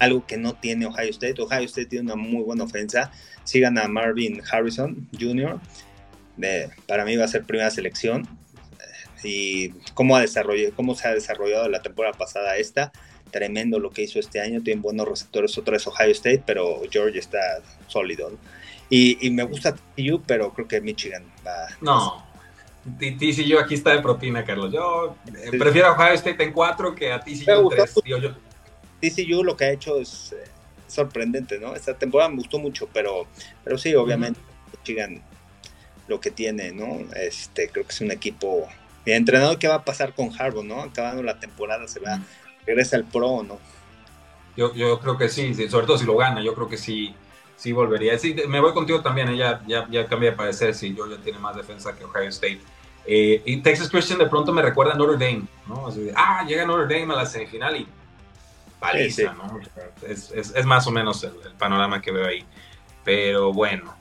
Algo 0.00 0.26
que 0.26 0.36
no 0.36 0.54
tiene 0.54 0.86
Ohio 0.86 1.10
State. 1.10 1.40
Ohio 1.40 1.66
State 1.66 1.86
tiene 1.86 2.06
una 2.06 2.16
muy 2.16 2.42
buena 2.42 2.64
ofensa. 2.64 3.12
Sigan 3.44 3.78
a 3.78 3.86
Marvin 3.86 4.42
Harrison 4.50 5.08
Jr. 5.18 5.60
para 6.88 7.04
mí 7.04 7.16
va 7.16 7.26
a 7.26 7.28
ser 7.28 7.44
primera 7.44 7.70
selección. 7.70 8.26
Y 9.22 9.70
cómo, 9.94 10.16
ha 10.16 10.20
desarrollado, 10.22 10.74
cómo 10.74 10.94
se 10.94 11.06
ha 11.06 11.14
desarrollado 11.14 11.68
la 11.68 11.82
temporada 11.82 12.16
pasada 12.16 12.56
esta. 12.56 12.90
Tremendo 13.30 13.78
lo 13.78 13.90
que 13.90 14.02
hizo 14.02 14.18
este 14.18 14.40
año. 14.40 14.62
Tienen 14.62 14.82
buenos 14.82 15.06
receptores. 15.06 15.56
Otra 15.56 15.76
es 15.76 15.86
Ohio 15.86 16.10
State, 16.10 16.42
pero 16.44 16.82
Georgia 16.90 17.20
está 17.20 17.38
sólido. 17.86 18.32
Y, 18.88 19.30
me 19.30 19.44
gusta 19.44 19.74
TCU, 19.74 20.20
pero 20.26 20.52
creo 20.52 20.66
que 20.66 20.80
Michigan 20.80 21.24
va. 21.46 21.68
No. 21.80 22.26
TCU 22.98 23.58
aquí 23.58 23.74
está 23.74 23.90
de 23.92 24.02
propina, 24.02 24.44
Carlos. 24.44 24.72
Yo 24.72 25.16
eh, 25.26 25.56
prefiero 25.56 25.88
a 25.88 25.92
Ohio 25.92 26.14
State 26.14 26.42
en 26.42 26.52
4 26.52 26.94
que 26.94 27.12
a 27.12 27.20
TCU 27.20 27.50
en 27.50 27.68
3. 27.68 27.94
Yo. 28.04 28.18
TCU 29.00 29.44
lo 29.44 29.56
que 29.56 29.64
ha 29.64 29.70
hecho 29.70 29.98
es 29.98 30.32
eh, 30.32 30.44
sorprendente, 30.86 31.58
¿no? 31.58 31.74
Esta 31.74 31.94
temporada 31.94 32.30
me 32.30 32.36
gustó 32.36 32.58
mucho, 32.58 32.88
pero, 32.92 33.26
pero 33.64 33.78
sí, 33.78 33.94
obviamente, 33.94 34.40
Michigan 34.72 35.22
lo 36.08 36.20
que 36.20 36.30
tiene, 36.30 36.72
¿no? 36.72 37.00
Este, 37.14 37.68
creo 37.68 37.84
que 37.84 37.92
es 37.92 38.00
un 38.00 38.10
equipo. 38.10 38.68
El 39.06 39.14
entrenador, 39.14 39.58
¿qué 39.58 39.68
va 39.68 39.76
a 39.76 39.84
pasar 39.84 40.14
con 40.14 40.30
Harbaugh, 40.36 40.64
no? 40.64 40.82
Acabando 40.82 41.22
la 41.22 41.38
temporada, 41.38 41.86
se 41.88 42.00
va, 42.00 42.20
regresa 42.66 42.96
al 42.96 43.04
pro, 43.04 43.42
¿no? 43.42 43.58
Yo, 44.56 44.74
yo 44.74 44.98
creo 45.00 45.16
que 45.16 45.28
sí, 45.28 45.54
sobre 45.68 45.86
todo 45.86 45.96
si 45.96 46.04
lo 46.04 46.16
gana, 46.16 46.42
yo 46.42 46.54
creo 46.54 46.68
que 46.68 46.76
sí 46.76 47.14
sí 47.60 47.72
volvería. 47.72 48.18
Sí, 48.18 48.34
me 48.48 48.58
voy 48.58 48.72
contigo 48.72 49.02
también, 49.02 49.28
ella 49.28 49.60
ya, 49.66 49.86
ya 49.90 50.06
cambia 50.06 50.30
de 50.30 50.36
parecer, 50.36 50.74
si 50.74 50.94
Georgia 50.94 51.18
tiene 51.22 51.38
más 51.38 51.54
defensa 51.54 51.94
que 51.94 52.04
Ohio 52.04 52.30
State. 52.30 52.60
Eh, 53.04 53.42
y 53.44 53.58
Texas 53.58 53.90
Christian 53.90 54.18
de 54.18 54.26
pronto 54.26 54.50
me 54.50 54.62
recuerda 54.62 54.94
a 54.94 54.96
Notre 54.96 55.18
Dame, 55.18 55.42
¿no? 55.66 55.88
ah, 56.16 56.44
llega 56.48 56.64
Notre 56.64 56.98
Dame 56.98 57.12
a 57.12 57.18
la 57.18 57.26
semifinal 57.26 57.76
y 57.76 57.86
paliza, 58.80 59.34
¿no? 59.34 59.60
Es, 60.06 60.32
es, 60.32 60.54
es, 60.54 60.66
más 60.66 60.86
o 60.86 60.90
menos 60.90 61.22
el, 61.22 61.32
panorama 61.58 62.00
que 62.00 62.10
veo 62.10 62.26
ahí. 62.26 62.44
Pero 63.04 63.52
bueno, 63.52 63.94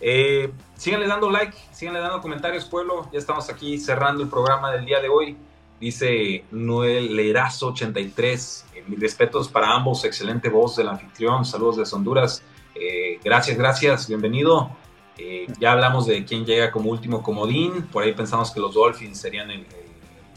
eh, 0.00 0.50
síganle 0.76 1.06
dando 1.06 1.30
like, 1.30 1.56
síganle 1.72 2.00
dando 2.00 2.20
comentarios, 2.20 2.64
pueblo. 2.64 3.08
Ya 3.12 3.18
estamos 3.18 3.48
aquí 3.50 3.78
cerrando 3.78 4.22
el 4.22 4.28
programa 4.28 4.72
del 4.72 4.84
día 4.84 5.00
de 5.00 5.08
hoy. 5.08 5.36
Dice 5.80 6.44
Noel 6.50 7.14
Lerazo 7.14 7.68
83. 7.68 8.66
Eh, 8.74 8.84
mis 8.86 8.98
respetos 8.98 9.48
para 9.48 9.72
ambos, 9.72 10.04
excelente 10.04 10.48
voz 10.48 10.76
del 10.76 10.88
anfitrión. 10.88 11.44
Saludos 11.44 11.76
desde 11.76 11.96
Honduras. 11.96 12.42
Eh, 12.74 13.20
gracias, 13.22 13.56
gracias, 13.56 14.08
bienvenido. 14.08 14.70
Eh, 15.16 15.46
ya 15.60 15.72
hablamos 15.72 16.06
de 16.06 16.24
quién 16.24 16.44
llega 16.44 16.70
como 16.70 16.90
último 16.90 17.22
comodín. 17.22 17.82
Por 17.82 18.02
ahí 18.02 18.12
pensamos 18.12 18.50
que 18.50 18.60
los 18.60 18.74
Dolphins 18.74 19.20
serían 19.20 19.50
el, 19.50 19.66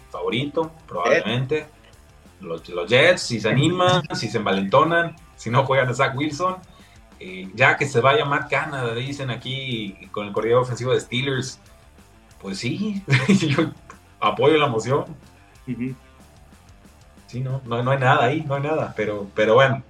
favorito, 0.09 0.71
probablemente. 0.87 1.67
Los, 2.39 2.61
Jets, 2.87 3.21
si 3.21 3.39
se 3.39 3.49
animan, 3.49 4.03
si 4.15 4.29
se 4.29 4.37
envalentonan, 4.37 5.15
si 5.35 5.49
no 5.49 5.65
juegan 5.65 5.89
a 5.89 5.93
Zach 5.93 6.15
Wilson. 6.15 6.57
Eh, 7.19 7.49
ya 7.55 7.77
que 7.77 7.87
se 7.87 7.99
vaya 7.99 8.25
Matt 8.25 8.49
Canada, 8.49 8.93
dicen 8.93 9.31
aquí 9.31 9.97
con 10.11 10.27
el 10.27 10.33
corredor 10.33 10.61
ofensivo 10.61 10.93
de 10.93 10.99
Steelers. 10.99 11.59
Pues 12.39 12.59
sí, 12.59 13.03
yo 13.47 13.71
apoyo 14.19 14.57
la 14.57 14.67
moción. 14.67 15.05
Sí, 17.25 17.41
no, 17.41 17.61
no, 17.65 17.81
no, 17.83 17.91
hay 17.91 17.99
nada 17.99 18.25
ahí, 18.25 18.41
no 18.41 18.55
hay 18.55 18.61
nada. 18.61 18.93
Pero, 18.95 19.27
pero 19.33 19.55
bueno, 19.55 19.83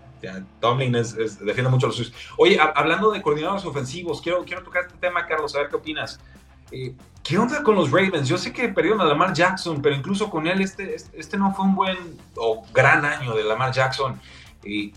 Tomlin 0.60 0.96
es, 0.96 1.16
defiende 1.16 1.70
mucho 1.70 1.88
los 1.88 1.98
suyos. 1.98 2.14
Oye, 2.38 2.58
hablando 2.60 3.12
de 3.12 3.22
coordinadores 3.22 3.66
ofensivos, 3.66 4.22
quiero, 4.22 4.44
quiero 4.44 4.64
tocar 4.64 4.86
este 4.86 4.98
tema, 4.98 5.26
Carlos, 5.28 5.56
a 5.56 5.60
ver 5.60 5.70
qué 5.70 5.76
opinas. 5.76 6.20
Eh, 6.72 6.96
¿Qué 7.28 7.38
onda 7.38 7.62
con 7.62 7.76
los 7.76 7.92
Ravens? 7.92 8.26
Yo 8.26 8.38
sé 8.38 8.54
que 8.54 8.70
perdieron 8.70 9.02
a 9.02 9.04
Lamar 9.04 9.34
Jackson, 9.34 9.82
pero 9.82 9.94
incluso 9.94 10.30
con 10.30 10.48
él 10.48 10.62
este, 10.62 10.96
este, 10.96 11.20
este 11.20 11.38
no 11.38 11.54
fue 11.54 11.66
un 11.66 11.76
buen 11.76 11.98
o 12.38 12.64
gran 12.74 13.04
año 13.04 13.36
de 13.36 13.44
Lamar 13.44 13.74
Jackson. 13.74 14.18
Eh, 14.64 14.94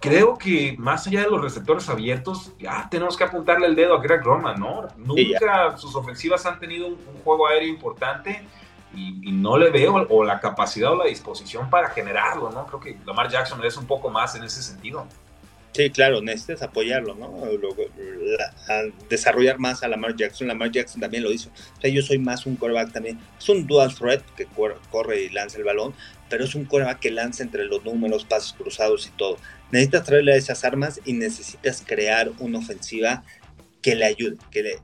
creo 0.00 0.36
que 0.36 0.74
más 0.80 1.06
allá 1.06 1.20
de 1.20 1.30
los 1.30 1.40
receptores 1.40 1.88
abiertos, 1.88 2.52
ya 2.58 2.88
tenemos 2.90 3.16
que 3.16 3.22
apuntarle 3.22 3.68
el 3.68 3.76
dedo 3.76 3.94
a 3.94 4.02
Greg 4.02 4.20
Roman, 4.20 4.58
¿no? 4.58 4.88
Nunca 4.96 5.76
sus 5.76 5.94
ofensivas 5.94 6.44
han 6.44 6.58
tenido 6.58 6.88
un 6.88 6.98
juego 7.22 7.46
aéreo 7.46 7.68
importante 7.68 8.44
y, 8.92 9.30
no 9.30 9.56
le 9.56 9.70
veo 9.70 9.94
o 10.10 10.24
la 10.24 10.40
capacidad 10.40 10.90
o 10.90 10.96
la 10.96 11.04
disposición 11.04 11.70
para 11.70 11.90
generarlo, 11.90 12.50
¿no? 12.50 12.66
Creo 12.66 12.80
que 12.80 12.98
Lamar 13.06 13.28
Jackson 13.28 13.64
es 13.64 13.76
un 13.76 13.86
poco 13.86 14.10
más 14.10 14.34
en 14.34 14.42
ese 14.42 14.60
sentido. 14.60 15.06
Sí, 15.72 15.88
claro, 15.90 16.20
necesitas 16.20 16.62
apoyarlo, 16.62 17.14
¿no? 17.14 17.44
desarrollar 19.08 19.58
más 19.60 19.84
a 19.84 19.88
Lamar 19.88 20.16
Jackson. 20.16 20.48
Lamar 20.48 20.72
Jackson 20.72 21.00
también 21.00 21.22
lo 21.22 21.32
hizo. 21.32 21.50
O 21.78 21.80
sea, 21.80 21.90
yo 21.90 22.02
soy 22.02 22.18
más 22.18 22.44
un 22.44 22.56
quarterback 22.56 22.92
también. 22.92 23.20
Es 23.38 23.48
un 23.48 23.66
dual 23.66 23.94
threat 23.94 24.22
que 24.36 24.46
corre 24.90 25.22
y 25.22 25.28
lanza 25.28 25.58
el 25.58 25.64
balón, 25.64 25.94
pero 26.28 26.44
es 26.44 26.56
un 26.56 26.64
quarterback 26.64 26.98
que 26.98 27.10
lanza 27.12 27.44
entre 27.44 27.66
los 27.66 27.84
números, 27.84 28.24
pasos 28.24 28.54
cruzados 28.54 29.06
y 29.06 29.10
todo. 29.10 29.36
Necesitas 29.70 30.04
traerle 30.04 30.36
esas 30.36 30.64
armas 30.64 31.00
y 31.04 31.12
necesitas 31.12 31.84
crear 31.86 32.32
una 32.40 32.58
ofensiva 32.58 33.22
que 33.80 33.94
le 33.94 34.06
ayude, 34.06 34.38
que, 34.50 34.62
le, 34.64 34.78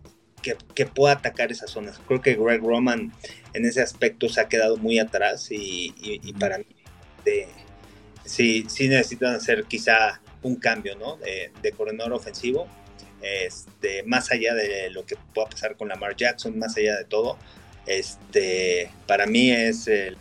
que, 0.74 0.87
pueda 0.87 1.14
atacar 1.14 1.51
esas 1.51 1.70
zonas. 1.70 2.01
Creo 2.07 2.22
que 2.22 2.37
Greg 2.37 2.61
Roman 2.61 3.12
en 3.55 3.64
ese 3.64 3.82
aspecto 3.82 4.28
se 4.28 4.41
ha 4.41 4.49
quedado 4.49 4.76
muy 4.76 5.01
atrás 5.01 5.49
y, 5.51 5.93
para 6.39 6.59
mí 6.59 6.66
sí, 8.24 8.66
sí 8.68 8.89
necesitan 8.89 9.34
hacer 9.34 9.64
quizá 9.64 10.20
un 10.47 10.57
cambio 10.57 10.97
¿no? 10.97 11.17
de, 11.17 11.53
de 11.61 11.73
corredor 11.73 12.13
ofensivo, 12.13 12.67
este, 13.21 14.03
más 14.05 14.31
allá 14.31 14.55
de 14.55 14.91
lo 14.91 15.05
que 15.05 15.17
pueda 15.35 15.49
pasar 15.49 15.77
con 15.77 15.89
Lamar 15.89 16.17
Jackson, 16.17 16.59
más 16.59 16.77
allá 16.77 16.97
de 16.97 17.05
todo. 17.05 17.37
Este, 17.87 18.91
para 19.07 19.27
mí 19.27 19.51
es 19.51 19.87
el, 19.87 20.17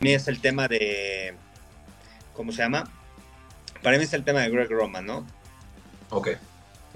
mí 0.00 0.12
es 0.12 0.28
el 0.28 0.40
tema 0.40 0.68
de, 0.68 1.34
¿cómo 2.32 2.52
se 2.52 2.58
llama? 2.58 2.84
Para 3.82 3.98
mí 3.98 4.04
es 4.04 4.12
el 4.12 4.24
tema 4.24 4.40
de 4.40 4.50
Greg 4.50 4.70
Roman, 4.70 5.04
¿no? 5.04 5.26
Ok. 6.10 6.28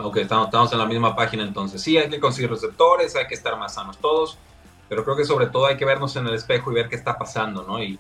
Ok, 0.01 0.19
estamos, 0.19 0.73
en 0.73 0.79
la 0.79 0.87
misma 0.87 1.17
página 1.17 1.43
entonces. 1.43 1.83
Sí, 1.83 1.99
hay 1.99 2.09
que 2.09 2.21
conseguir 2.21 2.51
receptores, 2.51 3.17
hay 3.17 3.27
que 3.27 3.35
estar 3.35 3.59
más 3.59 3.75
sanos 3.75 3.99
todos, 3.99 4.39
pero 4.89 5.05
creo 5.05 5.17
que 5.17 5.25
sobre 5.25 5.47
todo 5.47 5.67
hay 5.67 5.77
que 5.77 5.85
vernos 5.85 6.17
en 6.17 6.27
el 6.27 6.35
espejo 6.35 6.73
y 6.73 6.75
ver 6.75 6.89
qué 6.89 6.97
está 6.97 7.19
pasando, 7.19 7.63
¿no? 7.63 7.83
Y, 7.83 7.99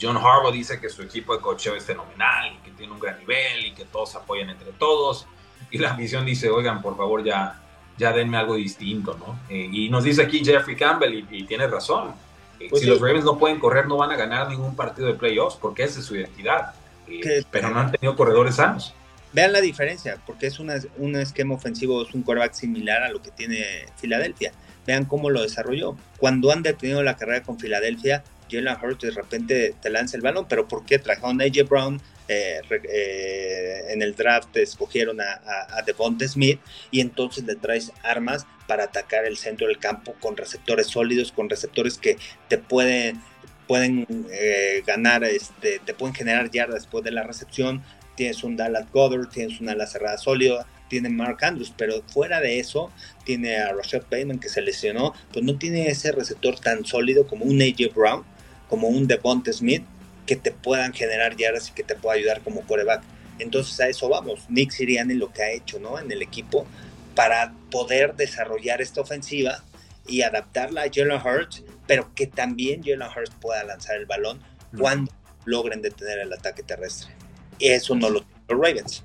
John 0.00 0.16
Harbaugh 0.16 0.52
dice 0.52 0.78
que 0.78 0.88
su 0.88 1.02
equipo 1.02 1.34
de 1.34 1.40
cocheo 1.40 1.74
es 1.74 1.82
fenomenal 1.82 2.52
y 2.54 2.58
que 2.58 2.70
tiene 2.70 2.92
un 2.92 3.00
gran 3.00 3.18
nivel 3.18 3.66
y 3.66 3.72
que 3.72 3.84
todos 3.84 4.14
apoyan 4.14 4.48
entre 4.48 4.70
todos. 4.70 5.26
Y 5.72 5.78
la 5.78 5.94
misión 5.94 6.24
dice, 6.24 6.50
oigan, 6.50 6.80
por 6.80 6.96
favor, 6.96 7.24
ya, 7.24 7.60
ya 7.96 8.12
denme 8.12 8.36
algo 8.36 8.54
distinto, 8.54 9.18
¿no? 9.18 9.40
Eh, 9.48 9.68
y 9.72 9.90
nos 9.90 10.04
dice 10.04 10.22
aquí 10.22 10.44
Jeffrey 10.44 10.76
Campbell, 10.76 11.26
y, 11.28 11.42
tiene 11.46 11.66
razón. 11.66 12.14
Eh, 12.60 12.68
pues 12.70 12.82
si 12.82 12.88
los 12.88 13.00
Ravens 13.00 13.24
no 13.24 13.38
pueden 13.38 13.58
correr, 13.58 13.88
no 13.88 13.96
van 13.96 14.12
a 14.12 14.16
ganar 14.16 14.48
ningún 14.48 14.76
partido 14.76 15.08
de 15.08 15.14
playoffs, 15.14 15.56
porque 15.56 15.82
esa 15.82 15.98
es 15.98 16.06
su 16.06 16.14
identidad. 16.14 16.74
Eh, 17.08 17.42
pero 17.50 17.70
no 17.70 17.80
han 17.80 17.90
tenido 17.90 18.14
corredores 18.14 18.54
sanos. 18.54 18.94
Vean 19.32 19.52
la 19.52 19.60
diferencia, 19.60 20.18
porque 20.24 20.46
es 20.46 20.60
un 20.60 21.16
esquema 21.16 21.56
ofensivo, 21.56 22.02
es 22.02 22.14
un 22.14 22.22
quarterback 22.22 22.52
similar 22.52 23.02
a 23.02 23.10
lo 23.10 23.20
que 23.20 23.32
tiene 23.32 23.86
Filadelfia. 23.96 24.52
Vean 24.88 25.04
cómo 25.04 25.28
lo 25.28 25.42
desarrolló. 25.42 25.98
Cuando 26.16 26.50
han 26.50 26.62
detenido 26.62 27.02
la 27.02 27.18
carrera 27.18 27.42
con 27.42 27.58
Filadelfia, 27.58 28.24
Jalen 28.50 28.74
Hurts 28.82 29.04
de 29.04 29.10
repente 29.10 29.74
te 29.82 29.90
lanza 29.90 30.16
el 30.16 30.22
balón, 30.22 30.46
pero 30.48 30.66
¿por 30.66 30.86
qué 30.86 30.98
trajeron 30.98 31.42
a 31.42 31.44
AJ 31.44 31.68
Brown? 31.68 32.00
Eh, 32.26 32.62
eh, 32.70 33.84
en 33.90 34.00
el 34.00 34.14
draft 34.14 34.56
escogieron 34.56 35.20
a, 35.20 35.42
a, 35.76 35.82
Devonta 35.82 36.26
Smith 36.26 36.58
y 36.90 37.00
entonces 37.00 37.44
le 37.44 37.56
traes 37.56 37.92
armas 38.02 38.46
para 38.66 38.84
atacar 38.84 39.26
el 39.26 39.36
centro 39.36 39.66
del 39.66 39.78
campo 39.78 40.14
con 40.20 40.38
receptores 40.38 40.86
sólidos, 40.86 41.32
con 41.32 41.50
receptores 41.50 41.98
que 41.98 42.16
te 42.48 42.56
pueden, 42.56 43.20
pueden 43.66 44.06
eh, 44.32 44.82
ganar, 44.86 45.22
este, 45.24 45.80
te 45.84 45.92
pueden 45.92 46.14
generar 46.14 46.50
yardas 46.50 46.76
después 46.84 47.04
de 47.04 47.10
la 47.10 47.24
recepción. 47.24 47.82
Tienes 48.14 48.42
un 48.42 48.56
Dallas 48.56 48.90
Goddard, 48.90 49.28
tienes 49.28 49.60
una 49.60 49.72
ala 49.72 49.86
cerrada 49.86 50.16
sólida, 50.16 50.66
tiene 50.88 51.08
Mark 51.08 51.38
Andrews, 51.42 51.72
pero 51.76 52.02
fuera 52.06 52.40
de 52.40 52.58
eso, 52.58 52.90
tiene 53.24 53.58
a 53.58 53.72
Rashad 53.72 54.02
Bateman 54.02 54.38
que 54.38 54.48
se 54.48 54.62
lesionó, 54.62 55.14
pues 55.32 55.44
no 55.44 55.58
tiene 55.58 55.88
ese 55.88 56.12
receptor 56.12 56.58
tan 56.58 56.84
sólido 56.84 57.26
como 57.26 57.44
un 57.44 57.60
AJ 57.60 57.94
Brown, 57.94 58.24
como 58.68 58.88
un 58.88 59.06
Devonta 59.06 59.52
Smith, 59.52 59.84
que 60.26 60.36
te 60.36 60.52
puedan 60.52 60.92
generar 60.92 61.36
yardas 61.36 61.68
y 61.70 61.72
que 61.72 61.82
te 61.82 61.94
pueda 61.94 62.16
ayudar 62.16 62.42
como 62.42 62.62
coreback. 62.62 63.02
Entonces 63.38 63.78
a 63.80 63.88
eso 63.88 64.08
vamos. 64.08 64.44
Nick 64.48 64.72
Sirianni 64.72 65.14
lo 65.14 65.32
que 65.32 65.42
ha 65.42 65.50
hecho 65.50 65.78
¿no? 65.78 65.98
en 65.98 66.10
el 66.12 66.22
equipo 66.22 66.66
para 67.14 67.52
poder 67.70 68.14
desarrollar 68.14 68.82
esta 68.82 69.00
ofensiva 69.00 69.64
y 70.06 70.22
adaptarla 70.22 70.82
a 70.82 70.90
Jalen 70.92 71.20
Hurts, 71.20 71.64
pero 71.86 72.14
que 72.14 72.26
también 72.26 72.82
Jalen 72.82 73.08
Hurts 73.08 73.34
pueda 73.40 73.64
lanzar 73.64 73.96
el 73.96 74.06
balón 74.06 74.40
cuando 74.76 75.10
logren 75.44 75.82
detener 75.82 76.18
el 76.18 76.32
ataque 76.32 76.62
terrestre. 76.62 77.14
Y 77.58 77.68
eso 77.68 77.94
no 77.94 78.10
lo 78.10 78.20
tienen 78.20 78.44
los 78.48 78.60
Ravens. 78.60 79.04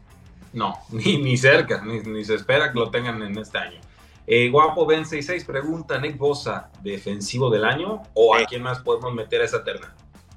No, 0.54 0.80
ni, 0.92 1.18
ni 1.18 1.38
cerca, 1.38 1.84
ni, 1.84 2.24
se 2.24 2.36
espera 2.36 2.72
que 2.72 2.80
lo 2.80 2.90
tengan 2.90 3.22
en 3.22 3.38
este 3.38 3.58
año. 3.58 3.80
Eh, 4.26 4.50
Guapo 4.50 4.86
Ben 4.86 5.06
66 5.06 5.44
pregunta, 5.44 6.00
Nick 6.00 6.18
Bosa, 6.18 6.70
defensivo 6.82 7.50
del 7.50 7.66
año 7.66 8.04
o 8.14 8.36
a 8.36 8.46
quién 8.46 8.62
más 8.62 8.80
podemos 8.80 9.14
meter 9.14 9.42
a 9.42 9.46
esa 9.46 9.64
terna? 9.64 9.94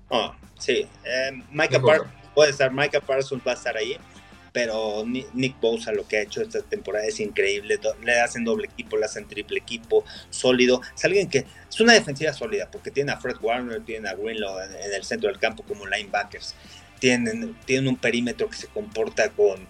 Oh, 0.08 0.34
sí, 0.58 0.88
eh, 1.04 1.42
Micah 1.50 1.80
Parsons, 1.80 2.10
puede 2.34 2.50
estar, 2.50 2.72
Micah 2.72 3.00
Parsons 3.00 3.42
va 3.46 3.52
a 3.52 3.54
estar 3.54 3.76
ahí, 3.76 3.96
pero 4.56 5.04
Nick 5.04 5.60
Bosa 5.60 5.92
lo 5.92 6.08
que 6.08 6.16
ha 6.16 6.22
hecho 6.22 6.40
esta 6.40 6.62
temporada 6.62 7.04
es 7.04 7.20
increíble, 7.20 7.78
le 8.02 8.20
hacen 8.20 8.42
doble 8.42 8.66
equipo, 8.66 8.96
le 8.96 9.04
hacen 9.04 9.28
triple 9.28 9.58
equipo, 9.58 10.02
sólido, 10.30 10.80
es 10.94 11.04
alguien 11.04 11.28
que 11.28 11.44
es 11.68 11.80
una 11.80 11.92
defensiva 11.92 12.32
sólida, 12.32 12.68
porque 12.70 12.90
tiene 12.90 13.12
a 13.12 13.18
Fred 13.18 13.36
Warner, 13.42 13.84
tiene 13.84 14.08
a 14.08 14.14
Greenlaw 14.14 14.60
en, 14.60 14.92
el 14.94 15.04
centro 15.04 15.28
del 15.28 15.38
campo 15.38 15.62
como 15.62 15.86
linebackers, 15.86 16.54
tienen, 16.98 17.54
tienen 17.66 17.88
un 17.88 17.96
perímetro 17.96 18.48
que 18.48 18.56
se 18.56 18.68
comporta 18.68 19.28
con 19.28 19.68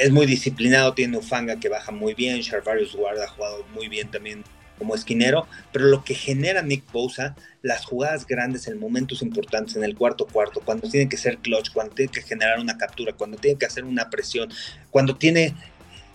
es 0.00 0.10
muy 0.10 0.26
disciplinado, 0.26 0.94
tiene 0.94 1.16
un 1.16 1.22
fanga 1.22 1.58
que 1.58 1.68
baja 1.68 1.92
muy 1.92 2.14
bien, 2.14 2.40
Charvarius 2.40 2.94
Ward 2.94 3.20
ha 3.20 3.28
jugado 3.28 3.64
muy 3.74 3.88
bien 3.88 4.10
también 4.10 4.44
como 4.78 4.94
esquinero, 4.94 5.46
pero 5.72 5.86
lo 5.86 6.04
que 6.04 6.14
genera 6.14 6.62
Nick 6.62 6.90
Bosa, 6.92 7.34
las 7.62 7.84
jugadas 7.84 8.26
grandes 8.26 8.66
en 8.68 8.78
momentos 8.78 9.22
importantes, 9.22 9.76
en 9.76 9.84
el 9.84 9.96
cuarto 9.96 10.26
cuarto, 10.26 10.60
cuando 10.64 10.88
tiene 10.88 11.08
que 11.08 11.16
ser 11.16 11.38
clutch, 11.38 11.72
cuando 11.72 11.94
tiene 11.94 12.12
que 12.12 12.22
generar 12.22 12.60
una 12.60 12.76
captura, 12.76 13.12
cuando 13.14 13.38
tiene 13.38 13.58
que 13.58 13.66
hacer 13.66 13.84
una 13.84 14.10
presión, 14.10 14.50
cuando 14.90 15.16
tiene 15.16 15.54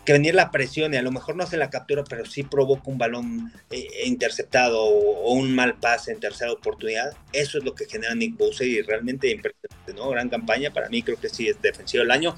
que 0.06 0.14
venir 0.14 0.34
la 0.34 0.50
presión 0.50 0.94
y 0.94 0.98
a 0.98 1.02
lo 1.02 1.12
mejor 1.12 1.36
no 1.36 1.44
hace 1.44 1.58
la 1.58 1.70
captura, 1.70 2.04
pero 2.04 2.26
sí 2.26 2.44
provoca 2.44 2.84
un 2.86 2.98
balón 2.98 3.54
eh, 3.70 3.88
interceptado 4.06 4.84
o, 4.84 5.34
un 5.34 5.54
mal 5.54 5.76
pase 5.76 6.12
en 6.12 6.20
tercera 6.20 6.52
oportunidad. 6.52 7.14
Eso 7.32 7.60
es 7.60 7.64
lo 7.64 7.76
que 7.76 7.86
genera 7.86 8.16
Nick 8.16 8.38
Bosa 8.38 8.64
y 8.64 8.82
realmente 8.82 9.30
impresionante, 9.30 9.94
¿no? 9.94 10.10
Gran 10.10 10.30
campaña, 10.30 10.72
para 10.72 10.90
mí 10.90 11.04
creo 11.04 11.20
que 11.20 11.30
sí 11.30 11.48
es 11.48 11.62
defensivo 11.62 12.02
del 12.02 12.12
año. 12.12 12.36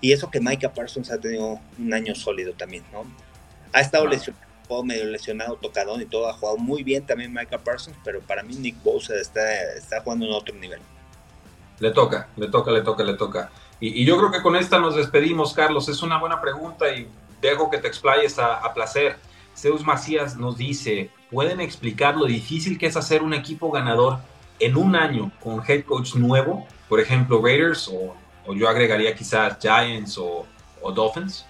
Y 0.00 0.12
eso 0.12 0.30
que 0.30 0.40
Micah 0.40 0.74
Parsons 0.74 1.10
ha 1.10 1.18
tenido 1.18 1.58
un 1.78 1.94
año 1.94 2.14
sólido 2.14 2.52
también, 2.52 2.84
¿no? 2.92 3.04
Ha 3.72 3.80
estado 3.80 4.06
lesionado, 4.06 4.44
medio 4.84 5.06
lesionado, 5.06 5.56
tocadón 5.56 6.02
y 6.02 6.06
todo, 6.06 6.28
ha 6.28 6.34
jugado 6.34 6.58
muy 6.58 6.82
bien 6.82 7.06
también 7.06 7.32
Micah 7.32 7.58
Parsons, 7.58 7.96
pero 8.04 8.20
para 8.20 8.42
mí 8.42 8.54
Nick 8.56 8.82
Bosa 8.82 9.14
está, 9.16 9.74
está 9.74 10.02
jugando 10.02 10.26
en 10.26 10.32
otro 10.32 10.54
nivel. 10.54 10.80
Le 11.78 11.90
toca, 11.90 12.28
le 12.36 12.48
toca, 12.48 12.70
le 12.70 12.82
toca, 12.82 13.04
le 13.04 13.14
toca. 13.14 13.50
Y, 13.80 14.04
yo 14.04 14.16
creo 14.16 14.30
que 14.30 14.42
con 14.42 14.56
esta 14.56 14.78
nos 14.78 14.96
despedimos, 14.96 15.52
Carlos. 15.52 15.88
Es 15.88 16.02
una 16.02 16.18
buena 16.18 16.40
pregunta 16.40 16.88
y 16.94 17.08
dejo 17.40 17.70
que 17.70 17.78
te 17.78 17.88
explayes 17.88 18.38
a, 18.38 18.72
placer. 18.72 19.16
Zeus 19.56 19.84
Macías 19.84 20.36
nos 20.36 20.56
dice, 20.58 21.10
¿pueden 21.30 21.60
explicar 21.60 22.16
lo 22.16 22.26
difícil 22.26 22.78
que 22.78 22.86
es 22.86 22.96
hacer 22.96 23.22
un 23.22 23.34
equipo 23.34 23.70
ganador 23.70 24.18
en 24.58 24.76
un 24.76 24.96
año 24.96 25.32
con 25.42 25.62
head 25.66 25.84
coach 25.84 26.14
nuevo? 26.14 26.66
Por 26.88 27.00
ejemplo, 27.00 27.40
Raiders 27.42 27.90
o, 27.92 28.14
yo 28.54 28.68
agregaría 28.68 29.14
quizás 29.14 29.58
Giants 29.60 30.18
o, 30.18 30.46
Dolphins. 30.94 31.44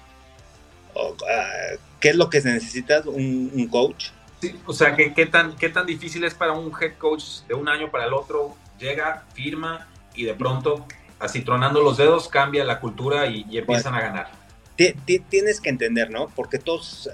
Ah, 0.97 1.77
¿Qué 2.01 2.11
es 2.11 2.17
lo 2.17 2.31
que 2.31 2.41
necesitas? 2.41 3.05
¿Un, 3.07 3.51
un 3.53 3.69
coach? 3.69 4.11
Sí, 4.41 4.59
o 4.67 4.73
sea, 4.73 4.95
¿qué, 4.95 5.13
¿qué, 5.13 5.27
tan, 5.27 5.57
¿qué 5.57 5.69
tan 5.69 5.87
difícil 5.87 6.25
es 6.25 6.35
para 6.35 6.53
un 6.53 6.73
head 6.81 6.97
coach 6.99 7.43
de 7.49 7.55
un 7.55 7.69
año 7.69 7.91
para 7.91 8.07
el 8.07 8.15
otro? 8.15 8.57
Llega, 8.79 9.25
firma 9.35 9.87
y 10.15 10.25
de 10.25 10.35
pronto 10.35 10.87
así 11.19 11.43
tronando 11.43 11.83
los 11.83 11.97
dedos, 11.97 12.29
cambia 12.29 12.65
la 12.65 12.81
cultura 12.81 13.27
y, 13.27 13.45
empiezan 13.57 13.95
a 13.95 14.01
ganar. 14.01 14.31
Tienes 14.77 15.61
que 15.61 15.71
entender, 15.71 16.11
¿no? 16.11 16.29
Porque 16.29 16.59
todos 16.59 17.09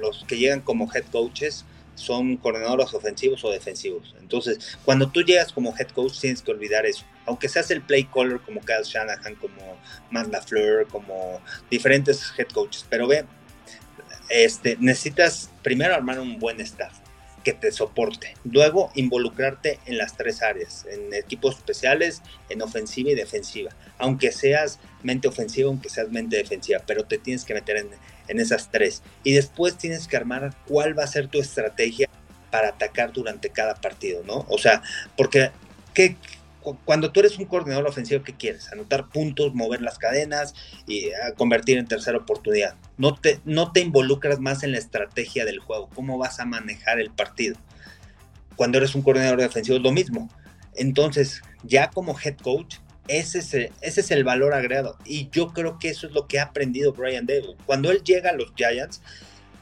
los 0.00 0.24
que 0.24 0.36
llegan 0.36 0.60
como 0.60 0.92
head 0.92 1.04
coaches 1.10 1.64
son 1.94 2.36
coordinadores 2.36 2.94
ofensivos 2.94 3.44
o 3.44 3.50
defensivos. 3.50 4.14
Entonces, 4.20 4.78
cuando 4.84 5.08
tú 5.08 5.22
llegas 5.22 5.52
como 5.52 5.74
head 5.76 5.88
coach, 5.88 6.20
tienes 6.20 6.42
que 6.42 6.50
olvidar 6.50 6.86
eso. 6.86 7.04
Aunque 7.26 7.48
seas 7.48 7.70
el 7.70 7.82
play 7.82 8.04
caller 8.04 8.40
como 8.40 8.60
Kyle 8.60 8.84
Shanahan, 8.84 9.34
como 9.36 9.78
Matt 10.10 10.28
LaFleur, 10.28 10.86
como 10.86 11.40
diferentes 11.70 12.32
head 12.38 12.48
coaches. 12.48 12.86
Pero 12.88 13.08
ve, 13.08 13.24
este, 14.28 14.76
necesitas 14.78 15.50
primero 15.62 15.94
armar 15.94 16.20
un 16.20 16.38
buen 16.38 16.60
staff 16.60 16.92
que 17.48 17.54
te 17.54 17.72
soporte. 17.72 18.34
Luego, 18.44 18.90
involucrarte 18.94 19.78
en 19.86 19.96
las 19.96 20.18
tres 20.18 20.42
áreas, 20.42 20.84
en 20.90 21.14
equipos 21.14 21.56
especiales, 21.56 22.20
en 22.50 22.60
ofensiva 22.60 23.10
y 23.10 23.14
defensiva. 23.14 23.70
Aunque 23.96 24.32
seas 24.32 24.78
mente 25.02 25.28
ofensiva, 25.28 25.68
aunque 25.68 25.88
seas 25.88 26.10
mente 26.10 26.36
defensiva, 26.36 26.82
pero 26.86 27.04
te 27.04 27.16
tienes 27.16 27.46
que 27.46 27.54
meter 27.54 27.78
en, 27.78 27.88
en 28.28 28.38
esas 28.38 28.70
tres. 28.70 29.02
Y 29.24 29.32
después 29.32 29.78
tienes 29.78 30.06
que 30.06 30.18
armar 30.18 30.54
cuál 30.66 30.98
va 30.98 31.04
a 31.04 31.06
ser 31.06 31.28
tu 31.28 31.40
estrategia 31.40 32.06
para 32.50 32.68
atacar 32.68 33.14
durante 33.14 33.48
cada 33.48 33.76
partido, 33.76 34.22
¿no? 34.24 34.44
O 34.50 34.58
sea, 34.58 34.82
porque 35.16 35.50
¿qué, 35.94 36.16
cuando 36.84 37.12
tú 37.12 37.20
eres 37.20 37.38
un 37.38 37.44
coordinador 37.44 37.86
ofensivo, 37.86 38.22
¿qué 38.22 38.34
quieres? 38.34 38.70
Anotar 38.72 39.08
puntos, 39.08 39.54
mover 39.54 39.80
las 39.82 39.98
cadenas 39.98 40.54
y 40.86 41.10
ah, 41.10 41.34
convertir 41.36 41.78
en 41.78 41.86
tercera 41.86 42.18
oportunidad. 42.18 42.74
No 42.96 43.14
te, 43.14 43.40
no 43.44 43.72
te 43.72 43.80
involucras 43.80 44.40
más 44.40 44.62
en 44.62 44.72
la 44.72 44.78
estrategia 44.78 45.44
del 45.44 45.60
juego, 45.60 45.88
cómo 45.94 46.18
vas 46.18 46.40
a 46.40 46.44
manejar 46.44 47.00
el 47.00 47.10
partido. 47.10 47.56
Cuando 48.56 48.78
eres 48.78 48.94
un 48.94 49.02
coordinador 49.02 49.40
defensivo 49.40 49.76
es 49.76 49.82
lo 49.82 49.92
mismo. 49.92 50.28
Entonces, 50.74 51.42
ya 51.62 51.90
como 51.90 52.16
head 52.18 52.36
coach, 52.36 52.76
ese 53.08 53.38
es, 53.38 53.54
el, 53.54 53.72
ese 53.80 54.00
es 54.00 54.10
el 54.10 54.24
valor 54.24 54.52
agregado. 54.52 54.96
Y 55.04 55.28
yo 55.30 55.48
creo 55.48 55.78
que 55.78 55.88
eso 55.88 56.06
es 56.06 56.12
lo 56.12 56.26
que 56.26 56.38
ha 56.38 56.44
aprendido 56.44 56.92
Brian 56.92 57.26
Dable. 57.26 57.56
Cuando 57.66 57.90
él 57.90 58.02
llega 58.04 58.30
a 58.30 58.34
los 58.34 58.52
Giants, 58.54 59.00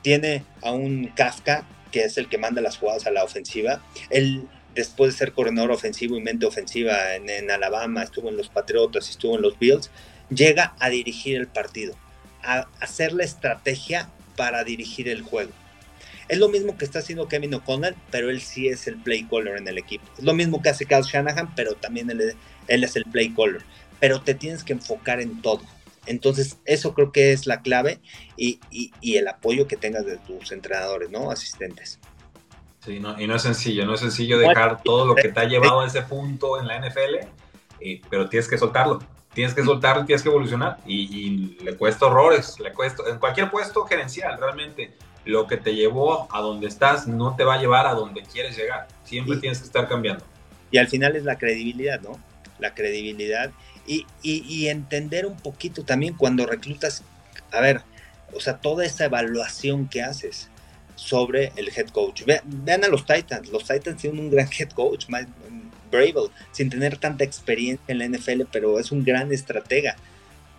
tiene 0.02 0.44
a 0.62 0.72
un 0.72 1.06
Kafka, 1.14 1.64
que 1.90 2.04
es 2.04 2.18
el 2.18 2.28
que 2.28 2.38
manda 2.38 2.60
las 2.60 2.76
jugadas 2.76 3.06
a 3.06 3.10
la 3.10 3.24
ofensiva. 3.24 3.82
Él 4.10 4.48
después 4.76 5.12
de 5.12 5.18
ser 5.18 5.32
coordinador 5.32 5.72
ofensivo 5.72 6.16
y 6.16 6.20
mente 6.20 6.46
ofensiva 6.46 7.14
en, 7.14 7.50
Alabama, 7.50 8.02
estuvo 8.04 8.28
en 8.28 8.36
los 8.36 8.50
Patriotas, 8.50 9.08
estuvo 9.10 9.34
en 9.34 9.42
los 9.42 9.58
Bills, 9.58 9.90
llega 10.28 10.76
a 10.78 10.90
dirigir 10.90 11.36
el 11.36 11.48
partido, 11.48 11.94
a 12.42 12.68
hacer 12.80 13.12
la 13.12 13.24
estrategia 13.24 14.10
para 14.36 14.62
dirigir 14.62 15.08
el 15.08 15.22
juego. 15.22 15.50
Es 16.28 16.38
lo 16.38 16.48
mismo 16.48 16.76
que 16.76 16.84
está 16.84 16.98
haciendo 16.98 17.26
Kevin 17.26 17.54
O'Connell, 17.54 17.94
pero 18.10 18.30
él 18.30 18.40
sí 18.40 18.68
es 18.68 18.86
el 18.86 18.96
play 18.96 19.24
caller 19.24 19.56
en 19.56 19.66
el 19.66 19.78
equipo. 19.78 20.04
Es 20.18 20.24
lo 20.24 20.34
mismo 20.34 20.60
que 20.60 20.68
hace 20.68 20.84
Kyle 20.84 21.02
Shanahan, 21.02 21.54
pero 21.54 21.74
también 21.74 22.10
él, 22.10 22.36
es 22.66 22.96
el 22.96 23.04
play 23.04 23.30
caller. 23.30 23.62
Pero 23.98 24.20
te 24.20 24.34
tienes 24.34 24.62
que 24.62 24.74
enfocar 24.74 25.20
en 25.20 25.40
todo. 25.40 25.62
Entonces, 26.04 26.58
eso 26.64 26.94
creo 26.94 27.12
que 27.12 27.32
es 27.32 27.46
la 27.46 27.62
clave 27.62 28.00
y, 28.36 28.60
y 28.70 29.16
el 29.16 29.28
apoyo 29.28 29.66
que 29.66 29.76
tengas 29.76 30.04
de 30.04 30.18
tus 30.18 30.52
entrenadores, 30.52 31.10
¿no? 31.10 31.30
Asistentes. 31.30 31.98
Sí, 32.86 33.02
y 33.18 33.26
no 33.26 33.34
es 33.34 33.42
sencillo, 33.42 33.84
no 33.84 33.94
es 33.94 34.00
sencillo 34.00 34.38
dejar 34.38 34.80
todo 34.84 35.06
lo 35.06 35.16
que 35.16 35.28
te 35.28 35.40
ha 35.40 35.44
llevado 35.48 35.80
a 35.80 35.86
ese 35.88 36.02
punto 36.02 36.60
en 36.60 36.68
la 36.68 36.78
NFL, 36.78 37.16
eh, 37.80 38.00
pero 38.08 38.28
tienes 38.28 38.48
que 38.48 38.56
soltarlo, 38.56 39.00
tienes 39.34 39.54
que 39.54 39.64
soltarlo, 39.64 40.04
tienes 40.04 40.22
que 40.22 40.28
evolucionar 40.28 40.78
y, 40.86 41.58
le 41.64 41.76
cuesta 41.76 42.06
horrores, 42.06 42.60
le 42.60 42.72
cuesta, 42.72 43.02
en 43.08 43.18
cualquier 43.18 43.50
puesto 43.50 43.84
gerencial, 43.86 44.38
realmente 44.38 44.92
lo 45.24 45.48
que 45.48 45.56
te 45.56 45.74
llevó 45.74 46.32
a 46.32 46.40
donde 46.40 46.68
estás 46.68 47.08
no 47.08 47.34
te 47.34 47.42
va 47.42 47.54
a 47.54 47.58
llevar 47.58 47.88
a 47.88 47.94
donde 47.94 48.22
quieres 48.22 48.56
llegar, 48.56 48.86
siempre 49.02 49.38
tienes 49.38 49.58
que 49.58 49.64
estar 49.64 49.88
cambiando. 49.88 50.24
Y 50.70 50.78
al 50.78 50.86
final 50.86 51.16
es 51.16 51.24
la 51.24 51.38
credibilidad, 51.38 52.00
¿no? 52.00 52.20
La 52.60 52.72
credibilidad 52.72 53.50
y, 53.84 54.06
y 54.22 54.68
entender 54.68 55.26
un 55.26 55.36
poquito 55.36 55.84
también 55.84 56.14
cuando 56.14 56.46
reclutas, 56.46 57.02
a 57.50 57.60
ver, 57.60 57.82
o 58.32 58.38
sea, 58.38 58.58
toda 58.58 58.84
esa 58.84 59.06
evaluación 59.06 59.88
que 59.88 60.02
haces 60.02 60.50
sobre 60.96 61.52
el 61.56 61.68
head 61.68 61.88
coach. 61.90 62.22
Vean, 62.24 62.84
a 62.84 62.88
los 62.88 63.06
Titans. 63.06 63.48
Los 63.50 63.64
Titans 63.64 64.00
tienen 64.00 64.18
un 64.18 64.30
gran 64.30 64.48
head 64.58 64.70
coach, 64.70 65.06
Mike 65.08 65.30
Bravel, 65.90 66.30
sin 66.50 66.68
tener 66.68 66.98
tanta 66.98 67.22
experiencia 67.22 67.84
en 67.86 67.98
la 67.98 68.08
NFL, 68.08 68.42
pero 68.50 68.80
es 68.80 68.90
un 68.90 69.04
gran 69.04 69.32
estratega. 69.32 69.96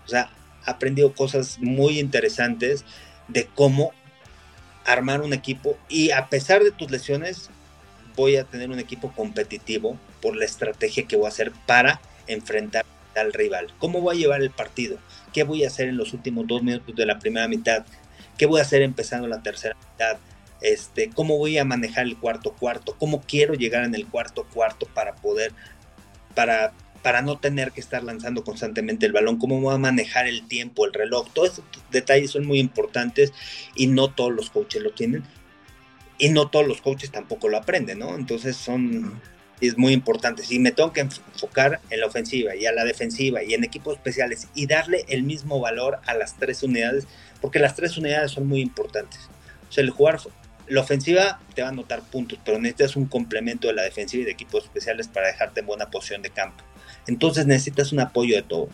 O 0.05 0.09
sea, 0.09 0.29
ha 0.65 0.71
aprendido 0.71 1.13
cosas 1.13 1.59
muy 1.59 1.99
interesantes 1.99 2.85
de 3.27 3.45
cómo 3.53 3.91
armar 4.85 5.21
un 5.21 5.33
equipo 5.33 5.77
y 5.89 6.11
a 6.11 6.27
pesar 6.27 6.63
de 6.63 6.71
tus 6.71 6.89
lesiones, 6.89 7.49
voy 8.15 8.37
a 8.37 8.45
tener 8.45 8.69
un 8.69 8.79
equipo 8.79 9.11
competitivo 9.11 9.99
por 10.21 10.35
la 10.35 10.45
estrategia 10.45 11.05
que 11.05 11.17
voy 11.17 11.25
a 11.25 11.29
hacer 11.29 11.51
para 11.65 11.99
enfrentar 12.25 12.85
al 13.15 13.33
rival. 13.33 13.67
¿Cómo 13.79 14.01
voy 14.01 14.15
a 14.15 14.19
llevar 14.19 14.41
el 14.41 14.49
partido? 14.49 14.97
¿Qué 15.33 15.43
voy 15.43 15.63
a 15.63 15.67
hacer 15.67 15.89
en 15.89 15.97
los 15.97 16.13
últimos 16.13 16.47
dos 16.47 16.63
minutos 16.63 16.95
de 16.95 17.05
la 17.05 17.19
primera 17.19 17.47
mitad? 17.47 17.85
¿Qué 18.37 18.45
voy 18.45 18.59
a 18.59 18.63
hacer 18.63 18.81
empezando 18.81 19.27
la 19.27 19.41
tercera 19.41 19.75
mitad? 19.91 20.17
este, 20.61 21.09
cómo 21.09 21.37
voy 21.37 21.57
a 21.57 21.65
manejar 21.65 22.05
el 22.05 22.17
cuarto 22.17 22.53
cuarto, 22.53 22.95
cómo 22.97 23.21
quiero 23.21 23.53
llegar 23.53 23.83
en 23.83 23.95
el 23.95 24.07
cuarto 24.07 24.45
cuarto 24.53 24.87
para 24.93 25.15
poder, 25.15 25.53
para, 26.35 26.73
para 27.03 27.21
no 27.21 27.37
tener 27.37 27.71
que 27.71 27.81
estar 27.81 28.03
lanzando 28.03 28.43
constantemente 28.43 29.05
el 29.05 29.11
balón, 29.11 29.37
cómo 29.37 29.61
voy 29.61 29.75
a 29.75 29.79
manejar 29.79 30.27
el 30.27 30.47
tiempo, 30.47 30.85
el 30.85 30.93
reloj, 30.93 31.27
todos 31.33 31.53
esos 31.53 31.65
detalles 31.91 32.31
son 32.31 32.45
muy 32.45 32.59
importantes 32.59 33.33
y 33.75 33.87
no 33.87 34.09
todos 34.09 34.33
los 34.33 34.49
coaches 34.49 34.81
lo 34.81 34.91
tienen. 34.91 35.23
Y 36.19 36.29
no 36.29 36.49
todos 36.49 36.67
los 36.67 36.81
coaches 36.81 37.11
tampoco 37.11 37.47
lo 37.47 37.57
aprenden, 37.57 37.99
¿no? 37.99 38.15
Entonces 38.15 38.57
son 38.57 39.21
es 39.61 39.77
muy 39.77 39.93
importante. 39.93 40.43
Si 40.43 40.59
me 40.59 40.71
tengo 40.71 40.93
que 40.93 41.01
enfocar 41.01 41.79
en 41.89 41.99
la 41.99 42.07
ofensiva 42.07 42.55
y 42.55 42.65
a 42.65 42.71
la 42.71 42.83
defensiva 42.83 43.43
y 43.43 43.53
en 43.53 43.63
equipos 43.63 43.95
especiales 43.95 44.47
y 44.53 44.67
darle 44.67 45.05
el 45.07 45.23
mismo 45.23 45.59
valor 45.59 45.99
a 46.05 46.13
las 46.13 46.37
tres 46.37 46.63
unidades, 46.63 47.07
porque 47.41 47.59
las 47.59 47.75
tres 47.75 47.97
unidades 47.97 48.31
son 48.31 48.47
muy 48.47 48.61
importantes. 48.61 49.29
O 49.69 49.71
sea, 49.71 49.83
el 49.83 49.89
jugar 49.89 50.19
la 50.67 50.81
ofensiva 50.81 51.39
te 51.55 51.61
va 51.61 51.69
a 51.69 51.71
anotar 51.71 52.01
puntos, 52.01 52.39
pero 52.43 52.59
necesitas 52.59 52.95
un 52.95 53.05
complemento 53.05 53.67
de 53.67 53.73
la 53.73 53.83
defensiva 53.83 54.23
y 54.23 54.25
de 54.25 54.31
equipos 54.31 54.65
especiales 54.65 55.07
para 55.07 55.27
dejarte 55.27 55.61
en 55.61 55.65
buena 55.65 55.89
posición 55.89 56.21
de 56.21 56.29
campo. 56.29 56.63
Entonces 57.07 57.47
necesitas 57.47 57.91
un 57.91 58.01
apoyo 58.01 58.35
de 58.35 58.43
todo. 58.43 58.69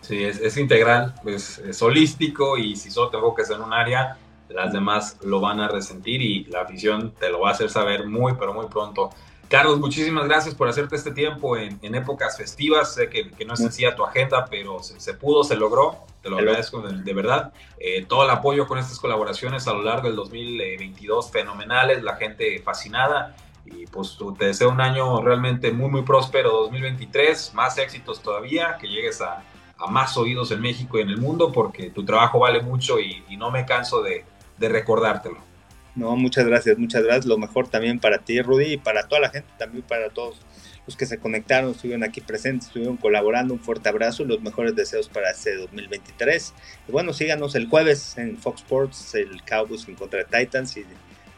Sí, 0.00 0.24
es, 0.24 0.56
integral, 0.56 1.14
pues, 1.22 1.58
es 1.58 1.80
holístico 1.80 2.58
y 2.58 2.74
si 2.74 2.90
solo 2.90 3.10
te 3.10 3.16
enfocas 3.16 3.50
en 3.50 3.60
un 3.60 3.72
área, 3.72 4.16
las 4.48 4.72
demás 4.72 5.16
lo 5.22 5.40
van 5.40 5.60
a 5.60 5.68
resentir 5.68 6.20
y 6.20 6.44
la 6.44 6.62
afición 6.62 7.14
te 7.18 7.30
lo 7.30 7.40
va 7.40 7.50
a 7.50 7.52
hacer 7.52 7.70
saber 7.70 8.06
muy, 8.06 8.34
pero 8.38 8.52
muy 8.52 8.66
pronto. 8.66 9.10
Carlos, 9.52 9.78
muchísimas 9.78 10.24
gracias 10.24 10.54
por 10.54 10.66
hacerte 10.66 10.96
este 10.96 11.10
tiempo 11.10 11.58
en, 11.58 11.94
épocas 11.94 12.38
festivas. 12.38 12.94
Sé 12.94 13.10
que, 13.10 13.44
no 13.44 13.52
es 13.52 13.60
sencilla 13.60 13.94
tu 13.94 14.02
agenda, 14.02 14.46
pero 14.46 14.82
se, 14.82 15.12
pudo, 15.12 15.44
se 15.44 15.56
logró. 15.56 16.06
Te 16.22 16.30
lo 16.30 16.38
agradezco 16.38 16.80
de, 16.80 17.12
verdad. 17.12 17.52
Eh, 17.78 18.06
todo 18.08 18.24
el 18.24 18.30
apoyo 18.30 18.66
con 18.66 18.78
estas 18.78 18.98
colaboraciones 18.98 19.68
a 19.68 19.74
lo 19.74 19.82
largo 19.82 20.06
del 20.06 20.16
2022, 20.16 21.30
fenomenales, 21.30 22.02
la 22.02 22.16
gente 22.16 22.62
fascinada. 22.62 23.36
Y 23.66 23.84
pues 23.88 24.16
te 24.38 24.46
deseo 24.46 24.70
un 24.70 24.80
año 24.80 25.20
realmente 25.20 25.70
muy, 25.70 25.90
muy 25.90 26.00
próspero 26.00 26.50
2023, 26.62 27.52
más 27.52 27.76
éxitos 27.76 28.22
todavía, 28.22 28.78
que 28.80 28.88
llegues 28.88 29.20
a, 29.20 29.44
más 29.90 30.16
oídos 30.16 30.50
en 30.50 30.62
México 30.62 30.96
y 30.96 31.02
en 31.02 31.10
el 31.10 31.18
mundo, 31.18 31.52
porque 31.52 31.90
tu 31.90 32.06
trabajo 32.06 32.38
vale 32.38 32.62
mucho 32.62 32.98
y, 32.98 33.22
no 33.36 33.50
me 33.50 33.66
canso 33.66 34.00
de 34.02 34.24
recordártelo. 34.58 35.51
No, 35.94 36.16
muchas 36.16 36.46
gracias, 36.46 36.78
muchas 36.78 37.02
gracias. 37.02 37.26
Lo 37.26 37.36
mejor 37.36 37.68
también 37.68 37.98
para 37.98 38.18
ti, 38.18 38.40
Rudy, 38.40 38.72
y 38.72 38.76
para 38.78 39.08
toda 39.08 39.20
la 39.20 39.30
gente, 39.30 39.48
también 39.58 39.84
para 39.84 40.08
todos 40.08 40.40
los 40.86 40.96
que 40.96 41.06
se 41.06 41.18
conectaron, 41.18 41.72
estuvieron 41.72 42.02
aquí 42.02 42.20
presentes, 42.20 42.68
estuvieron 42.68 42.96
colaborando. 42.96 43.54
Un 43.54 43.60
fuerte 43.60 43.88
abrazo 43.88 44.22
y 44.22 44.26
los 44.26 44.40
mejores 44.40 44.74
deseos 44.74 45.08
para 45.08 45.30
este 45.30 45.56
2023. 45.56 46.54
Y 46.88 46.92
bueno, 46.92 47.12
síganos 47.12 47.54
el 47.54 47.68
jueves 47.68 48.16
en 48.16 48.38
Fox 48.38 48.62
Sports, 48.62 49.14
el 49.14 49.42
Cowboys 49.44 49.86
en 49.86 49.94
contra 49.94 50.24
de 50.24 50.24
Titans 50.24 50.76
y 50.78 50.86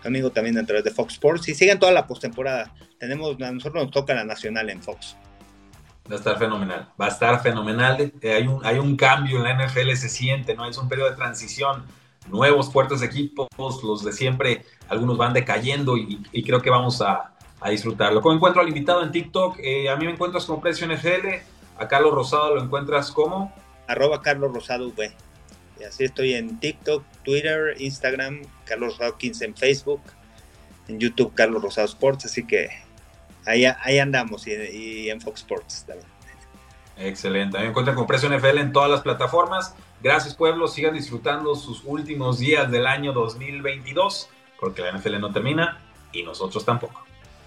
conmigo 0.02 0.30
también 0.30 0.56
a 0.58 0.64
través 0.64 0.84
de 0.84 0.90
Fox 0.90 1.14
Sports. 1.14 1.48
Y 1.48 1.54
sigan 1.54 1.78
toda 1.80 1.92
la 1.92 2.06
postemporada. 2.06 2.72
Tenemos, 2.98 3.40
a 3.40 3.50
nosotros 3.50 3.82
nos 3.84 3.92
toca 3.92 4.14
la 4.14 4.24
nacional 4.24 4.70
en 4.70 4.82
Fox. 4.82 5.16
Va 6.08 6.16
a 6.16 6.18
estar 6.18 6.38
fenomenal, 6.38 6.88
va 7.00 7.06
a 7.06 7.08
estar 7.08 7.42
fenomenal. 7.42 8.12
Eh, 8.20 8.32
hay, 8.34 8.46
un, 8.46 8.64
hay 8.64 8.78
un 8.78 8.94
cambio 8.94 9.38
en 9.38 9.58
la 9.58 9.66
NFL, 9.66 9.90
se 9.94 10.10
siente, 10.10 10.54
¿no? 10.54 10.68
Es 10.68 10.76
un 10.76 10.86
periodo 10.86 11.10
de 11.10 11.16
transición 11.16 11.84
nuevos, 12.28 12.70
fuertes 12.70 13.02
equipos, 13.02 13.48
los 13.82 14.04
de 14.04 14.12
siempre, 14.12 14.64
algunos 14.88 15.16
van 15.16 15.32
decayendo 15.32 15.96
y, 15.96 16.42
creo 16.44 16.60
que 16.60 16.70
vamos 16.70 17.00
a, 17.00 17.30
disfrutarlo. 17.70 18.20
¿Cómo 18.20 18.34
encuentro 18.34 18.60
al 18.60 18.68
invitado 18.68 19.02
en 19.02 19.10
TikTok? 19.10 19.56
Eh, 19.58 19.88
a 19.88 19.96
mí 19.96 20.04
me 20.04 20.12
encuentras 20.12 20.44
como 20.44 20.60
Precio 20.60 20.86
NFL, 20.86 21.28
a 21.78 21.88
Carlos 21.88 22.12
Rosado 22.12 22.54
lo 22.54 22.62
encuentras 22.62 23.10
como... 23.10 23.54
Arroba 23.86 24.20
Carlos 24.20 24.52
Rosado 24.52 24.88
V. 24.88 25.10
Y 25.80 25.84
así 25.84 26.04
estoy 26.04 26.34
en 26.34 26.60
TikTok, 26.60 27.02
Twitter, 27.24 27.74
Instagram, 27.78 28.42
Carlos 28.66 28.92
Rosado 28.92 29.16
15 29.16 29.44
en 29.46 29.56
Facebook, 29.56 30.02
en 30.88 31.00
YouTube 31.00 31.32
Carlos 31.34 31.62
Rosado 31.62 31.86
Sports, 31.86 32.26
así 32.26 32.46
que 32.46 32.68
ahí, 33.46 33.64
ahí 33.64 33.98
andamos 33.98 34.46
y, 34.46 35.08
en 35.08 35.20
Fox 35.20 35.40
Sports 35.40 35.84
también. 35.86 36.08
Excelente. 36.96 37.58
me 37.58 37.66
encuentran 37.66 37.96
con 37.96 38.06
Precio 38.06 38.28
NFL 38.28 38.58
en 38.58 38.72
todas 38.72 38.90
las 38.90 39.00
plataformas. 39.00 39.74
Gracias, 40.04 40.34
pueblo. 40.34 40.68
Sigan 40.68 40.92
disfrutando 40.92 41.54
sus 41.54 41.82
últimos 41.86 42.38
días 42.38 42.70
del 42.70 42.86
año 42.86 43.14
2022, 43.14 44.28
porque 44.60 44.82
la 44.82 44.92
NFL 44.92 45.18
no 45.18 45.32
termina 45.32 45.80
y 46.12 46.22
nosotros 46.22 46.62
tampoco. 46.62 47.03